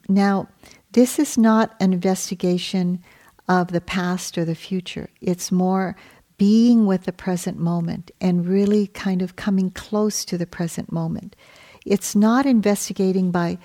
Now, 0.09 0.49
this 0.93 1.18
is 1.18 1.38
not 1.38 1.74
an 1.80 1.93
investigation 1.93 3.03
of 3.49 3.72
the 3.72 3.80
past 3.80 4.38
or 4.38 4.45
the 4.45 4.55
future. 4.55 5.11
It's 5.20 5.51
more 5.51 5.97
being 6.36 6.86
with 6.86 7.05
the 7.05 7.12
present 7.12 7.59
moment 7.59 8.11
and 8.20 8.47
really 8.47 8.86
kind 8.86 9.22
of 9.22 9.36
coming 9.36 9.70
close 9.70 10.24
to 10.24 10.38
the 10.38 10.47
present 10.47 10.93
moment. 10.93 11.36
It's 11.85 12.14
not 12.14 12.47
investigating 12.47 13.31
by 13.31 13.59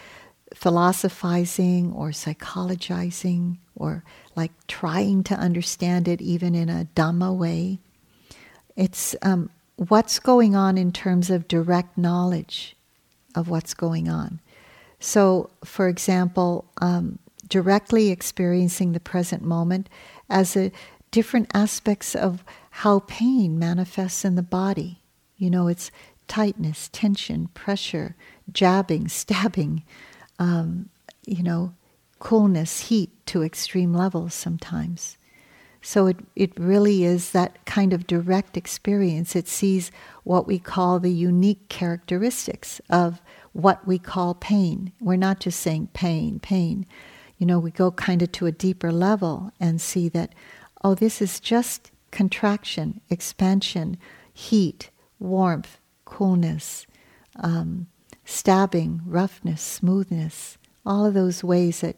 philosophizing 0.54 1.92
or 1.94 2.10
psychologizing 2.10 3.58
or 3.76 4.04
like 4.36 4.52
trying 4.68 5.24
to 5.24 5.36
understand 5.36 6.08
it 6.08 6.22
even 6.22 6.56
in 6.56 6.70
a 6.70 6.88
Dhamma 6.96 7.36
way. 7.36 7.80
It's 8.76 9.16
um, 9.22 9.50
what's 9.76 10.20
going 10.20 10.56
on 10.56 10.78
in 10.78 10.92
terms 10.92 11.30
of 11.30 11.48
direct 11.48 11.98
knowledge 11.98 12.76
of 13.36 13.50
what's 13.50 13.74
going 13.74 14.08
on. 14.08 14.40
So, 15.00 15.50
for 15.64 15.88
example, 15.88 16.66
um, 16.82 17.20
directly 17.48 18.10
experiencing 18.10 18.94
the 18.94 19.00
present 19.00 19.44
moment 19.44 19.90
as 20.30 20.56
a 20.56 20.72
different 21.12 21.50
aspects 21.54 22.16
of 22.16 22.44
how 22.72 23.00
pain 23.00 23.60
manifests 23.60 24.26
in 24.26 24.36
the 24.36 24.42
body. 24.42 25.02
You 25.38 25.50
know, 25.50 25.68
it's 25.68 25.92
tightness, 26.28 26.90
tension, 26.92 27.48
pressure, 27.54 28.16
jabbing, 28.52 29.08
stabbing, 29.10 29.84
um, 30.40 30.90
you 31.26 31.44
know, 31.44 31.74
coolness, 32.20 32.82
heat 32.82 33.12
to 33.28 33.44
extreme 33.44 33.94
levels 33.94 34.34
sometimes. 34.34 35.18
So 35.82 36.08
it, 36.08 36.18
it 36.36 36.60
really 36.60 37.04
is 37.04 37.32
that 37.32 37.64
kind 37.66 37.94
of 37.94 38.08
direct 38.08 38.58
experience. 38.58 39.36
It 39.36 39.48
sees 39.48 39.92
what 40.24 40.48
we 40.48 40.58
call 40.58 41.00
the 41.00 41.12
unique 41.12 41.70
characteristics 41.70 42.82
of 42.90 43.22
what 43.54 43.86
we 43.86 44.00
call 44.00 44.34
pain. 44.34 44.92
We're 45.00 45.16
not 45.16 45.40
just 45.40 45.60
saying 45.60 45.90
pain, 45.94 46.40
pain. 46.40 46.88
You 47.38 47.46
know, 47.46 47.60
we 47.60 47.70
go 47.70 47.92
kind 47.92 48.24
of 48.24 48.32
to 48.32 48.48
a 48.48 48.52
deeper 48.52 48.92
level 48.92 49.52
and 49.60 49.80
see 49.80 50.10
that, 50.10 50.34
oh, 50.84 50.96
this 50.96 51.22
is 51.22 51.40
just 51.40 51.92
contraction, 52.10 53.00
expansion, 53.12 53.98
heat, 54.34 54.90
warmth, 55.20 55.78
coolness, 56.06 56.86
um, 57.38 57.88
stabbing, 58.24 59.02
roughness, 59.06 59.62
smoothness, 59.62 60.58
all 60.86 61.06
of 61.06 61.14
those 61.14 61.44
ways 61.44 61.82
that 61.82 61.98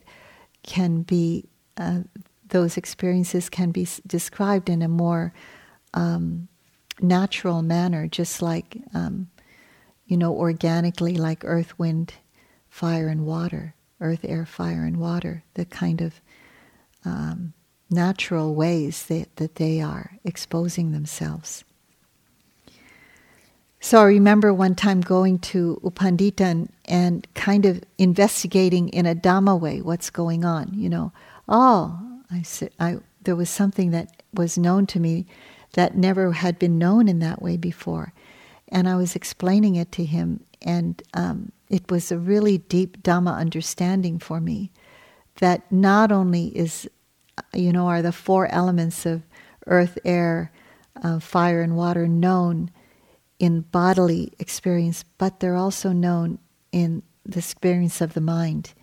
can 0.62 1.02
be, 1.02 1.44
uh, 1.76 2.00
those 2.48 2.76
experiences 2.76 3.48
can 3.48 3.70
be 3.70 3.86
described 4.06 4.68
in 4.68 4.82
a 4.82 4.88
more 4.88 5.32
um, 5.94 6.48
natural 7.00 7.62
manner, 7.62 8.08
just 8.08 8.42
like, 8.42 8.78
um, 8.94 9.28
you 10.06 10.16
know, 10.16 10.34
organically, 10.34 11.16
like 11.16 11.44
earth, 11.44 11.78
wind, 11.78 12.14
fire, 12.68 13.08
and 13.08 13.26
water, 13.26 13.74
earth, 14.00 14.20
air, 14.24 14.46
fire, 14.46 14.84
and 14.84 14.96
water, 14.98 15.44
the 15.54 15.64
kind 15.64 16.00
of 16.00 16.20
um, 17.04 17.52
natural 17.90 18.54
ways 18.54 19.06
that, 19.06 19.36
that 19.36 19.56
they 19.56 19.80
are 19.80 20.18
exposing 20.24 20.92
themselves. 20.92 21.64
So 23.80 24.00
I 24.00 24.04
remember 24.04 24.52
one 24.52 24.74
time 24.74 25.00
going 25.00 25.38
to 25.38 25.80
U 25.84 25.90
Pandita 25.90 26.68
and, 26.86 27.26
kind 27.34 27.64
of 27.64 27.82
investigating 27.96 28.88
in 28.88 29.06
a 29.06 29.14
Dhamma 29.14 29.58
way 29.58 29.80
what's 29.80 30.10
going 30.10 30.44
on. 30.44 30.72
You 30.74 30.88
know, 30.88 31.12
oh, 31.48 31.98
I 32.30 32.42
said, 32.42 32.72
I 32.80 32.98
there 33.22 33.36
was 33.36 33.50
something 33.50 33.90
that 33.90 34.22
was 34.34 34.58
known 34.58 34.86
to 34.86 35.00
me 35.00 35.26
that 35.74 35.96
never 35.96 36.32
had 36.32 36.58
been 36.58 36.78
known 36.78 37.08
in 37.08 37.18
that 37.20 37.42
way 37.42 37.56
before, 37.56 38.12
and 38.68 38.88
I 38.88 38.96
was 38.96 39.14
explaining 39.14 39.76
it 39.76 39.92
to 39.92 40.04
him, 40.04 40.44
and 40.62 41.02
um, 41.14 41.52
it 41.68 41.90
was 41.90 42.10
a 42.10 42.18
really 42.18 42.58
deep 42.58 43.02
Dhamma 43.02 43.36
understanding 43.36 44.18
for 44.18 44.40
me 44.40 44.70
that 45.36 45.70
not 45.70 46.10
only 46.10 46.46
is, 46.56 46.88
you 47.54 47.72
know, 47.72 47.86
are 47.86 48.02
the 48.02 48.12
four 48.12 48.46
elements 48.48 49.06
of 49.06 49.22
earth, 49.66 49.98
air, 50.04 50.50
uh, 51.02 51.20
fire, 51.20 51.62
and 51.62 51.76
water 51.76 52.08
known 52.08 52.70
in 53.38 53.60
bodily 53.60 54.32
experience, 54.38 55.04
but 55.16 55.40
they're 55.40 55.56
also 55.56 55.92
known 55.92 56.38
in 56.72 57.02
the 57.24 57.38
experience 57.38 58.00
of 58.00 58.14
the 58.14 58.20
mind, 58.20 58.74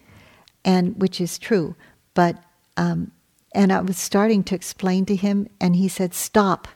and 0.63 0.99
which 1.01 1.19
is 1.19 1.37
true. 1.37 1.75
But 2.13 2.41
um, 2.77 3.11
and 3.53 3.71
I 3.71 3.81
was 3.81 3.97
starting 3.97 4.43
to 4.45 4.55
explain 4.55 5.05
to 5.05 5.15
him, 5.15 5.47
and 5.59 5.75
he 5.75 5.87
said, 5.87 6.13
"Stop," 6.13 6.67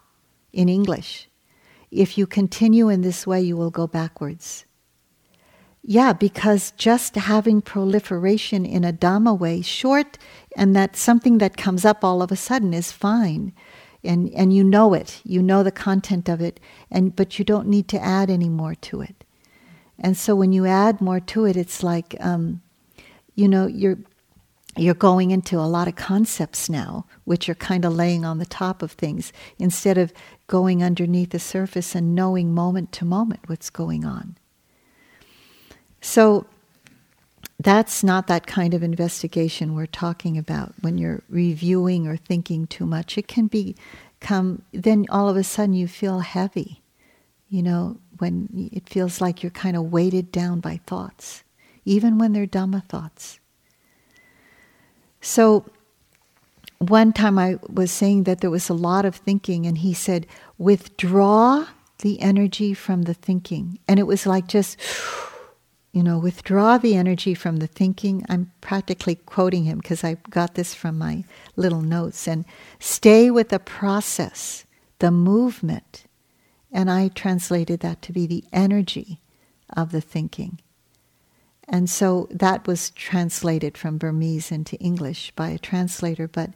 in 0.51 0.69
English. 0.69 1.29
If 1.91 2.17
you 2.17 2.27
continue 2.27 2.89
in 2.89 3.01
this 3.01 3.25
way, 3.25 3.41
you 3.41 3.57
will 3.57 3.71
go 3.71 3.87
backwards. 3.87 4.65
Yeah, 5.81 6.13
because 6.13 6.71
just 6.71 7.15
having 7.15 7.61
proliferation 7.61 8.65
in 8.65 8.83
a 8.83 8.93
Dhamma 8.93 9.37
way, 9.37 9.61
short, 9.61 10.17
and 10.55 10.75
that 10.75 10.95
something 10.95 11.37
that 11.39 11.57
comes 11.57 11.85
up 11.85 12.03
all 12.03 12.21
of 12.21 12.31
a 12.31 12.35
sudden 12.35 12.73
is 12.73 12.91
fine 12.91 13.53
and 14.03 14.29
and 14.33 14.53
you 14.53 14.63
know 14.63 14.93
it. 14.93 15.21
You 15.23 15.41
know 15.41 15.63
the 15.63 15.71
content 15.71 16.29
of 16.29 16.41
it. 16.41 16.59
And 16.89 17.15
but 17.15 17.39
you 17.39 17.45
don't 17.45 17.67
need 17.67 17.87
to 17.89 18.03
add 18.03 18.29
any 18.29 18.49
more 18.49 18.75
to 18.75 19.01
it. 19.01 19.23
And 19.99 20.15
so 20.15 20.35
when 20.35 20.53
you 20.53 20.65
add 20.65 21.01
more 21.01 21.19
to 21.19 21.45
it 21.45 21.57
it's 21.57 21.83
like 21.83 22.15
um, 22.19 22.61
you 23.35 23.47
know 23.47 23.67
you're 23.67 23.97
you're 24.77 24.93
going 24.93 25.31
into 25.31 25.57
a 25.57 25.67
lot 25.67 25.87
of 25.87 25.95
concepts 25.95 26.69
now 26.69 27.05
which 27.25 27.49
are 27.49 27.55
kind 27.55 27.83
of 27.83 27.93
laying 27.93 28.23
on 28.23 28.37
the 28.37 28.45
top 28.45 28.81
of 28.81 28.93
things 28.93 29.33
instead 29.57 29.97
of 29.97 30.13
going 30.47 30.83
underneath 30.83 31.31
the 31.31 31.39
surface 31.39 31.95
and 31.95 32.15
knowing 32.15 32.53
moment 32.53 32.91
to 32.93 33.05
moment 33.05 33.41
what's 33.47 33.69
going 33.69 34.05
on. 34.05 34.37
So 36.01 36.45
that's 37.59 38.03
not 38.03 38.27
that 38.27 38.47
kind 38.47 38.73
of 38.73 38.81
investigation 38.83 39.75
we're 39.75 39.85
talking 39.85 40.37
about 40.37 40.73
when 40.79 40.97
you're 40.97 41.23
reviewing 41.29 42.07
or 42.07 42.15
thinking 42.15 42.65
too 42.67 42.85
much. 42.85 43.17
It 43.17 43.27
can 43.27 43.47
become, 43.47 44.61
then 44.71 45.05
all 45.09 45.27
of 45.27 45.35
a 45.35 45.43
sudden 45.43 45.73
you 45.73 45.87
feel 45.87 46.19
heavy, 46.19 46.81
you 47.49 47.61
know, 47.61 47.97
when 48.19 48.69
it 48.71 48.87
feels 48.87 49.19
like 49.19 49.43
you're 49.43 49.49
kind 49.49 49.75
of 49.75 49.91
weighted 49.91 50.31
down 50.31 50.61
by 50.61 50.79
thoughts, 50.87 51.43
even 51.83 52.17
when 52.17 52.31
they're 52.31 52.47
Dhamma 52.47 52.83
thoughts. 52.85 53.39
So, 55.21 55.65
one 56.77 57.11
time 57.11 57.37
I 57.37 57.59
was 57.67 57.91
saying 57.91 58.23
that 58.23 58.39
there 58.39 58.49
was 58.49 58.69
a 58.69 58.73
lot 58.73 59.03
of 59.03 59.15
thinking, 59.15 59.65
and 59.65 59.79
he 59.79 59.93
said, 59.93 60.25
withdraw 60.57 61.67
the 61.99 62.21
energy 62.21 62.73
from 62.73 63.01
the 63.01 63.13
thinking. 63.13 63.79
And 63.85 63.99
it 63.99 64.07
was 64.07 64.25
like 64.25 64.47
just 64.47 64.79
you 65.91 66.03
know, 66.03 66.19
withdraw 66.19 66.77
the 66.77 66.95
energy 66.95 67.33
from 67.33 67.57
the 67.57 67.67
thinking. 67.67 68.23
I'm 68.29 68.51
practically 68.61 69.15
quoting 69.15 69.63
him 69.63 69.79
because 69.79 70.03
I 70.03 70.17
got 70.29 70.55
this 70.55 70.73
from 70.73 70.97
my 70.97 71.23
little 71.55 71.81
notes. 71.81 72.27
And 72.27 72.45
stay 72.79 73.31
with 73.31 73.49
the 73.49 73.59
process, 73.59 74.65
the 74.99 75.11
movement. 75.11 76.05
And 76.71 76.91
I 76.91 77.07
translated 77.07 77.79
that 77.79 78.01
to 78.03 78.13
be 78.13 78.27
the 78.27 78.43
energy 78.53 79.19
of 79.75 79.91
the 79.91 80.01
thinking. 80.01 80.59
And 81.67 81.89
so 81.89 82.27
that 82.31 82.67
was 82.67 82.91
translated 82.91 83.77
from 83.77 83.97
Burmese 83.97 84.51
into 84.51 84.75
English 84.77 85.31
by 85.35 85.49
a 85.49 85.59
translator. 85.59 86.27
But 86.27 86.51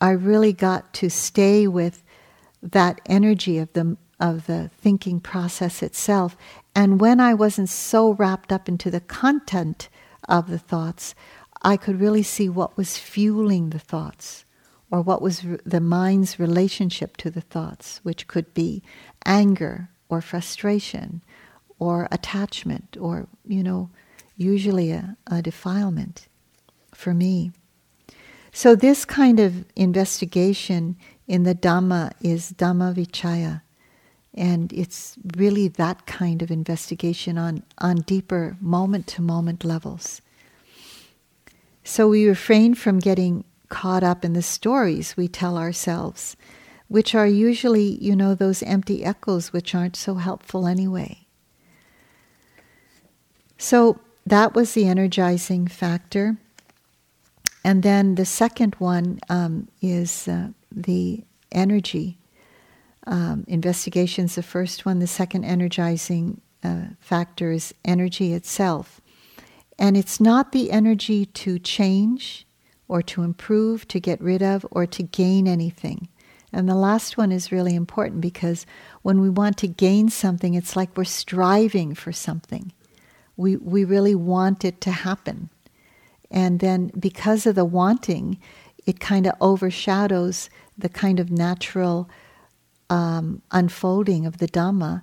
I 0.00 0.10
really 0.10 0.52
got 0.52 0.92
to 0.94 1.10
stay 1.10 1.66
with 1.66 2.02
that 2.62 3.00
energy 3.06 3.58
of 3.58 3.72
the 3.72 3.96
of 4.20 4.46
the 4.46 4.70
thinking 4.80 5.18
process 5.18 5.82
itself. 5.82 6.36
And 6.74 7.00
when 7.00 7.20
I 7.20 7.34
wasn't 7.34 7.68
so 7.68 8.14
wrapped 8.14 8.52
up 8.52 8.68
into 8.68 8.90
the 8.90 9.00
content 9.00 9.88
of 10.28 10.48
the 10.48 10.58
thoughts, 10.58 11.14
I 11.62 11.76
could 11.76 12.00
really 12.00 12.22
see 12.22 12.48
what 12.48 12.76
was 12.76 12.98
fueling 12.98 13.70
the 13.70 13.78
thoughts 13.78 14.44
or 14.90 15.00
what 15.00 15.22
was 15.22 15.42
the 15.64 15.80
mind's 15.80 16.38
relationship 16.38 17.16
to 17.18 17.30
the 17.30 17.40
thoughts, 17.40 18.00
which 18.02 18.26
could 18.26 18.52
be 18.54 18.82
anger 19.24 19.88
or 20.08 20.20
frustration 20.20 21.22
or 21.78 22.08
attachment 22.10 22.96
or, 23.00 23.26
you 23.46 23.62
know, 23.62 23.90
usually 24.36 24.90
a, 24.92 25.16
a 25.30 25.40
defilement 25.40 26.28
for 26.94 27.14
me. 27.14 27.52
So, 28.52 28.74
this 28.74 29.06
kind 29.06 29.40
of 29.40 29.64
investigation 29.74 30.96
in 31.26 31.44
the 31.44 31.54
Dhamma 31.54 32.12
is 32.20 32.52
Dhamma 32.52 32.94
Vichaya. 32.94 33.62
And 34.34 34.72
it's 34.72 35.16
really 35.36 35.68
that 35.68 36.06
kind 36.06 36.42
of 36.42 36.50
investigation 36.50 37.36
on, 37.36 37.62
on 37.78 37.96
deeper 37.96 38.56
moment 38.60 39.06
to 39.08 39.22
moment 39.22 39.64
levels. 39.64 40.22
So 41.84 42.08
we 42.08 42.26
refrain 42.26 42.74
from 42.74 42.98
getting 42.98 43.44
caught 43.68 44.02
up 44.02 44.24
in 44.24 44.32
the 44.32 44.42
stories 44.42 45.16
we 45.16 45.28
tell 45.28 45.58
ourselves, 45.58 46.36
which 46.88 47.14
are 47.14 47.26
usually, 47.26 47.98
you 48.02 48.14
know, 48.14 48.34
those 48.34 48.62
empty 48.62 49.04
echoes 49.04 49.52
which 49.52 49.74
aren't 49.74 49.96
so 49.96 50.14
helpful 50.14 50.66
anyway. 50.66 51.26
So 53.58 54.00
that 54.26 54.54
was 54.54 54.72
the 54.72 54.86
energizing 54.86 55.66
factor. 55.66 56.36
And 57.64 57.82
then 57.82 58.16
the 58.16 58.24
second 58.24 58.74
one 58.78 59.20
um, 59.28 59.68
is 59.80 60.26
uh, 60.26 60.48
the 60.70 61.24
energy 61.50 62.18
um, 63.06 63.44
investigations, 63.48 64.34
the 64.34 64.42
first 64.42 64.86
one. 64.86 64.98
The 64.98 65.06
second 65.06 65.44
energizing 65.44 66.40
uh, 66.62 66.86
factor 67.00 67.50
is 67.50 67.74
energy 67.84 68.32
itself. 68.32 69.00
And 69.78 69.96
it's 69.96 70.20
not 70.20 70.52
the 70.52 70.70
energy 70.70 71.26
to 71.26 71.58
change 71.58 72.46
or 72.88 73.02
to 73.02 73.22
improve, 73.22 73.88
to 73.88 73.98
get 73.98 74.20
rid 74.20 74.42
of, 74.42 74.66
or 74.70 74.86
to 74.86 75.02
gain 75.02 75.48
anything. 75.48 76.08
And 76.52 76.68
the 76.68 76.74
last 76.74 77.16
one 77.16 77.32
is 77.32 77.50
really 77.50 77.74
important 77.74 78.20
because 78.20 78.66
when 79.00 79.20
we 79.20 79.30
want 79.30 79.56
to 79.58 79.66
gain 79.68 80.10
something, 80.10 80.54
it's 80.54 80.76
like 80.76 80.96
we're 80.96 81.04
striving 81.04 81.94
for 81.94 82.12
something. 82.12 82.72
We, 83.36 83.56
we 83.56 83.84
really 83.84 84.14
want 84.14 84.64
it 84.64 84.80
to 84.82 84.90
happen. 84.90 85.48
And 86.30 86.60
then 86.60 86.92
because 86.98 87.46
of 87.46 87.54
the 87.54 87.64
wanting, 87.64 88.38
it 88.84 89.00
kind 89.00 89.26
of 89.26 89.34
overshadows 89.40 90.50
the 90.76 90.88
kind 90.88 91.18
of 91.18 91.30
natural 91.30 92.10
um, 92.92 93.40
unfolding 93.50 94.26
of 94.26 94.36
the 94.36 94.46
Dhamma. 94.46 95.02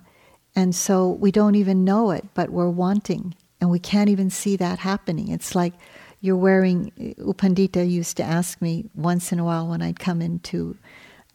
And 0.54 0.74
so 0.76 1.08
we 1.08 1.32
don't 1.32 1.56
even 1.56 1.84
know 1.84 2.12
it, 2.12 2.24
but 2.34 2.50
we're 2.50 2.70
wanting. 2.70 3.34
And 3.60 3.68
we 3.68 3.80
can't 3.80 4.08
even 4.08 4.30
see 4.30 4.56
that 4.56 4.78
happening. 4.78 5.28
It's 5.28 5.56
like 5.56 5.74
you're 6.20 6.36
wearing, 6.36 6.92
U 6.96 7.34
Pandita 7.36 7.88
used 7.88 8.16
to 8.18 8.22
ask 8.22 8.62
me 8.62 8.84
once 8.94 9.32
in 9.32 9.40
a 9.40 9.44
while 9.44 9.66
when 9.66 9.82
I'd 9.82 9.98
come 9.98 10.22
into 10.22 10.76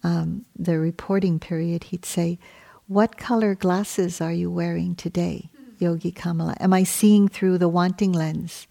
um, 0.02 0.46
the 0.58 0.80
reporting 0.80 1.40
period, 1.40 1.86
he'd 1.86 2.06
say, 2.06 2.40
What 2.88 3.18
color 3.18 3.54
glasses 3.54 4.22
are 4.22 4.32
you 4.32 4.50
wearing 4.50 4.96
today, 4.96 5.50
Yogi 5.80 6.12
Kamala? 6.12 6.56
Am 6.60 6.72
I 6.72 6.84
seeing 6.84 7.28
through 7.28 7.58
the 7.58 7.68
wanting 7.68 8.14
lens, 8.14 8.68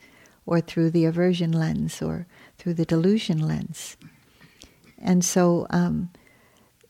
or 0.46 0.60
through 0.60 0.90
the 0.90 1.04
aversion 1.04 1.52
lens, 1.52 2.00
or 2.00 2.26
through 2.56 2.74
the 2.74 2.86
delusion 2.86 3.46
lens? 3.46 3.96
And 4.98 5.24
so, 5.24 5.66
um, 5.70 6.10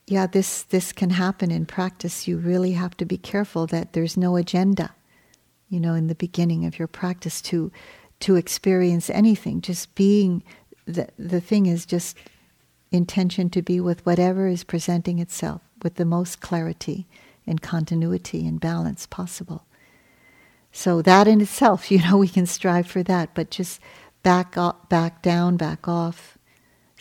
yeah, 0.07 0.27
this, 0.27 0.63
this 0.65 0.93
can 0.93 1.11
happen 1.11 1.51
in 1.51 1.67
practice. 1.67 2.29
You 2.29 2.37
really 2.37 2.73
have 2.73 2.97
to 2.99 3.05
be 3.05 3.17
careful 3.17 3.67
that 3.69 3.93
there's 3.95 4.17
no 4.17 4.37
agenda, 4.37 4.95
you 5.69 5.81
know, 5.81 5.95
in 5.95 6.09
the 6.09 6.15
beginning 6.15 6.67
of 6.67 6.79
your 6.79 6.89
practice 6.89 7.41
to, 7.43 7.73
to 8.21 8.37
experience 8.37 9.09
anything. 9.09 9.63
Just 9.63 9.95
being, 9.95 10.43
the, 10.85 11.09
the 11.19 11.41
thing 11.41 11.67
is 11.67 11.87
just 11.87 12.19
intention 12.91 13.49
to 13.51 13.63
be 13.63 13.81
with 13.81 14.05
whatever 14.05 14.47
is 14.47 14.63
presenting 14.63 15.19
itself 15.19 15.63
with 15.83 15.95
the 15.95 16.05
most 16.05 16.41
clarity 16.41 17.07
and 17.47 17.63
continuity 17.63 18.47
and 18.47 18.61
balance 18.61 19.07
possible. 19.07 19.65
So 20.71 21.03
that 21.03 21.27
in 21.27 21.41
itself, 21.41 21.91
you 21.91 22.03
know, 22.03 22.19
we 22.19 22.29
can 22.29 22.47
strive 22.47 22.87
for 22.87 23.03
that, 23.05 23.35
but 23.35 23.51
just 23.51 23.81
back 24.23 24.57
up, 24.57 24.89
back 24.89 25.23
down, 25.23 25.57
back 25.57 25.89
off, 25.89 26.34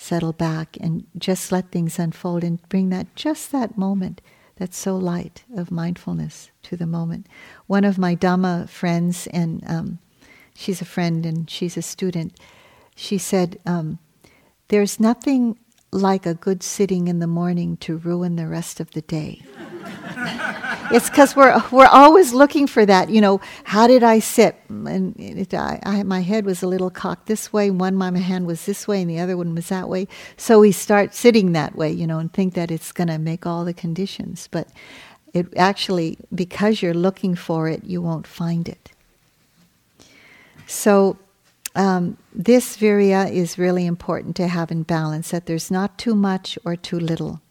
settle 0.04 0.34
back, 0.34 0.78
and 0.82 1.06
just 1.18 1.52
let 1.52 1.72
things 1.72 1.98
unfold 1.98 2.44
and 2.44 2.62
bring 2.68 2.90
that 2.90 3.16
just 3.16 3.52
that 3.52 3.78
moment 3.78 4.22
that's 4.58 4.78
so 4.78 4.96
light 4.98 5.44
of 5.56 5.72
mindfulness 5.72 6.52
to 6.64 6.76
the 6.76 6.86
moment. 6.86 7.28
One 7.68 7.86
of 7.86 7.98
my 7.98 8.16
Dhamma 8.16 8.70
friends, 8.70 9.28
and 9.28 9.64
um, 9.68 10.00
she's 10.54 10.82
a 10.82 10.86
friend 10.86 11.26
and 11.26 11.50
she's 11.50 11.78
a 11.78 11.82
student, 11.82 12.38
she 12.96 13.18
said, 13.18 13.58
um, 13.66 13.98
"There's 14.68 15.00
nothing 15.00 15.58
like 15.94 16.26
a 16.26 16.34
good 16.34 16.64
sitting 16.64 17.08
in 17.08 17.20
the 17.20 17.28
morning 17.28 17.78
to 17.78 17.98
ruin 17.98 18.36
the 18.36 18.48
rest 18.48 18.80
of 18.80 18.92
the 18.92 19.02
day. 19.02 19.42
it's 20.92 21.10
because 21.10 21.36
we're 21.36 21.62
we're 21.72 21.88
always 21.88 22.34
looking 22.34 22.68
for 22.68 22.86
that. 22.86 23.10
You 23.10 23.22
know, 23.22 23.42
how 23.64 23.88
did 23.88 24.04
I 24.04 24.20
sit? 24.20 24.56
And 24.70 25.16
it, 25.20 25.54
I, 25.54 25.80
I, 25.84 26.04
my 26.04 26.22
head 26.22 26.46
was 26.46 26.64
a 26.64 26.68
little 26.68 26.90
cocked 26.90 27.28
this 27.28 27.54
way. 27.54 27.70
One 27.70 27.96
my 27.96 28.18
hand 28.18 28.48
was 28.48 28.66
this 28.66 28.88
way, 28.88 29.02
and 29.02 29.10
the 29.10 29.20
other 29.20 29.38
one 29.38 29.56
was 29.56 29.70
that 29.70 29.88
way. 29.88 30.08
So 30.38 30.60
we 30.60 30.72
start 30.72 31.14
sitting 31.14 31.52
that 31.54 31.76
way, 31.76 31.92
you 31.92 32.08
know, 32.08 32.20
and 32.20 32.32
think 32.32 32.54
that 32.56 32.72
it's 32.72 32.92
going 32.92 33.10
to 33.10 33.18
make 33.18 33.46
all 33.46 33.66
the 33.66 33.74
conditions. 33.74 34.50
But 34.52 34.68
it 35.34 35.48
actually, 35.58 36.18
because 36.34 36.82
you're 36.82 36.94
looking 36.94 37.36
for 37.36 37.70
it, 37.70 37.84
you 37.84 38.02
won't 38.02 38.28
find 38.28 38.68
it. 38.68 38.92
So 40.68 41.18
um, 41.76 42.18
this 42.34 42.78
virya 42.78 43.32
is 43.32 43.58
really 43.58 43.86
important 43.86 44.36
to 44.36 44.48
have 44.48 44.72
in 44.72 44.84
balance, 44.84 45.32
that 45.32 45.46
there's 45.46 45.72
not 45.72 45.98
too 45.98 46.16
much 46.16 46.58
or 46.66 46.76
too 46.76 47.00
little. 47.00 47.42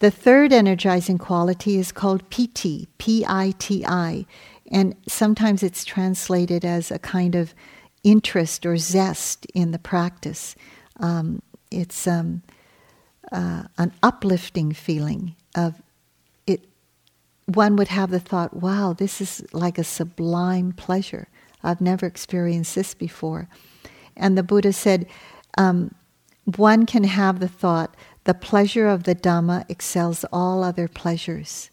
The 0.00 0.10
third 0.10 0.52
energizing 0.52 1.18
quality 1.18 1.76
is 1.76 1.92
called 1.92 2.30
piti, 2.30 2.86
P 2.98 3.24
I 3.26 3.52
T 3.58 3.84
I, 3.84 4.26
and 4.70 4.94
sometimes 5.08 5.62
it's 5.62 5.84
translated 5.84 6.64
as 6.64 6.90
a 6.90 6.98
kind 6.98 7.34
of 7.34 7.54
interest 8.04 8.64
or 8.64 8.76
zest 8.76 9.46
in 9.54 9.72
the 9.72 9.78
practice. 9.78 10.54
Um, 11.00 11.42
it's 11.70 12.06
um, 12.06 12.42
uh, 13.32 13.64
an 13.76 13.92
uplifting 14.02 14.72
feeling 14.72 15.34
of 15.56 15.82
it. 16.46 16.64
One 17.46 17.74
would 17.76 17.88
have 17.88 18.10
the 18.10 18.20
thought, 18.20 18.54
wow, 18.54 18.94
this 18.96 19.20
is 19.20 19.44
like 19.52 19.78
a 19.78 19.84
sublime 19.84 20.72
pleasure. 20.72 21.28
I've 21.62 21.80
never 21.80 22.06
experienced 22.06 22.74
this 22.74 22.94
before. 22.94 23.48
And 24.16 24.36
the 24.36 24.42
Buddha 24.42 24.72
said, 24.72 25.06
um, 25.56 25.94
one 26.56 26.86
can 26.86 27.04
have 27.04 27.40
the 27.40 27.48
thought, 27.48 27.94
the 28.24 28.34
pleasure 28.34 28.86
of 28.86 29.04
the 29.04 29.14
Dhamma 29.14 29.64
excels 29.68 30.24
all 30.32 30.62
other 30.62 30.88
pleasures. 30.88 31.70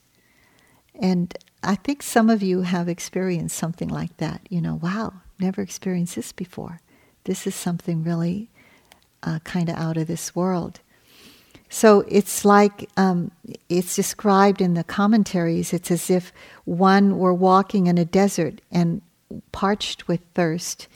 And 1.00 1.36
I 1.64 1.76
think 1.76 2.04
some 2.04 2.30
of 2.30 2.44
you 2.44 2.62
have 2.62 2.88
experienced 2.88 3.58
something 3.58 3.90
like 3.90 4.18
that. 4.18 4.42
You 4.50 4.62
know, 4.62 4.76
wow, 4.76 5.14
never 5.40 5.62
experienced 5.62 6.16
this 6.16 6.32
before. 6.32 6.82
This 7.24 7.48
is 7.48 7.56
something 7.56 8.04
really 8.04 8.50
uh, 9.24 9.40
kind 9.44 9.70
of 9.70 9.76
out 9.76 9.98
of 9.98 10.08
this 10.08 10.36
world. 10.36 10.80
So 11.70 12.06
it's 12.08 12.46
like 12.46 12.90
um, 12.96 13.32
it's 13.68 13.96
described 13.96 14.62
in 14.62 14.76
the 14.76 14.84
commentaries. 14.84 15.74
It's 15.74 15.92
as 15.92 16.10
if 16.10 16.32
one 16.64 17.18
were 17.18 17.34
walking 17.34 17.88
in 17.88 17.98
a 17.98 18.06
desert 18.06 18.62
and 18.72 19.02
parched 19.52 20.08
with 20.08 20.22
thirst. 20.34 20.88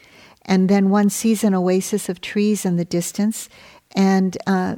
And 0.45 0.69
then 0.69 0.89
one 0.89 1.09
sees 1.09 1.43
an 1.43 1.53
oasis 1.53 2.09
of 2.09 2.21
trees 2.21 2.65
in 2.65 2.77
the 2.77 2.86
distance 2.86 3.49
and 3.95 4.38
uh, 4.47 4.75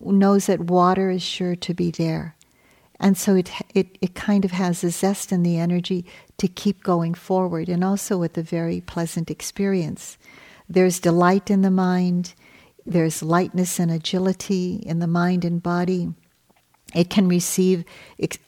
knows 0.00 0.46
that 0.46 0.60
water 0.60 1.10
is 1.10 1.22
sure 1.22 1.56
to 1.56 1.74
be 1.74 1.90
there. 1.90 2.36
And 3.00 3.16
so 3.16 3.34
it, 3.34 3.50
it, 3.74 3.98
it 4.00 4.14
kind 4.14 4.44
of 4.44 4.52
has 4.52 4.84
a 4.84 4.90
zest 4.90 5.32
and 5.32 5.44
the 5.44 5.58
energy 5.58 6.06
to 6.38 6.46
keep 6.46 6.84
going 6.84 7.14
forward, 7.14 7.68
and 7.68 7.82
also 7.82 8.16
with 8.16 8.38
a 8.38 8.42
very 8.42 8.80
pleasant 8.80 9.30
experience. 9.30 10.16
There's 10.68 11.00
delight 11.00 11.50
in 11.50 11.62
the 11.62 11.70
mind, 11.70 12.34
there's 12.86 13.22
lightness 13.22 13.78
and 13.78 13.90
agility 13.90 14.76
in 14.86 15.00
the 15.00 15.06
mind 15.08 15.44
and 15.44 15.62
body. 15.62 16.14
It 16.94 17.10
can 17.10 17.28
receive 17.28 17.84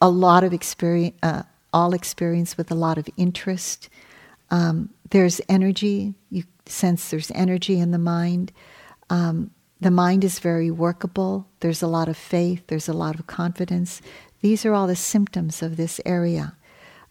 a 0.01 0.09
lot 0.09 0.45
of 0.45 0.53
experience, 0.53 1.17
uh, 1.23 1.43
all 1.73 1.95
experience 1.95 2.57
with 2.57 2.71
a 2.71 2.77
lot 2.77 2.99
of 2.99 3.09
interest 3.17 3.89
um, 4.55 4.89
there's 5.11 5.41
energy. 5.49 6.15
You 6.31 6.45
sense 6.67 7.11
there's 7.11 7.33
energy 7.33 7.81
in 7.81 7.91
the 7.91 7.99
mind. 7.99 8.53
Um, 9.11 9.51
the 9.81 9.91
mind 9.91 10.23
is 10.23 10.39
very 10.39 10.71
workable. 10.71 11.49
There's 11.59 11.83
a 11.83 11.89
lot 11.89 12.09
of 12.09 12.17
faith. 12.17 12.63
There's 12.69 12.89
a 12.89 12.93
lot 12.93 13.19
of 13.19 13.27
confidence. 13.27 14.01
These 14.43 14.65
are 14.65 14.73
all 14.73 14.87
the 14.87 14.95
symptoms 14.95 15.61
of 15.61 15.77
this 15.77 16.01
area. 16.07 16.57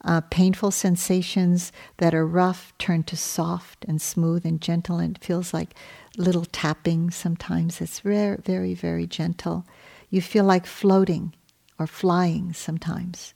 Uh, 0.05 0.21
painful 0.21 0.71
sensations 0.71 1.73
that 1.97 2.15
are 2.15 2.25
rough 2.25 2.73
turn 2.77 3.03
to 3.03 3.17
soft 3.17 3.83
and 3.89 4.01
smooth 4.01 4.45
and 4.45 4.61
gentle, 4.61 4.99
and 4.99 5.17
it 5.17 5.23
feels 5.23 5.53
like 5.53 5.75
little 6.17 6.45
tapping 6.45 7.11
sometimes. 7.11 7.81
It's 7.81 7.99
very, 7.99 8.37
very, 8.37 8.73
very 8.73 9.05
gentle. 9.05 9.65
You 10.09 10.21
feel 10.21 10.45
like 10.45 10.65
floating 10.65 11.33
or 11.77 11.87
flying 11.87 12.53
sometimes. 12.53 13.33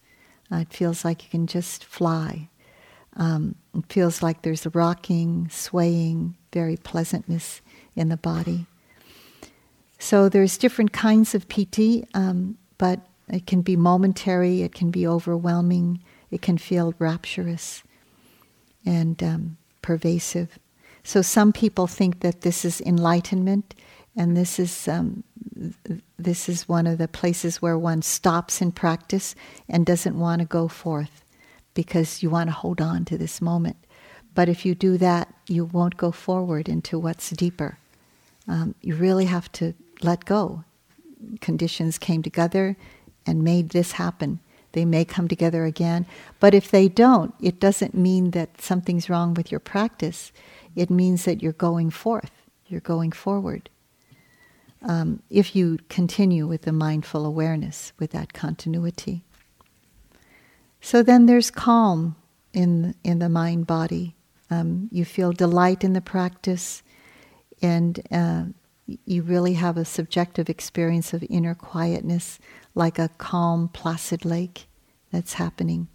Uh, 0.49 0.59
it 0.59 0.71
feels 0.71 1.03
like 1.03 1.25
you 1.25 1.29
can 1.29 1.45
just 1.45 1.83
fly. 1.83 2.49
Um, 3.17 3.55
it 3.75 3.85
feels 3.89 4.21
like 4.21 4.41
there's 4.41 4.65
a 4.65 4.69
rocking, 4.69 5.49
swaying, 5.49 6.35
very 6.53 6.77
pleasantness 6.77 7.61
in 7.95 8.09
the 8.09 8.17
body. 8.17 8.67
So 9.99 10.29
there's 10.29 10.57
different 10.57 10.93
kinds 10.93 11.33
of 11.33 11.49
piti, 11.49 12.07
um, 12.13 12.57
but 12.77 12.99
it 13.27 13.47
can 13.47 13.61
be 13.61 13.75
momentary, 13.75 14.61
it 14.61 14.73
can 14.73 14.91
be 14.91 15.07
overwhelming, 15.07 16.03
it 16.29 16.43
can 16.43 16.59
feel 16.59 16.93
rapturous 16.99 17.83
and 18.85 19.21
um, 19.23 19.57
pervasive. 19.81 20.59
So 21.03 21.23
some 21.23 21.51
people 21.51 21.87
think 21.87 22.19
that 22.19 22.41
this 22.41 22.63
is 22.63 22.81
enlightenment, 22.81 23.73
and 24.15 24.37
this 24.37 24.59
is 24.59 24.87
um, 24.87 25.23
this 26.17 26.47
is 26.49 26.69
one 26.69 26.85
of 26.85 26.97
the 26.97 27.07
places 27.07 27.61
where 27.61 27.77
one 27.77 28.01
stops 28.01 28.61
in 28.61 28.71
practice 28.71 29.33
and 29.67 29.85
doesn't 29.85 30.19
want 30.19 30.41
to 30.41 30.45
go 30.45 30.67
forth 30.67 31.23
because 31.77 32.23
you 32.23 32.29
want 32.31 32.49
to 32.49 32.53
hold 32.53 32.81
on 32.81 33.05
to 33.05 33.19
this 33.19 33.39
moment. 33.39 33.77
But 34.33 34.49
if 34.49 34.65
you 34.65 34.73
do 34.73 34.97
that, 34.97 35.31
you 35.47 35.63
won't 35.63 35.95
go 35.95 36.11
forward 36.11 36.67
into 36.67 36.97
what's 36.97 37.29
deeper. 37.29 37.77
Um, 38.47 38.73
you 38.81 38.95
really 38.95 39.25
have 39.25 39.51
to 39.53 39.75
let 40.01 40.25
go. 40.25 40.63
Conditions 41.39 41.99
came 41.99 42.23
together 42.23 42.75
and 43.27 43.43
made 43.43 43.69
this 43.69 43.91
happen. 43.91 44.39
They 44.71 44.85
may 44.85 45.05
come 45.05 45.27
together 45.27 45.65
again. 45.65 46.07
But 46.39 46.55
if 46.55 46.71
they 46.71 46.87
don't, 46.87 47.35
it 47.39 47.59
doesn't 47.59 47.93
mean 47.93 48.31
that 48.31 48.59
something's 48.59 49.07
wrong 49.07 49.35
with 49.35 49.51
your 49.51 49.59
practice. 49.59 50.31
It 50.75 50.89
means 50.89 51.25
that 51.25 51.43
you're 51.43 51.53
going 51.53 51.91
forth, 51.91 52.31
you're 52.65 52.81
going 52.81 53.11
forward. 53.11 53.69
Um, 54.81 55.21
if 55.29 55.55
you 55.55 55.77
continue 55.89 56.47
with 56.47 56.63
the 56.63 56.71
mindful 56.71 57.23
awareness, 57.23 57.93
with 57.99 58.11
that 58.13 58.33
continuity. 58.33 59.23
So 60.81 61.03
then 61.03 61.25
there's 61.25 61.51
calm 61.51 62.15
in, 62.53 62.95
in 63.03 63.19
the 63.19 63.29
mind 63.29 63.67
body. 63.67 64.15
Um, 64.49 64.89
you 64.91 65.03
feel 65.05 65.31
delight 65.31 65.83
in 65.83 65.93
the 65.93 66.01
practice, 66.01 66.81
and 67.61 67.99
uh, 68.11 68.45
you 69.05 69.21
really 69.21 69.53
have 69.53 69.75
a 69.75 69.83
subjective 69.83 70.49
experience 70.49 71.13
of 71.13 71.23
inner 71.29 71.53
quietness, 71.53 72.39
like 72.73 72.97
a 72.97 73.09
calm, 73.17 73.67
placid 73.67 74.23
lake 74.23 74.67
that's 75.11 75.33
happening. 75.33 75.87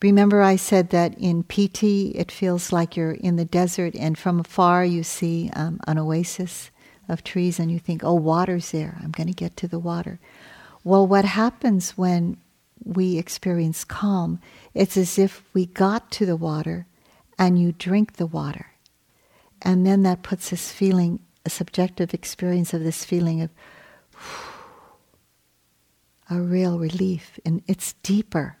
Remember, 0.00 0.42
I 0.42 0.56
said 0.56 0.90
that 0.90 1.16
in 1.18 1.42
piti, 1.42 2.08
it 2.10 2.32
feels 2.32 2.72
like 2.72 2.96
you're 2.96 3.12
in 3.12 3.36
the 3.36 3.44
desert, 3.44 3.94
and 3.94 4.18
from 4.18 4.40
afar 4.40 4.84
you 4.84 5.02
see 5.02 5.50
um, 5.54 5.80
an 5.86 5.98
oasis 5.98 6.70
of 7.08 7.24
trees, 7.24 7.58
and 7.58 7.70
you 7.70 7.78
think, 7.78 8.02
oh, 8.02 8.14
water's 8.14 8.70
there. 8.70 8.98
I'm 9.02 9.10
going 9.10 9.28
to 9.28 9.34
get 9.34 9.56
to 9.58 9.68
the 9.68 9.78
water. 9.78 10.18
Well, 10.82 11.06
what 11.06 11.24
happens 11.24 11.98
when 11.98 12.38
we 12.82 13.18
experience 13.18 13.84
calm? 13.84 14.40
It's 14.72 14.96
as 14.96 15.18
if 15.18 15.42
we 15.52 15.66
got 15.66 16.10
to 16.12 16.26
the 16.26 16.36
water 16.36 16.86
and 17.38 17.58
you 17.58 17.72
drink 17.72 18.14
the 18.14 18.26
water. 18.26 18.66
And 19.62 19.86
then 19.86 20.02
that 20.02 20.22
puts 20.22 20.50
this 20.50 20.70
feeling, 20.70 21.20
a 21.44 21.50
subjective 21.50 22.14
experience 22.14 22.74
of 22.74 22.82
this 22.82 23.04
feeling 23.04 23.42
of 23.42 23.50
a 26.30 26.40
real 26.40 26.78
relief. 26.78 27.38
And 27.44 27.62
it's 27.66 27.94
deeper. 28.02 28.56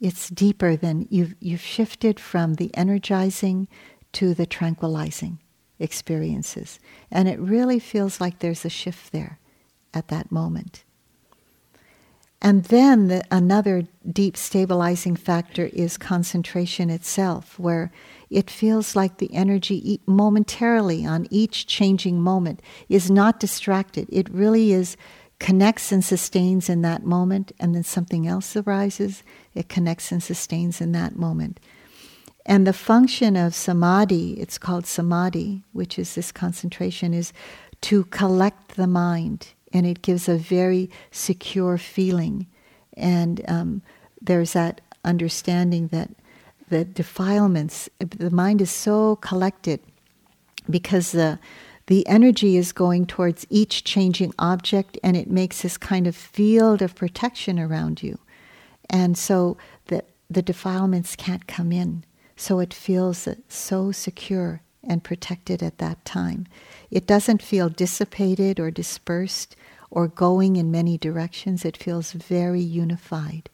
It's 0.00 0.28
deeper 0.28 0.76
than 0.76 1.06
you've, 1.10 1.34
you've 1.40 1.60
shifted 1.60 2.18
from 2.18 2.54
the 2.54 2.74
energizing 2.74 3.68
to 4.12 4.34
the 4.34 4.46
tranquilizing 4.46 5.38
experiences. 5.78 6.78
And 7.10 7.28
it 7.28 7.38
really 7.38 7.78
feels 7.78 8.20
like 8.20 8.38
there's 8.38 8.64
a 8.64 8.70
shift 8.70 9.12
there 9.12 9.38
at 9.92 10.08
that 10.08 10.30
moment. 10.30 10.84
And 12.42 12.64
then 12.64 13.08
the, 13.08 13.22
another 13.30 13.86
deep 14.10 14.36
stabilizing 14.36 15.14
factor 15.14 15.66
is 15.72 15.98
concentration 15.98 16.88
itself, 16.88 17.58
where 17.58 17.92
it 18.30 18.50
feels 18.50 18.96
like 18.96 19.18
the 19.18 19.32
energy 19.34 20.00
momentarily 20.06 21.04
on 21.04 21.26
each 21.30 21.66
changing 21.66 22.20
moment 22.20 22.62
is 22.88 23.10
not 23.10 23.40
distracted. 23.40 24.08
It 24.10 24.30
really 24.30 24.72
is 24.72 24.96
connects 25.38 25.92
and 25.92 26.04
sustains 26.04 26.68
in 26.68 26.82
that 26.82 27.04
moment, 27.04 27.52
and 27.60 27.74
then 27.74 27.82
something 27.82 28.26
else 28.26 28.56
arises. 28.56 29.22
It 29.54 29.68
connects 29.68 30.12
and 30.12 30.22
sustains 30.22 30.80
in 30.80 30.92
that 30.92 31.16
moment. 31.16 31.60
And 32.46 32.66
the 32.66 32.72
function 32.72 33.36
of 33.36 33.54
samadhi, 33.54 34.32
it's 34.34 34.58
called 34.58 34.86
samadhi, 34.86 35.62
which 35.72 35.98
is 35.98 36.14
this 36.14 36.32
concentration, 36.32 37.12
is 37.12 37.32
to 37.82 38.04
collect 38.04 38.76
the 38.76 38.86
mind 38.86 39.48
and 39.72 39.86
it 39.86 40.02
gives 40.02 40.28
a 40.28 40.36
very 40.36 40.90
secure 41.10 41.78
feeling. 41.78 42.46
And 42.96 43.42
um, 43.48 43.82
there's 44.20 44.52
that 44.52 44.80
understanding 45.04 45.88
that 45.88 46.10
the 46.68 46.84
defilements, 46.84 47.88
the 47.98 48.30
mind 48.30 48.60
is 48.60 48.70
so 48.70 49.16
collected 49.16 49.80
because 50.68 51.12
the 51.12 51.38
the 51.90 52.06
energy 52.06 52.56
is 52.56 52.70
going 52.70 53.04
towards 53.04 53.44
each 53.50 53.82
changing 53.82 54.32
object 54.38 54.96
and 55.02 55.16
it 55.16 55.28
makes 55.28 55.62
this 55.62 55.76
kind 55.76 56.06
of 56.06 56.14
field 56.14 56.82
of 56.82 56.94
protection 56.94 57.58
around 57.58 58.00
you. 58.00 58.16
And 58.88 59.18
so 59.18 59.56
the, 59.86 60.04
the 60.30 60.40
defilements 60.40 61.16
can't 61.16 61.48
come 61.48 61.72
in. 61.72 62.04
So 62.36 62.60
it 62.60 62.72
feels 62.72 63.26
so 63.48 63.90
secure 63.90 64.62
and 64.84 65.02
protected 65.02 65.64
at 65.64 65.78
that 65.78 66.04
time. 66.04 66.46
It 66.92 67.08
doesn't 67.08 67.42
feel 67.42 67.68
dissipated 67.68 68.60
or 68.60 68.70
dispersed 68.70 69.56
or 69.90 70.08
going 70.08 70.56
in 70.56 70.70
many 70.70 70.96
directions. 70.96 71.64
It 71.64 71.76
feels 71.76 72.12
very 72.12 72.60
unified. 72.60 73.50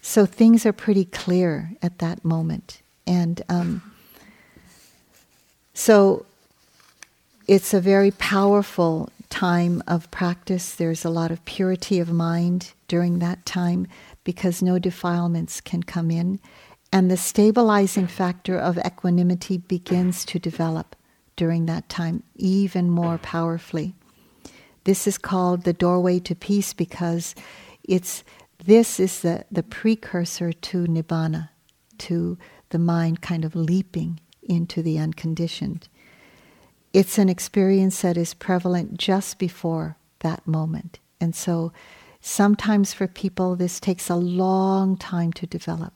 So 0.00 0.24
things 0.24 0.64
are 0.64 0.72
pretty 0.72 1.04
clear 1.04 1.72
at 1.82 1.98
that 1.98 2.24
moment. 2.24 2.80
And 3.06 3.42
um, 3.48 3.82
so 5.74 6.26
it's 7.48 7.74
a 7.74 7.80
very 7.80 8.12
powerful 8.12 9.10
time 9.30 9.82
of 9.86 10.10
practice. 10.10 10.74
There's 10.74 11.04
a 11.04 11.10
lot 11.10 11.30
of 11.30 11.44
purity 11.44 11.98
of 11.98 12.12
mind 12.12 12.72
during 12.88 13.18
that 13.18 13.44
time 13.44 13.86
because 14.24 14.62
no 14.62 14.78
defilements 14.78 15.60
can 15.60 15.82
come 15.82 16.10
in. 16.10 16.40
And 16.92 17.10
the 17.10 17.16
stabilizing 17.16 18.06
factor 18.06 18.56
of 18.56 18.78
equanimity 18.78 19.58
begins 19.58 20.24
to 20.26 20.38
develop 20.38 20.94
during 21.34 21.66
that 21.66 21.88
time 21.88 22.22
even 22.36 22.90
more 22.90 23.18
powerfully. 23.18 23.94
This 24.86 25.08
is 25.08 25.18
called 25.18 25.64
the 25.64 25.72
doorway 25.72 26.20
to 26.20 26.36
peace 26.36 26.72
because 26.72 27.34
it's 27.82 28.22
this 28.64 29.00
is 29.00 29.22
the, 29.22 29.44
the 29.50 29.64
precursor 29.64 30.52
to 30.52 30.86
nibbana, 30.86 31.48
to 31.98 32.38
the 32.68 32.78
mind 32.78 33.20
kind 33.20 33.44
of 33.44 33.56
leaping 33.56 34.20
into 34.44 34.82
the 34.82 34.96
unconditioned. 34.96 35.88
It's 36.92 37.18
an 37.18 37.28
experience 37.28 38.00
that 38.02 38.16
is 38.16 38.32
prevalent 38.32 38.96
just 38.96 39.40
before 39.40 39.96
that 40.20 40.46
moment. 40.46 41.00
And 41.20 41.34
so 41.34 41.72
sometimes 42.20 42.94
for 42.94 43.08
people, 43.08 43.56
this 43.56 43.80
takes 43.80 44.08
a 44.08 44.14
long 44.14 44.96
time 44.96 45.32
to 45.32 45.48
develop, 45.48 45.94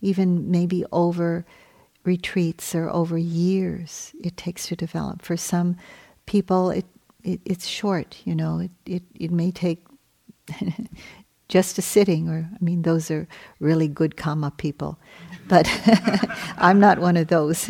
even 0.00 0.50
maybe 0.50 0.86
over 0.92 1.44
retreats 2.04 2.74
or 2.74 2.88
over 2.88 3.18
years 3.18 4.12
it 4.24 4.38
takes 4.38 4.66
to 4.68 4.76
develop. 4.76 5.20
For 5.20 5.36
some 5.36 5.76
people, 6.24 6.70
it 6.70 6.86
it, 7.24 7.40
it's 7.44 7.66
short, 7.66 8.18
you 8.24 8.34
know. 8.34 8.58
It, 8.58 8.70
it, 8.86 9.02
it 9.14 9.30
may 9.30 9.50
take 9.50 9.86
just 11.48 11.78
a 11.78 11.82
sitting, 11.82 12.28
or 12.28 12.48
I 12.52 12.64
mean, 12.64 12.82
those 12.82 13.10
are 13.10 13.26
really 13.58 13.88
good 13.88 14.16
karma 14.16 14.50
people, 14.52 14.98
but 15.48 15.68
I'm 16.58 16.80
not 16.80 16.98
one 16.98 17.16
of 17.16 17.28
those. 17.28 17.68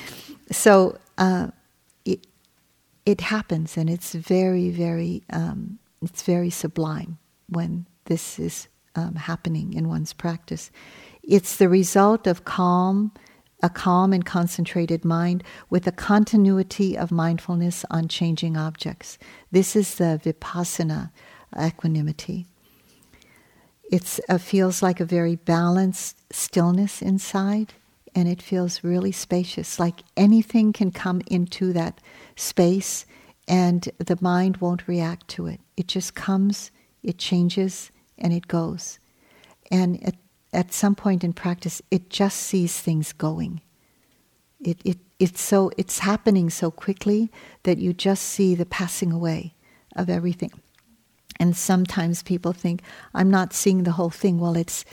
so 0.50 0.98
uh, 1.18 1.48
it 2.04 2.26
it 3.06 3.20
happens, 3.20 3.76
and 3.76 3.88
it's 3.88 4.14
very, 4.14 4.70
very 4.70 5.22
um, 5.30 5.78
it's 6.02 6.22
very 6.22 6.50
sublime 6.50 7.18
when 7.48 7.86
this 8.06 8.38
is 8.38 8.68
um, 8.96 9.14
happening 9.14 9.72
in 9.74 9.88
one's 9.88 10.12
practice. 10.12 10.70
It's 11.22 11.56
the 11.56 11.68
result 11.68 12.26
of 12.26 12.44
calm 12.44 13.12
a 13.62 13.70
calm 13.70 14.12
and 14.12 14.24
concentrated 14.24 15.04
mind 15.04 15.44
with 15.70 15.86
a 15.86 15.92
continuity 15.92 16.96
of 16.96 17.10
mindfulness 17.10 17.84
on 17.90 18.08
changing 18.08 18.56
objects. 18.56 19.18
This 19.50 19.76
is 19.76 19.94
the 19.96 20.20
vipassana 20.22 21.10
equanimity. 21.60 22.46
It 23.90 24.20
uh, 24.28 24.38
feels 24.38 24.82
like 24.82 25.00
a 25.00 25.04
very 25.04 25.36
balanced 25.36 26.32
stillness 26.32 27.02
inside, 27.02 27.74
and 28.14 28.28
it 28.28 28.42
feels 28.42 28.82
really 28.82 29.12
spacious, 29.12 29.78
like 29.78 30.02
anything 30.16 30.72
can 30.72 30.90
come 30.90 31.22
into 31.26 31.72
that 31.72 32.00
space 32.36 33.06
and 33.48 33.88
the 33.98 34.18
mind 34.20 34.58
won't 34.58 34.86
react 34.88 35.28
to 35.28 35.46
it. 35.46 35.60
It 35.76 35.88
just 35.88 36.14
comes, 36.14 36.70
it 37.02 37.18
changes, 37.18 37.90
and 38.18 38.32
it 38.32 38.48
goes. 38.48 38.98
And 39.70 40.02
at 40.06 40.14
at 40.52 40.72
some 40.72 40.94
point 40.94 41.24
in 41.24 41.32
practice, 41.32 41.80
it 41.90 42.10
just 42.10 42.38
sees 42.38 42.78
things 42.78 43.12
going. 43.12 43.60
It, 44.60 44.80
it, 44.84 44.98
it's, 45.18 45.40
so, 45.40 45.70
it's 45.76 46.00
happening 46.00 46.50
so 46.50 46.70
quickly 46.70 47.30
that 47.62 47.78
you 47.78 47.92
just 47.92 48.22
see 48.22 48.54
the 48.54 48.66
passing 48.66 49.12
away 49.12 49.54
of 49.96 50.10
everything. 50.10 50.52
And 51.40 51.56
sometimes 51.56 52.22
people 52.22 52.52
think, 52.52 52.82
I'm 53.14 53.30
not 53.30 53.52
seeing 53.52 53.82
the 53.82 53.92
whole 53.92 54.10
thing. 54.10 54.38
Well, 54.38 54.56
it's, 54.56 54.84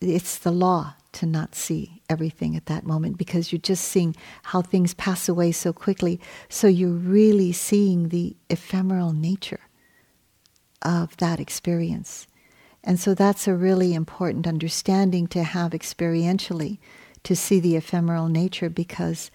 it's 0.00 0.38
the 0.38 0.50
law 0.50 0.94
to 1.12 1.26
not 1.26 1.54
see 1.54 2.02
everything 2.08 2.56
at 2.56 2.66
that 2.66 2.84
moment 2.84 3.16
because 3.16 3.52
you're 3.52 3.60
just 3.60 3.84
seeing 3.84 4.16
how 4.42 4.62
things 4.62 4.94
pass 4.94 5.28
away 5.28 5.52
so 5.52 5.72
quickly. 5.72 6.20
So 6.48 6.66
you're 6.66 6.90
really 6.90 7.52
seeing 7.52 8.08
the 8.08 8.36
ephemeral 8.50 9.12
nature 9.12 9.60
of 10.82 11.16
that 11.18 11.38
experience. 11.38 12.26
And 12.84 12.98
so 12.98 13.14
that's 13.14 13.46
a 13.46 13.54
really 13.54 13.94
important 13.94 14.46
understanding 14.46 15.26
to 15.28 15.42
have 15.42 15.72
experientially 15.72 16.78
to 17.22 17.36
see 17.36 17.60
the 17.60 17.76
ephemeral 17.76 18.28
nature 18.28 18.68
because 18.68 19.30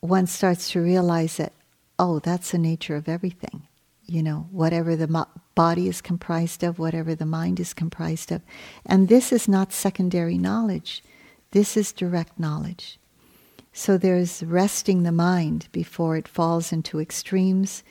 one 0.00 0.26
starts 0.26 0.70
to 0.70 0.80
realize 0.80 1.36
that, 1.36 1.52
oh, 1.98 2.20
that's 2.20 2.52
the 2.52 2.58
nature 2.58 2.94
of 2.94 3.08
everything. 3.08 3.66
You 4.04 4.22
know, 4.22 4.46
whatever 4.52 4.94
the 4.94 5.08
mo- 5.08 5.26
body 5.56 5.88
is 5.88 6.00
comprised 6.00 6.62
of, 6.62 6.78
whatever 6.78 7.14
the 7.14 7.26
mind 7.26 7.58
is 7.58 7.74
comprised 7.74 8.30
of. 8.30 8.42
And 8.84 9.08
this 9.08 9.32
is 9.32 9.48
not 9.48 9.72
secondary 9.72 10.38
knowledge, 10.38 11.02
this 11.50 11.76
is 11.76 11.92
direct 11.92 12.38
knowledge. 12.38 12.98
So 13.72 13.98
there's 13.98 14.42
resting 14.42 15.02
the 15.02 15.12
mind 15.12 15.68
before 15.72 16.16
it 16.16 16.28
falls 16.28 16.72
into 16.72 17.00
extremes 17.00 17.82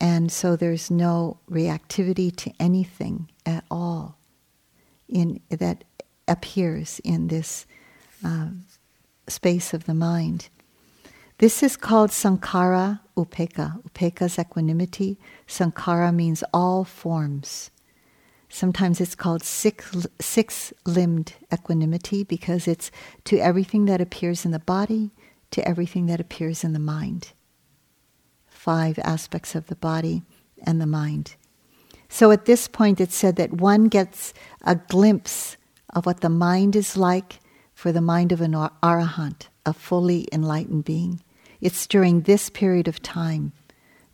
and 0.00 0.32
so 0.32 0.56
there's 0.56 0.90
no 0.90 1.38
reactivity 1.50 2.34
to 2.36 2.52
anything 2.58 3.30
at 3.44 3.64
all 3.70 4.18
in, 5.08 5.40
that 5.50 5.84
appears 6.26 7.00
in 7.04 7.28
this 7.28 7.66
uh, 8.24 8.48
space 9.28 9.74
of 9.74 9.84
the 9.84 9.94
mind. 9.94 10.48
This 11.38 11.62
is 11.62 11.76
called 11.76 12.10
sankhara. 12.10 13.00
Upekkha 13.16 14.22
is 14.22 14.38
equanimity. 14.38 15.18
Sankhara 15.46 16.14
means 16.14 16.42
all 16.52 16.84
forms. 16.84 17.70
Sometimes 18.48 19.00
it's 19.00 19.14
called 19.14 19.42
six, 19.42 20.06
six 20.20 20.72
limbed 20.84 21.34
equanimity 21.52 22.24
because 22.24 22.66
it's 22.66 22.90
to 23.24 23.38
everything 23.38 23.84
that 23.84 24.00
appears 24.00 24.44
in 24.44 24.50
the 24.50 24.58
body, 24.58 25.12
to 25.52 25.66
everything 25.66 26.06
that 26.06 26.20
appears 26.20 26.64
in 26.64 26.72
the 26.72 26.78
mind. 26.78 27.32
Five 28.60 28.98
aspects 28.98 29.54
of 29.54 29.68
the 29.68 29.74
body 29.74 30.22
and 30.66 30.82
the 30.82 30.86
mind. 30.86 31.34
So 32.10 32.30
at 32.30 32.44
this 32.44 32.68
point, 32.68 33.00
it's 33.00 33.14
said 33.16 33.36
that 33.36 33.54
one 33.54 33.88
gets 33.88 34.34
a 34.62 34.74
glimpse 34.74 35.56
of 35.94 36.04
what 36.04 36.20
the 36.20 36.28
mind 36.28 36.76
is 36.76 36.94
like 36.94 37.40
for 37.72 37.90
the 37.90 38.02
mind 38.02 38.32
of 38.32 38.42
an 38.42 38.52
arahant, 38.52 39.48
a 39.64 39.72
fully 39.72 40.28
enlightened 40.30 40.84
being. 40.84 41.22
It's 41.62 41.86
during 41.86 42.20
this 42.20 42.50
period 42.50 42.86
of 42.86 43.00
time 43.00 43.52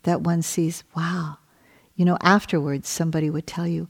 that 0.03 0.21
one 0.21 0.41
sees, 0.41 0.85
wow. 0.95 1.39
You 1.97 2.05
know, 2.05 2.17
afterwards, 2.21 2.87
somebody 2.87 3.29
would 3.29 3.47
tell 3.47 3.67
you, 3.67 3.89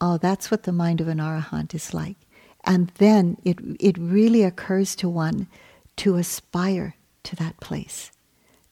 oh, 0.00 0.16
that's 0.16 0.48
what 0.48 0.62
the 0.62 0.70
mind 0.70 1.00
of 1.00 1.08
an 1.08 1.18
arahant 1.18 1.74
is 1.74 1.92
like. 1.92 2.18
And 2.62 2.92
then 2.98 3.36
it, 3.42 3.58
it 3.80 3.98
really 3.98 4.44
occurs 4.44 4.94
to 4.94 5.08
one 5.08 5.48
to 5.96 6.14
aspire 6.14 6.94
to 7.24 7.34
that 7.34 7.58
place 7.58 8.12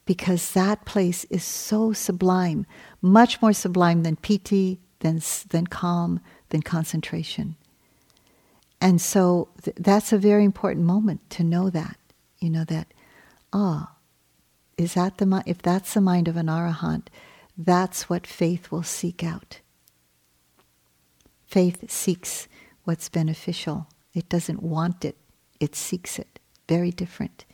because 0.06 0.52
that 0.52 0.84
place 0.84 1.24
is 1.24 1.44
so 1.44 1.92
sublime, 1.92 2.64
much 3.02 3.42
more 3.42 3.52
sublime 3.52 4.04
than 4.04 4.16
piti, 4.16 4.80
than, 5.00 5.20
than 5.50 5.66
calm, 5.66 6.20
than 6.48 6.62
concentration. 6.62 7.56
And 8.80 9.00
so 9.00 9.48
th- 9.62 9.76
that's 9.78 10.12
a 10.12 10.18
very 10.18 10.44
important 10.44 10.86
moment 10.86 11.28
to 11.30 11.44
know 11.44 11.70
that, 11.70 11.96
you 12.38 12.48
know, 12.48 12.64
that, 12.64 12.94
ah, 13.52 13.92
is 14.78 14.94
that 14.94 15.18
the 15.18 15.42
if 15.46 15.60
that's 15.60 15.94
the 15.94 16.00
mind 16.00 16.28
of 16.28 16.36
an 16.36 16.46
arahant, 16.46 17.08
that's 17.56 18.08
what 18.08 18.26
faith 18.26 18.70
will 18.70 18.82
seek 18.82 19.24
out. 19.24 19.60
Faith 21.46 21.90
seeks 21.90 22.48
what's 22.84 23.08
beneficial. 23.08 23.88
It 24.12 24.28
doesn't 24.28 24.62
want 24.62 25.04
it, 25.04 25.16
it 25.58 25.74
seeks 25.74 26.18
it. 26.18 26.38
Very 26.68 26.90
different. 26.90 27.44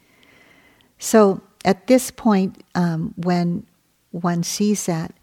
So 0.98 1.42
at 1.64 1.86
this 1.86 2.10
point, 2.10 2.62
um, 2.74 3.14
when 3.16 3.66
one 4.10 4.42
sees 4.42 4.86
that, 4.86 5.14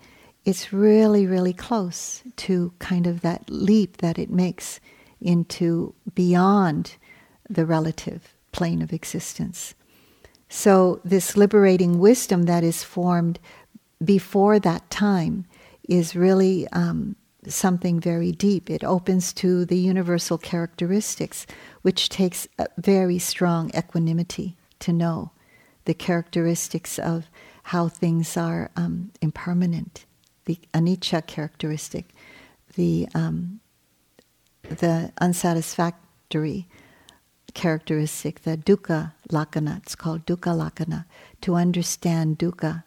it's 0.46 0.74
really, 0.74 1.28
really 1.28 1.54
close 1.54 2.24
to 2.38 2.74
kind 2.80 3.06
of 3.06 3.22
that 3.22 3.50
leap 3.50 3.98
that 3.98 4.18
it 4.18 4.30
makes 4.30 4.80
into 5.22 5.94
beyond 6.16 6.96
the 7.50 7.66
relative 7.66 8.34
plane 8.52 8.82
of 8.82 8.94
existence. 8.94 9.76
So, 10.48 11.02
this 11.04 11.38
liberating 11.38 12.00
wisdom 12.00 12.44
that 12.44 12.64
is 12.64 12.84
formed 12.84 13.38
before 14.04 14.60
that 14.60 14.90
time 14.90 15.46
is 15.88 16.16
really 16.16 16.68
um, 16.70 17.16
something 17.48 18.00
very 18.00 18.32
deep. 18.32 18.70
It 18.70 18.84
opens 18.84 19.34
to 19.34 19.66
the 19.66 19.78
universal 19.78 20.38
characteristics, 20.38 21.46
which 21.82 22.10
takes 22.10 22.48
a 22.58 22.68
very 22.78 23.20
strong 23.20 23.70
equanimity 23.76 24.58
to 24.80 24.94
know 24.94 25.32
the 25.90 25.96
characteristics 25.96 27.00
of 27.00 27.32
how 27.64 27.88
things 27.88 28.38
are 28.38 28.70
um, 28.76 29.10
impermanent, 29.24 30.06
the 30.46 30.60
anicca 30.72 31.26
characteristic, 31.26 32.06
the 32.76 33.08
um, 33.16 33.60
the 34.62 35.12
unsatisfactory 35.20 36.68
characteristic, 37.56 38.44
the 38.44 38.56
dukkha 38.56 39.14
lakkhana. 39.32 39.78
It's 39.78 39.96
called 39.96 40.28
dukkha 40.28 40.54
lakkhana. 40.54 41.06
To 41.42 41.56
understand 41.56 42.38
dukkha, 42.38 42.84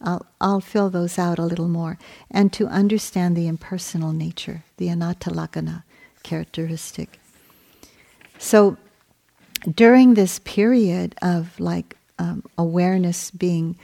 I'll, 0.00 0.24
I'll 0.40 0.62
fill 0.62 0.88
those 0.88 1.18
out 1.18 1.38
a 1.38 1.44
little 1.44 1.68
more, 1.68 1.98
and 2.30 2.50
to 2.54 2.68
understand 2.68 3.36
the 3.36 3.48
impersonal 3.48 4.14
nature, 4.14 4.64
the 4.78 4.88
anatta 4.88 5.28
lakkhana 5.28 5.82
characteristic. 6.22 7.20
So, 8.38 8.78
during 9.70 10.14
this 10.14 10.38
period 10.38 11.14
of 11.20 11.60
like 11.60 11.98
um, 12.18 12.42
awareness 12.56 13.30
being 13.30 13.76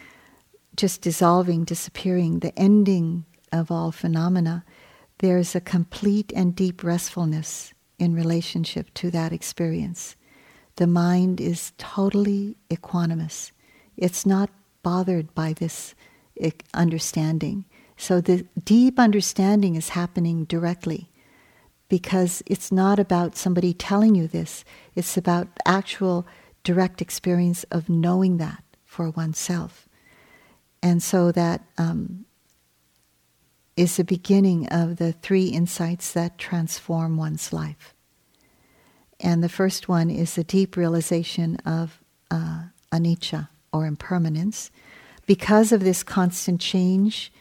just 0.76 1.02
dissolving, 1.02 1.64
disappearing, 1.64 2.38
the 2.38 2.58
ending 2.58 3.24
of 3.52 3.70
all 3.70 3.92
phenomena, 3.92 4.64
there's 5.18 5.54
a 5.54 5.60
complete 5.60 6.32
and 6.34 6.56
deep 6.56 6.82
restfulness 6.82 7.72
in 7.98 8.14
relationship 8.14 8.92
to 8.94 9.10
that 9.10 9.32
experience. 9.32 10.16
The 10.76 10.86
mind 10.86 11.40
is 11.40 11.72
totally 11.78 12.56
equanimous. 12.70 13.52
It's 13.96 14.24
not 14.24 14.50
bothered 14.82 15.34
by 15.34 15.52
this 15.52 15.94
understanding. 16.74 17.64
So 17.96 18.20
the 18.20 18.46
deep 18.64 18.98
understanding 18.98 19.76
is 19.76 19.90
happening 19.90 20.44
directly 20.44 21.08
because 21.88 22.42
it's 22.46 22.72
not 22.72 22.98
about 22.98 23.36
somebody 23.36 23.74
telling 23.74 24.14
you 24.14 24.26
this, 24.26 24.64
it's 24.94 25.16
about 25.16 25.46
actual 25.66 26.26
direct 26.64 27.02
experience 27.02 27.64
of 27.70 27.88
knowing 27.88 28.36
that 28.38 28.62
for 28.84 29.10
oneself. 29.10 29.88
And 30.82 31.02
so 31.02 31.32
that 31.32 31.62
um, 31.78 32.24
is 33.76 33.96
the 33.96 34.04
beginning 34.04 34.68
of 34.68 34.96
the 34.96 35.12
three 35.12 35.46
insights 35.46 36.12
that 36.12 36.38
transform 36.38 37.16
one's 37.16 37.52
life. 37.52 37.94
And 39.20 39.42
the 39.42 39.48
first 39.48 39.88
one 39.88 40.10
is 40.10 40.34
the 40.34 40.44
deep 40.44 40.76
realization 40.76 41.56
of 41.64 42.02
uh, 42.30 42.64
anicca 42.90 43.48
or 43.72 43.86
impermanence. 43.86 44.70
Because 45.26 45.72
of 45.72 45.84
this 45.84 46.02
constant 46.02 46.60
change, 46.60 47.32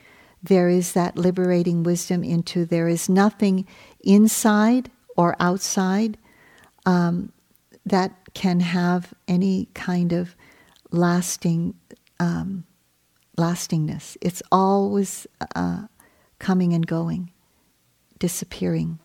there 0.43 0.69
is 0.69 0.93
that 0.93 1.17
liberating 1.17 1.83
wisdom 1.83 2.23
into 2.23 2.65
there 2.65 2.87
is 2.87 3.09
nothing 3.09 3.67
inside 4.01 4.89
or 5.17 5.35
outside 5.39 6.17
um, 6.85 7.31
that 7.85 8.20
can 8.33 8.59
have 8.59 9.13
any 9.27 9.67
kind 9.73 10.13
of 10.13 10.35
lasting 10.91 11.75
um, 12.19 12.65
lastingness. 13.37 14.17
It's 14.21 14.43
always 14.51 15.25
uh, 15.55 15.83
coming 16.39 16.73
and 16.73 16.85
going, 16.85 17.31
disappearing. 18.19 18.99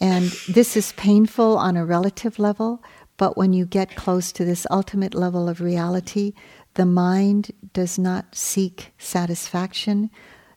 And 0.00 0.32
this 0.48 0.76
is 0.76 0.92
painful 0.92 1.58
on 1.58 1.76
a 1.76 1.84
relative 1.84 2.38
level, 2.38 2.82
but 3.16 3.36
when 3.36 3.52
you 3.52 3.66
get 3.66 3.96
close 3.96 4.32
to 4.32 4.44
this 4.44 4.66
ultimate 4.70 5.14
level 5.14 5.48
of 5.48 5.60
reality, 5.60 6.32
the 6.74 6.86
mind 6.86 7.50
does 7.74 7.98
not 7.98 8.34
seek 8.34 8.92
satisfaction, 8.96 10.10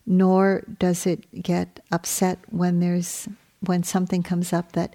nor 0.05 0.63
does 0.79 1.05
it 1.05 1.43
get 1.43 1.81
upset 1.91 2.39
when 2.49 2.79
there's 2.79 3.27
when 3.65 3.83
something 3.83 4.23
comes 4.23 4.53
up 4.53 4.73
that 4.73 4.93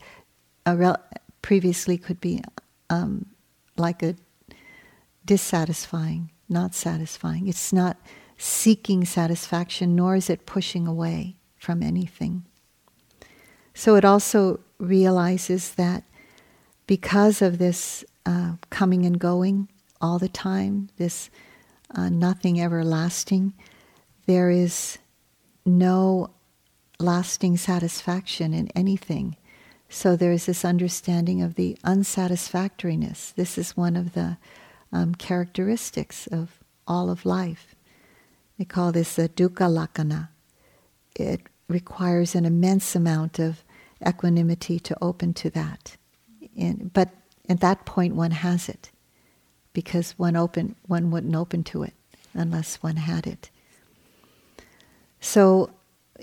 a, 0.66 0.76
rel- 0.76 1.02
previously 1.48 1.96
could 1.96 2.20
be 2.20 2.42
um, 2.90 3.24
like 3.78 4.02
a 4.02 4.14
dissatisfying, 5.24 6.30
not 6.46 6.74
satisfying. 6.74 7.48
It's 7.48 7.72
not 7.72 7.96
seeking 8.36 9.06
satisfaction, 9.06 9.96
nor 9.96 10.14
is 10.14 10.28
it 10.28 10.44
pushing 10.44 10.86
away 10.86 11.36
from 11.56 11.82
anything. 11.82 12.44
So 13.72 13.94
it 13.94 14.04
also 14.04 14.60
realizes 14.76 15.72
that 15.76 16.04
because 16.86 17.40
of 17.40 17.56
this 17.56 18.04
uh, 18.26 18.56
coming 18.68 19.06
and 19.06 19.18
going 19.18 19.70
all 20.02 20.18
the 20.18 20.28
time, 20.28 20.90
this 20.98 21.30
uh, 21.94 22.10
nothing 22.10 22.60
everlasting, 22.60 23.54
there 24.26 24.50
is 24.50 24.98
no 25.64 26.28
lasting 27.00 27.56
satisfaction 27.56 28.52
in 28.52 28.68
anything. 28.74 29.34
So 29.88 30.16
there 30.16 30.32
is 30.32 30.46
this 30.46 30.64
understanding 30.64 31.42
of 31.42 31.54
the 31.54 31.78
unsatisfactoriness. 31.82 33.32
This 33.32 33.56
is 33.56 33.76
one 33.76 33.96
of 33.96 34.12
the 34.12 34.36
um, 34.92 35.14
characteristics 35.14 36.26
of 36.26 36.58
all 36.86 37.10
of 37.10 37.24
life. 37.24 37.74
They 38.58 38.64
call 38.64 38.92
this 38.92 39.16
the 39.16 39.28
dukkha 39.28 39.68
lakkhana. 39.68 40.28
It 41.16 41.42
requires 41.68 42.34
an 42.34 42.44
immense 42.44 42.94
amount 42.94 43.38
of 43.38 43.62
equanimity 44.06 44.78
to 44.80 44.96
open 45.02 45.34
to 45.34 45.50
that. 45.50 45.96
And, 46.56 46.92
but 46.92 47.10
at 47.48 47.60
that 47.60 47.84
point, 47.84 48.14
one 48.14 48.30
has 48.30 48.68
it 48.68 48.90
because 49.72 50.18
one 50.18 50.36
open 50.36 50.74
one 50.86 51.10
wouldn't 51.10 51.34
open 51.34 51.62
to 51.64 51.82
it 51.82 51.94
unless 52.34 52.76
one 52.76 52.96
had 52.96 53.26
it. 53.26 53.50
So, 55.20 55.70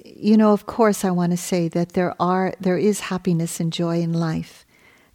you 0.03 0.35
know, 0.35 0.51
of 0.51 0.65
course, 0.65 1.05
I 1.05 1.11
want 1.11 1.31
to 1.31 1.37
say 1.37 1.67
that 1.69 1.93
there 1.93 2.15
are 2.19 2.53
there 2.59 2.77
is 2.77 2.99
happiness 3.01 3.59
and 3.59 3.71
joy 3.71 4.01
in 4.01 4.13
life. 4.13 4.65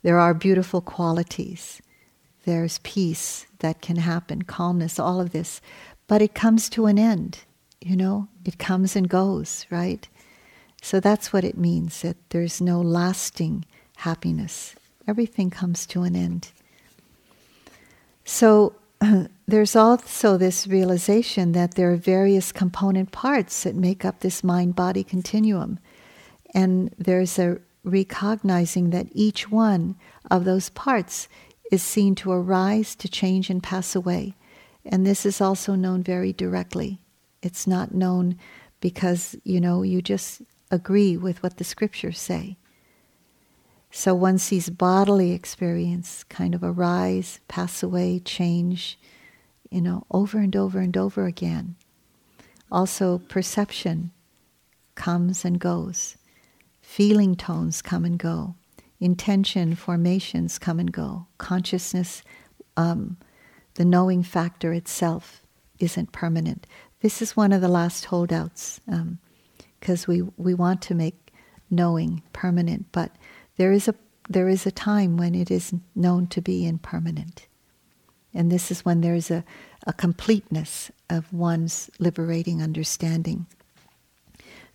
There 0.03 0.19
are 0.19 0.33
beautiful 0.33 0.81
qualities. 0.81 1.83
There's 2.45 2.79
peace 2.79 3.47
that 3.59 3.83
can 3.83 3.97
happen, 3.97 4.43
calmness, 4.43 4.99
all 4.99 5.21
of 5.21 5.33
this, 5.33 5.61
but 6.07 6.23
it 6.23 6.35
comes 6.35 6.69
to 6.71 6.87
an 6.87 6.99
end. 6.99 7.41
You 7.81 7.97
know, 7.97 8.29
it 8.45 8.59
comes 8.59 8.97
and 8.97 9.09
goes, 9.09 9.67
right? 9.71 10.09
So 10.83 11.01
that's 11.01 11.33
what 11.33 11.45
it 11.45 11.59
means 11.59 12.01
that 12.03 12.17
there's 12.31 12.61
no 12.61 12.81
lasting 12.81 13.67
happiness. 13.97 14.75
Everything 15.07 15.51
comes 15.51 15.87
to 15.87 16.03
an 16.03 16.17
end. 16.17 16.51
So 18.25 18.75
Uh, 19.01 19.25
there's 19.47 19.75
also 19.75 20.37
this 20.37 20.67
realization 20.67 21.53
that 21.53 21.75
there 21.75 21.91
are 21.93 21.97
various 21.97 22.53
component 22.53 23.13
parts 23.13 23.63
that 23.63 23.75
make 23.75 24.05
up 24.05 24.21
this 24.21 24.45
mind 24.45 24.77
body 24.77 25.03
continuum. 25.03 25.79
And 26.55 26.95
there's 26.99 27.39
a 27.39 27.59
recognizing 27.83 28.91
that 28.91 29.07
each 29.13 29.51
one 29.51 29.97
of 30.31 30.45
those 30.45 30.69
parts 30.71 31.29
is 31.73 31.83
seen 31.83 32.15
to 32.17 32.31
arise, 32.31 32.95
to 32.97 33.09
change, 33.09 33.49
and 33.49 33.63
pass 33.63 33.97
away. 33.97 34.35
And 34.85 35.07
this 35.07 35.25
is 35.25 35.41
also 35.41 35.75
known 35.75 36.03
very 36.03 36.33
directly. 36.33 37.01
It's 37.43 37.67
not 37.67 37.95
known 37.95 38.39
because, 38.81 39.37
you 39.45 39.61
know, 39.61 39.83
you 39.83 40.03
just 40.03 40.43
agree 40.71 41.17
with 41.17 41.43
what 41.43 41.57
the 41.57 41.65
scriptures 41.65 42.19
say. 42.19 42.57
So 43.91 44.15
one 44.15 44.39
sees 44.39 44.71
bodily 44.71 45.33
experience 45.33 46.25
kind 46.25 46.55
of 46.55 46.63
arise, 46.63 47.41
pass 47.49 47.83
away, 47.83 48.21
change, 48.21 48.99
you 49.71 49.81
know, 49.81 50.05
over 50.11 50.39
and 50.39 50.55
over 50.55 50.79
and 50.79 50.97
over 50.97 51.27
again. 51.27 51.77
Also, 52.71 53.19
perception 53.19 54.13
comes 54.95 55.45
and 55.45 55.59
goes. 55.59 56.17
Feeling 56.81 57.35
tones 57.35 57.83
come 57.83 58.05
and 58.05 58.19
go. 58.19 58.55
Intention 59.01 59.75
formations 59.75 60.59
come 60.59 60.79
and 60.79 60.93
go. 60.93 61.27
Consciousness, 61.39 62.23
um, 62.77 63.17
the 63.75 63.85
knowing 63.85 64.23
factor 64.23 64.73
itself, 64.73 65.43
isn't 65.79 66.13
permanent. 66.13 66.67
This 67.01 67.23
is 67.23 67.37
one 67.37 67.53
of 67.53 67.61
the 67.61 67.69
last 67.69 68.07
holdouts 68.07 68.81
because 69.81 70.09
um, 70.09 70.13
we, 70.13 70.23
we 70.37 70.55
want 70.55 70.83
to 70.83 70.95
make 70.95 71.33
knowing 71.71 72.23
permanent, 72.33 72.87
but 72.93 73.13
there 73.61 73.73
is 73.73 73.89
a 73.89 73.95
there 74.27 74.49
is 74.49 74.65
a 74.65 74.71
time 74.71 75.19
when 75.19 75.35
it 75.35 75.51
is 75.51 75.75
known 75.95 76.27
to 76.29 76.41
be 76.41 76.67
impermanent. 76.67 77.47
And 78.33 78.51
this 78.51 78.71
is 78.71 78.87
when 78.87 79.03
there 79.03 79.15
is 79.15 79.31
a, 79.31 79.45
a 79.87 79.93
completeness 79.93 80.91
of 81.11 81.31
one's 81.31 81.91
liberating 81.99 82.63
understanding. 82.63 83.45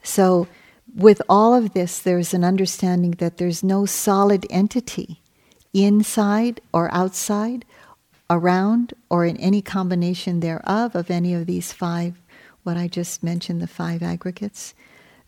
So, 0.04 0.48
with 0.96 1.20
all 1.28 1.56
of 1.56 1.74
this, 1.74 1.98
there's 1.98 2.32
an 2.36 2.44
understanding 2.44 3.12
that 3.18 3.38
there's 3.38 3.64
no 3.64 3.88
solid 3.88 4.46
entity 4.52 5.20
inside 5.74 6.62
or 6.72 6.94
outside, 6.94 7.66
around, 8.30 8.94
or 9.10 9.26
in 9.26 9.36
any 9.38 9.64
combination 9.64 10.42
thereof 10.42 10.94
of 10.94 11.10
any 11.10 11.34
of 11.34 11.48
these 11.48 11.74
five, 11.74 12.22
what 12.62 12.78
I 12.78 12.88
just 12.88 13.24
mentioned, 13.24 13.64
the 13.64 13.68
five 13.82 14.04
aggregates. 14.04 14.76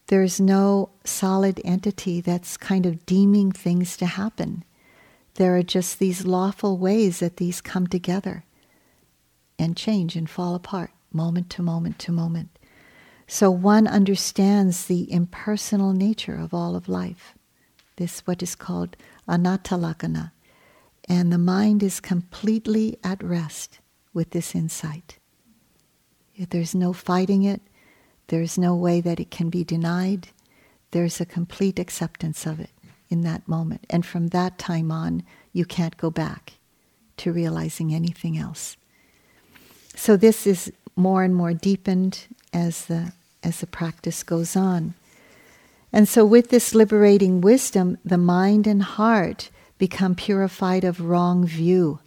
There's 0.07 0.39
no 0.39 0.89
solid 1.03 1.61
entity 1.65 2.21
that's 2.21 2.57
kind 2.57 2.85
of 2.85 3.05
deeming 3.05 3.51
things 3.51 3.97
to 3.97 4.05
happen. 4.05 4.63
There 5.35 5.55
are 5.57 5.63
just 5.63 5.99
these 5.99 6.25
lawful 6.25 6.77
ways 6.77 7.19
that 7.19 7.37
these 7.37 7.61
come 7.61 7.87
together 7.87 8.45
and 9.59 9.75
change 9.75 10.15
and 10.15 10.29
fall 10.29 10.55
apart 10.55 10.91
moment 11.11 11.49
to 11.49 11.61
moment 11.61 11.99
to 11.99 12.11
moment. 12.11 12.57
So 13.27 13.51
one 13.51 13.87
understands 13.87 14.85
the 14.85 15.11
impersonal 15.11 15.91
nature 15.91 16.35
of 16.35 16.53
all 16.53 16.75
of 16.75 16.87
life. 16.87 17.35
This 17.97 18.21
what 18.21 18.41
is 18.41 18.55
called 18.55 18.95
anatta 19.27 19.75
lakkhana. 19.75 20.31
And 21.09 21.31
the 21.31 21.37
mind 21.37 21.83
is 21.83 21.99
completely 21.99 22.97
at 23.03 23.23
rest 23.23 23.79
with 24.13 24.31
this 24.31 24.55
insight. 24.55 25.17
There's 26.37 26.75
no 26.75 26.93
fighting 26.93 27.43
it, 27.43 27.61
there's 28.27 28.57
no 28.57 28.75
way 28.75 29.01
that 29.01 29.19
it 29.19 29.31
can 29.31 29.49
be 29.49 29.63
denied. 29.63 30.29
There's 30.91 31.19
a 31.19 31.25
complete 31.25 31.79
acceptance 31.79 32.45
of 32.45 32.59
it 32.59 32.71
in 33.09 33.21
that 33.21 33.47
moment. 33.47 33.85
And 33.89 34.05
from 34.05 34.27
that 34.27 34.57
time 34.57 34.91
on, 34.91 35.23
you 35.53 35.65
can't 35.65 35.97
go 35.97 36.09
back 36.09 36.53
to 37.17 37.31
realizing 37.31 37.93
anything 37.93 38.37
else. 38.37 38.77
So 39.95 40.17
this 40.17 40.45
is 40.45 40.71
more 40.95 41.23
and 41.23 41.35
more 41.35 41.53
deepened 41.53 42.27
as 42.53 42.85
the, 42.85 43.13
as 43.43 43.59
the 43.59 43.67
practice 43.67 44.23
goes 44.23 44.55
on. 44.55 44.93
And 45.93 46.07
so, 46.07 46.25
with 46.25 46.49
this 46.49 46.75
liberating 46.75 47.39
wisdom, 47.39 47.97
the 48.03 48.17
mind 48.17 48.67
and 48.67 48.83
heart 48.83 49.49
become 49.77 50.15
purified 50.15 50.83
of 50.83 51.01
wrong 51.01 51.45
view. 51.45 51.99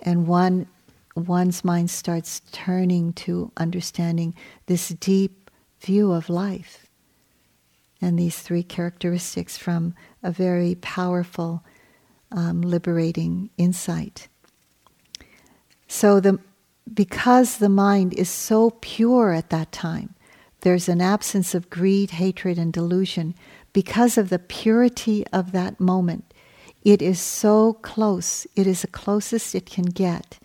And 0.00 0.26
one 0.26 0.66
one's 1.14 1.64
mind 1.64 1.90
starts 1.90 2.40
turning 2.52 3.12
to 3.12 3.50
understanding 3.56 4.34
this 4.66 4.88
deep 4.90 5.50
view 5.80 6.12
of 6.12 6.28
life 6.28 6.86
and 8.00 8.18
these 8.18 8.38
three 8.38 8.62
characteristics 8.62 9.58
from 9.58 9.94
a 10.22 10.30
very 10.30 10.76
powerful, 10.76 11.64
um, 12.30 12.60
liberating 12.60 13.50
insight. 13.56 14.28
So, 15.88 16.20
the, 16.20 16.38
because 16.92 17.58
the 17.58 17.68
mind 17.68 18.14
is 18.14 18.28
so 18.28 18.70
pure 18.80 19.32
at 19.32 19.50
that 19.50 19.72
time, 19.72 20.14
there's 20.60 20.88
an 20.88 21.00
absence 21.00 21.54
of 21.54 21.70
greed, 21.70 22.12
hatred, 22.12 22.58
and 22.58 22.72
delusion. 22.72 23.34
Because 23.72 24.18
of 24.18 24.28
the 24.28 24.38
purity 24.38 25.26
of 25.32 25.52
that 25.52 25.78
moment, 25.78 26.32
it 26.82 27.02
is 27.02 27.20
so 27.20 27.74
close, 27.74 28.46
it 28.56 28.66
is 28.66 28.82
the 28.82 28.88
closest 28.88 29.54
it 29.54 29.66
can 29.66 29.84
get 29.86 30.38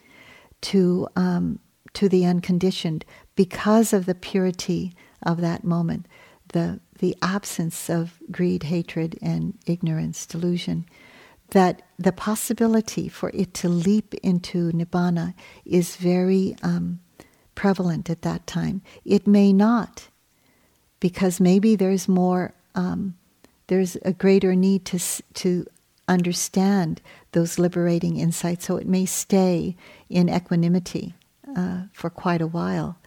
to, 0.64 1.08
um, 1.16 1.60
to 1.94 2.10
the 2.10 2.26
unconditioned 2.26 3.06
because 3.36 3.94
of 3.94 4.06
the 4.06 4.16
purity 4.16 4.94
of 5.22 5.42
that 5.42 5.64
moment, 5.64 6.08
the, 6.50 6.80
the 7.00 7.16
absence 7.22 7.90
of 7.90 8.20
greed, 8.32 8.64
hatred, 8.64 9.18
and 9.22 9.58
ignorance, 9.66 10.26
delusion, 10.26 10.86
that 11.50 11.82
the 12.00 12.12
possibility 12.12 13.08
for 13.08 13.30
it 13.34 13.54
to 13.54 13.70
leap 13.70 14.14
into 14.16 14.72
nibbana 14.72 15.34
is 15.66 15.96
very 15.98 16.56
um, 16.64 17.00
prevalent 17.56 18.10
at 18.10 18.24
that 18.24 18.48
time. 18.48 18.82
It 19.06 19.28
may 19.28 19.54
not, 19.54 20.08
because 21.00 21.40
maybe 21.40 21.76
there's 21.76 22.08
more, 22.08 22.54
um, 22.76 23.16
there's 23.68 23.96
a 24.04 24.14
greater 24.14 24.56
need 24.56 24.86
to, 24.86 25.00
to 25.36 25.66
understand 26.08 27.02
those 27.32 27.60
liberating 27.60 28.18
insights, 28.18 28.66
so 28.66 28.78
it 28.78 28.88
may 28.88 29.06
stay 29.06 29.76
in 30.10 30.30
equanimity 30.30 31.16
uh, 31.56 31.84
for 31.94 32.10
quite 32.10 32.42
a 32.42 32.48
while. 32.48 32.98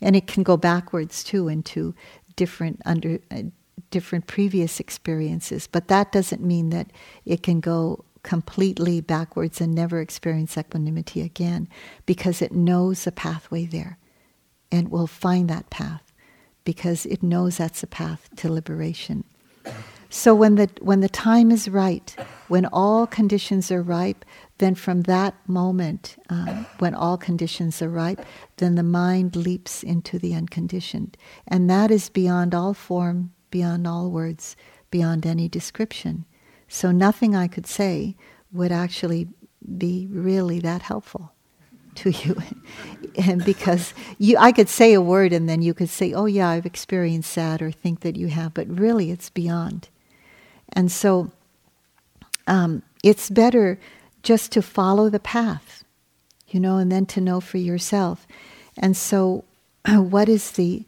And 0.00 0.14
it 0.14 0.26
can 0.26 0.42
go 0.42 0.56
backwards 0.56 1.24
too 1.24 1.48
into 1.48 1.94
different 2.36 2.80
under 2.84 3.18
uh, 3.30 3.42
different 3.90 4.26
previous 4.26 4.80
experiences, 4.80 5.66
but 5.66 5.88
that 5.88 6.12
doesn't 6.12 6.42
mean 6.42 6.70
that 6.70 6.90
it 7.24 7.42
can 7.42 7.60
go 7.60 8.04
completely 8.22 9.00
backwards 9.00 9.60
and 9.60 9.74
never 9.74 10.00
experience 10.00 10.58
equanimity 10.58 11.22
again 11.22 11.68
because 12.06 12.42
it 12.42 12.52
knows 12.52 13.06
a 13.06 13.12
pathway 13.12 13.64
there 13.64 13.98
and 14.72 14.90
will 14.90 15.06
find 15.06 15.48
that 15.48 15.70
path 15.70 16.12
because 16.64 17.06
it 17.06 17.22
knows 17.22 17.58
that's 17.58 17.84
a 17.84 17.86
path 17.86 18.28
to 18.34 18.52
liberation. 18.52 19.22
So 20.08 20.34
when 20.34 20.54
the 20.54 20.68
when 20.80 21.00
the 21.00 21.08
time 21.08 21.50
is 21.50 21.68
right, 21.68 22.14
when 22.48 22.66
all 22.66 23.06
conditions 23.06 23.70
are 23.70 23.82
ripe, 23.82 24.24
then 24.58 24.74
from 24.74 25.02
that 25.02 25.34
moment, 25.48 26.16
um, 26.30 26.66
when 26.78 26.94
all 26.94 27.16
conditions 27.16 27.82
are 27.82 27.88
ripe, 27.88 28.24
then 28.56 28.76
the 28.76 28.82
mind 28.82 29.36
leaps 29.36 29.82
into 29.82 30.18
the 30.18 30.34
unconditioned, 30.34 31.16
and 31.46 31.68
that 31.68 31.90
is 31.90 32.08
beyond 32.08 32.54
all 32.54 32.74
form, 32.74 33.32
beyond 33.50 33.86
all 33.86 34.10
words, 34.10 34.56
beyond 34.90 35.26
any 35.26 35.48
description. 35.48 36.24
So 36.68 36.92
nothing 36.92 37.34
I 37.34 37.48
could 37.48 37.66
say 37.66 38.16
would 38.52 38.72
actually 38.72 39.28
be 39.76 40.08
really 40.10 40.60
that 40.60 40.82
helpful 40.82 41.32
to 41.96 42.10
you. 42.10 42.36
And 43.18 43.42
because 43.46 43.94
you 44.18 44.36
I 44.38 44.52
could 44.52 44.68
say 44.68 44.92
a 44.92 45.00
word 45.00 45.32
and 45.32 45.48
then 45.48 45.62
you 45.62 45.72
could 45.72 45.88
say 45.88 46.12
oh 46.12 46.26
yeah 46.26 46.50
I've 46.50 46.66
experienced 46.66 47.34
that 47.34 47.62
or 47.62 47.70
think 47.70 48.00
that 48.00 48.14
you 48.14 48.26
have 48.26 48.52
but 48.52 48.68
really 48.68 49.10
it's 49.10 49.30
beyond 49.30 49.88
and 50.72 50.90
so 50.90 51.30
um, 52.46 52.82
it's 53.02 53.30
better 53.30 53.78
just 54.22 54.52
to 54.52 54.62
follow 54.62 55.08
the 55.08 55.20
path, 55.20 55.84
you 56.48 56.60
know, 56.60 56.78
and 56.78 56.90
then 56.90 57.06
to 57.06 57.20
know 57.20 57.40
for 57.40 57.58
yourself. 57.58 58.26
And 58.76 58.96
so, 58.96 59.44
what 59.88 60.28
is 60.28 60.52
the 60.52 60.84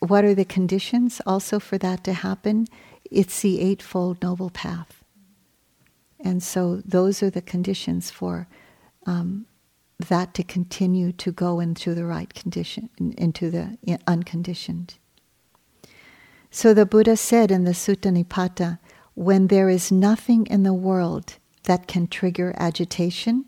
what 0.00 0.24
are 0.24 0.34
the 0.34 0.44
conditions 0.44 1.20
also 1.26 1.58
for 1.58 1.78
that 1.78 2.04
to 2.04 2.12
happen? 2.12 2.68
It's 3.10 3.40
the 3.40 3.60
Eightfold 3.60 4.22
Noble 4.22 4.50
Path. 4.50 5.02
And 6.20 6.42
so, 6.42 6.82
those 6.84 7.22
are 7.22 7.30
the 7.30 7.42
conditions 7.42 8.10
for 8.10 8.46
um, 9.06 9.46
that 9.98 10.34
to 10.34 10.42
continue 10.42 11.12
to 11.12 11.32
go 11.32 11.60
into 11.60 11.94
the 11.94 12.04
right 12.04 12.32
condition, 12.32 12.90
into 13.16 13.50
the 13.50 13.78
unconditioned. 14.06 14.94
So 16.56 16.72
the 16.72 16.86
Buddha 16.86 17.18
said 17.18 17.50
in 17.50 17.64
the 17.64 17.72
Sutta 17.72 18.10
Nipata, 18.10 18.78
when 19.12 19.48
there 19.48 19.68
is 19.68 19.92
nothing 19.92 20.46
in 20.46 20.62
the 20.62 20.72
world 20.72 21.34
that 21.64 21.86
can 21.86 22.06
trigger 22.06 22.54
agitation, 22.56 23.44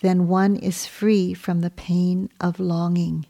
then 0.00 0.28
one 0.28 0.56
is 0.56 0.86
free 0.86 1.34
from 1.34 1.60
the 1.60 1.68
pain 1.68 2.30
of 2.40 2.58
longing. 2.58 3.26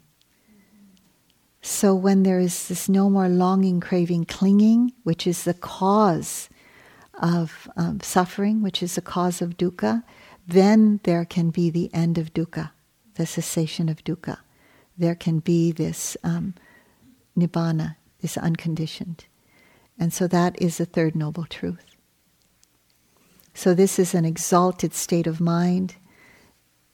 So 1.61 1.93
when 1.93 2.23
there 2.23 2.39
is 2.39 2.69
this 2.69 2.87
no 2.87 3.09
more 3.09 3.27
longing, 3.27 3.81
craving, 3.81 4.23
clinging, 4.23 4.93
which 5.03 5.27
is 5.27 5.43
the 5.43 5.53
cause 5.53 6.47
of 7.15 7.69
um, 7.75 7.99
suffering, 7.99 8.61
which 8.61 8.81
is 8.81 8.95
the 8.95 9.01
cause 9.01 9.41
of 9.41 9.57
dukkha, 9.57 10.01
then 10.47 11.01
there 11.03 11.25
can 11.25 11.49
be 11.49 11.69
the 11.69 11.93
end 11.93 12.17
of 12.17 12.33
dukkha, 12.33 12.71
the 13.15 13.25
cessation 13.25 13.89
of 13.89 14.01
dukkha. 14.05 14.37
There 14.97 15.13
can 15.13 15.39
be 15.39 15.73
this 15.73 16.15
um, 16.23 16.53
nibbana, 17.37 17.97
is 18.23 18.37
unconditioned. 18.37 19.25
And 19.99 20.11
so 20.11 20.27
that 20.27 20.59
is 20.61 20.77
the 20.77 20.85
third 20.85 21.15
noble 21.15 21.45
truth. 21.45 21.85
So 23.53 23.73
this 23.73 23.99
is 23.99 24.15
an 24.15 24.25
exalted 24.25 24.93
state 24.93 25.27
of 25.27 25.39
mind 25.39 25.95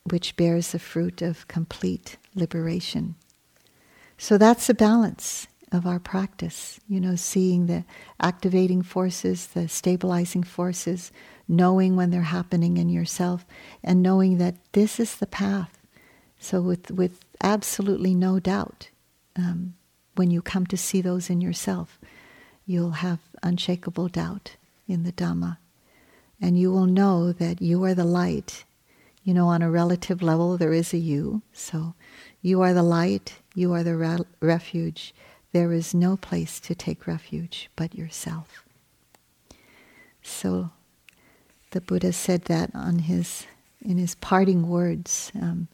which 0.04 0.36
bears 0.36 0.72
the 0.72 0.80
fruit 0.80 1.22
of 1.22 1.48
complete 1.48 2.18
liberation. 2.36 3.16
So 4.18 4.38
that's 4.38 4.68
the 4.68 4.74
balance 4.74 5.48
of 5.72 5.86
our 5.86 6.00
practice, 6.00 6.80
you 6.88 7.00
know, 7.00 7.16
seeing 7.16 7.68
the 7.68 7.86
activating 8.20 8.82
forces, 8.82 9.48
the 9.48 9.68
stabilizing 9.68 10.44
forces, 10.44 11.12
knowing 11.48 11.96
when 11.96 12.10
they're 12.10 12.22
happening 12.22 12.78
in 12.78 12.90
yourself, 12.90 13.46
and 13.84 14.02
knowing 14.02 14.38
that 14.40 14.56
this 14.74 15.00
is 15.00 15.16
the 15.18 15.28
path. 15.28 15.78
So, 16.40 16.62
with, 16.62 16.90
with 16.90 17.20
absolutely 17.42 18.16
no 18.16 18.40
doubt, 18.40 18.90
um, 19.36 19.76
when 20.16 20.32
you 20.32 20.42
come 20.42 20.66
to 20.68 20.78
see 20.78 21.02
those 21.02 21.30
in 21.30 21.42
yourself, 21.42 22.00
you'll 22.66 22.92
have 22.92 23.20
unshakable 23.42 24.10
doubt 24.10 24.56
in 24.88 25.04
the 25.04 25.12
Dhamma. 25.12 25.58
And 26.42 26.58
you 26.58 26.72
will 26.72 26.86
know 26.86 27.32
that 27.34 27.62
you 27.62 27.84
are 27.84 27.94
the 27.94 28.06
light. 28.06 28.64
You 29.24 29.34
know, 29.34 29.48
on 29.48 29.62
a 29.62 29.70
relative 29.70 30.22
level, 30.22 30.58
there 30.58 30.74
is 30.74 30.94
a 30.94 30.98
you. 30.98 31.42
So, 31.54 31.94
you 32.42 32.62
are 32.62 32.74
the 32.74 32.84
light, 32.84 33.36
you 33.54 33.74
are 33.74 33.84
the 33.84 33.96
re- 33.96 34.26
refuge 34.40 35.14
there 35.52 35.74
is 35.74 35.94
no 35.94 36.16
place 36.16 36.60
to 36.60 36.76
take 36.76 37.08
refuge 37.08 37.70
but 37.76 37.96
yourself. 37.96 38.64
So 40.22 40.72
the 41.72 41.82
Buddha 41.82 42.14
said 42.14 42.44
that 42.44 42.72
on 42.76 43.00
his, 43.00 43.46
in 43.82 43.98
his 43.98 44.16
parting 44.16 44.68
words 44.70 45.32
um, 45.36 45.68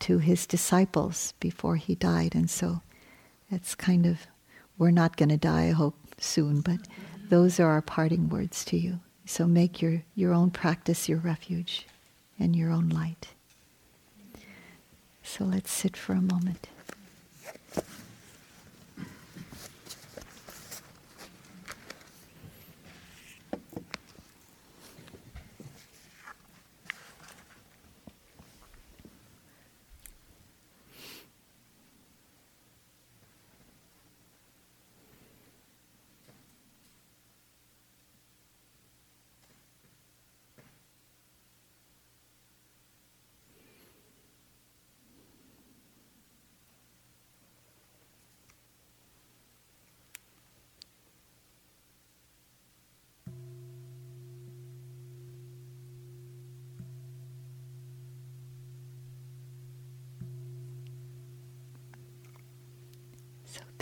to 0.00 0.18
his 0.18 0.46
disciples 0.46 1.32
before 1.40 1.76
he 1.76 1.94
died. 1.94 2.34
And 2.34 2.50
so 2.50 2.82
it's 3.50 3.74
kind 3.74 4.06
of, 4.06 4.26
we're 4.78 4.90
not 4.90 5.16
going 5.16 5.28
to 5.28 5.36
die, 5.36 5.64
I 5.64 5.70
hope, 5.70 5.96
soon, 6.18 6.60
but 6.60 6.80
those 7.28 7.58
are 7.60 7.70
our 7.70 7.82
parting 7.82 8.28
words 8.28 8.64
to 8.66 8.76
you. 8.76 9.00
So 9.26 9.46
make 9.46 9.80
your, 9.80 10.02
your 10.14 10.32
own 10.32 10.50
practice 10.50 11.08
your 11.08 11.18
refuge 11.18 11.86
and 12.38 12.56
your 12.56 12.70
own 12.70 12.88
light. 12.88 13.28
So 15.22 15.44
let's 15.44 15.70
sit 15.70 15.96
for 15.96 16.12
a 16.12 16.20
moment. 16.20 16.68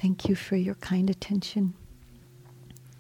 Thank 0.09 0.27
you 0.31 0.37
for 0.37 0.57
your 0.57 0.77
kind 0.77 1.11
attention. 1.11 1.75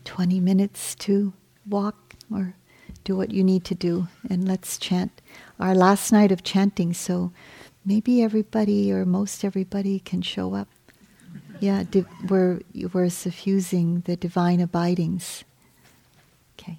20 0.04 0.40
minutes 0.40 0.94
to 0.96 1.32
walk 1.66 2.12
or 2.30 2.54
do 3.02 3.16
what 3.16 3.30
you 3.30 3.42
need 3.42 3.64
to 3.64 3.74
do, 3.74 4.08
and 4.28 4.46
let's 4.46 4.76
chant. 4.76 5.22
Our 5.58 5.74
last 5.74 6.12
night 6.12 6.30
of 6.30 6.42
chanting, 6.42 6.92
so 6.92 7.32
maybe 7.82 8.22
everybody 8.22 8.92
or 8.92 9.06
most 9.06 9.42
everybody 9.42 10.00
can 10.00 10.20
show 10.20 10.54
up. 10.54 10.68
Yeah, 11.60 11.84
di- 11.90 12.04
we're, 12.28 12.60
we're 12.92 13.08
suffusing 13.08 14.02
the 14.02 14.14
divine 14.14 14.60
abidings. 14.60 15.44
Okay. 16.58 16.78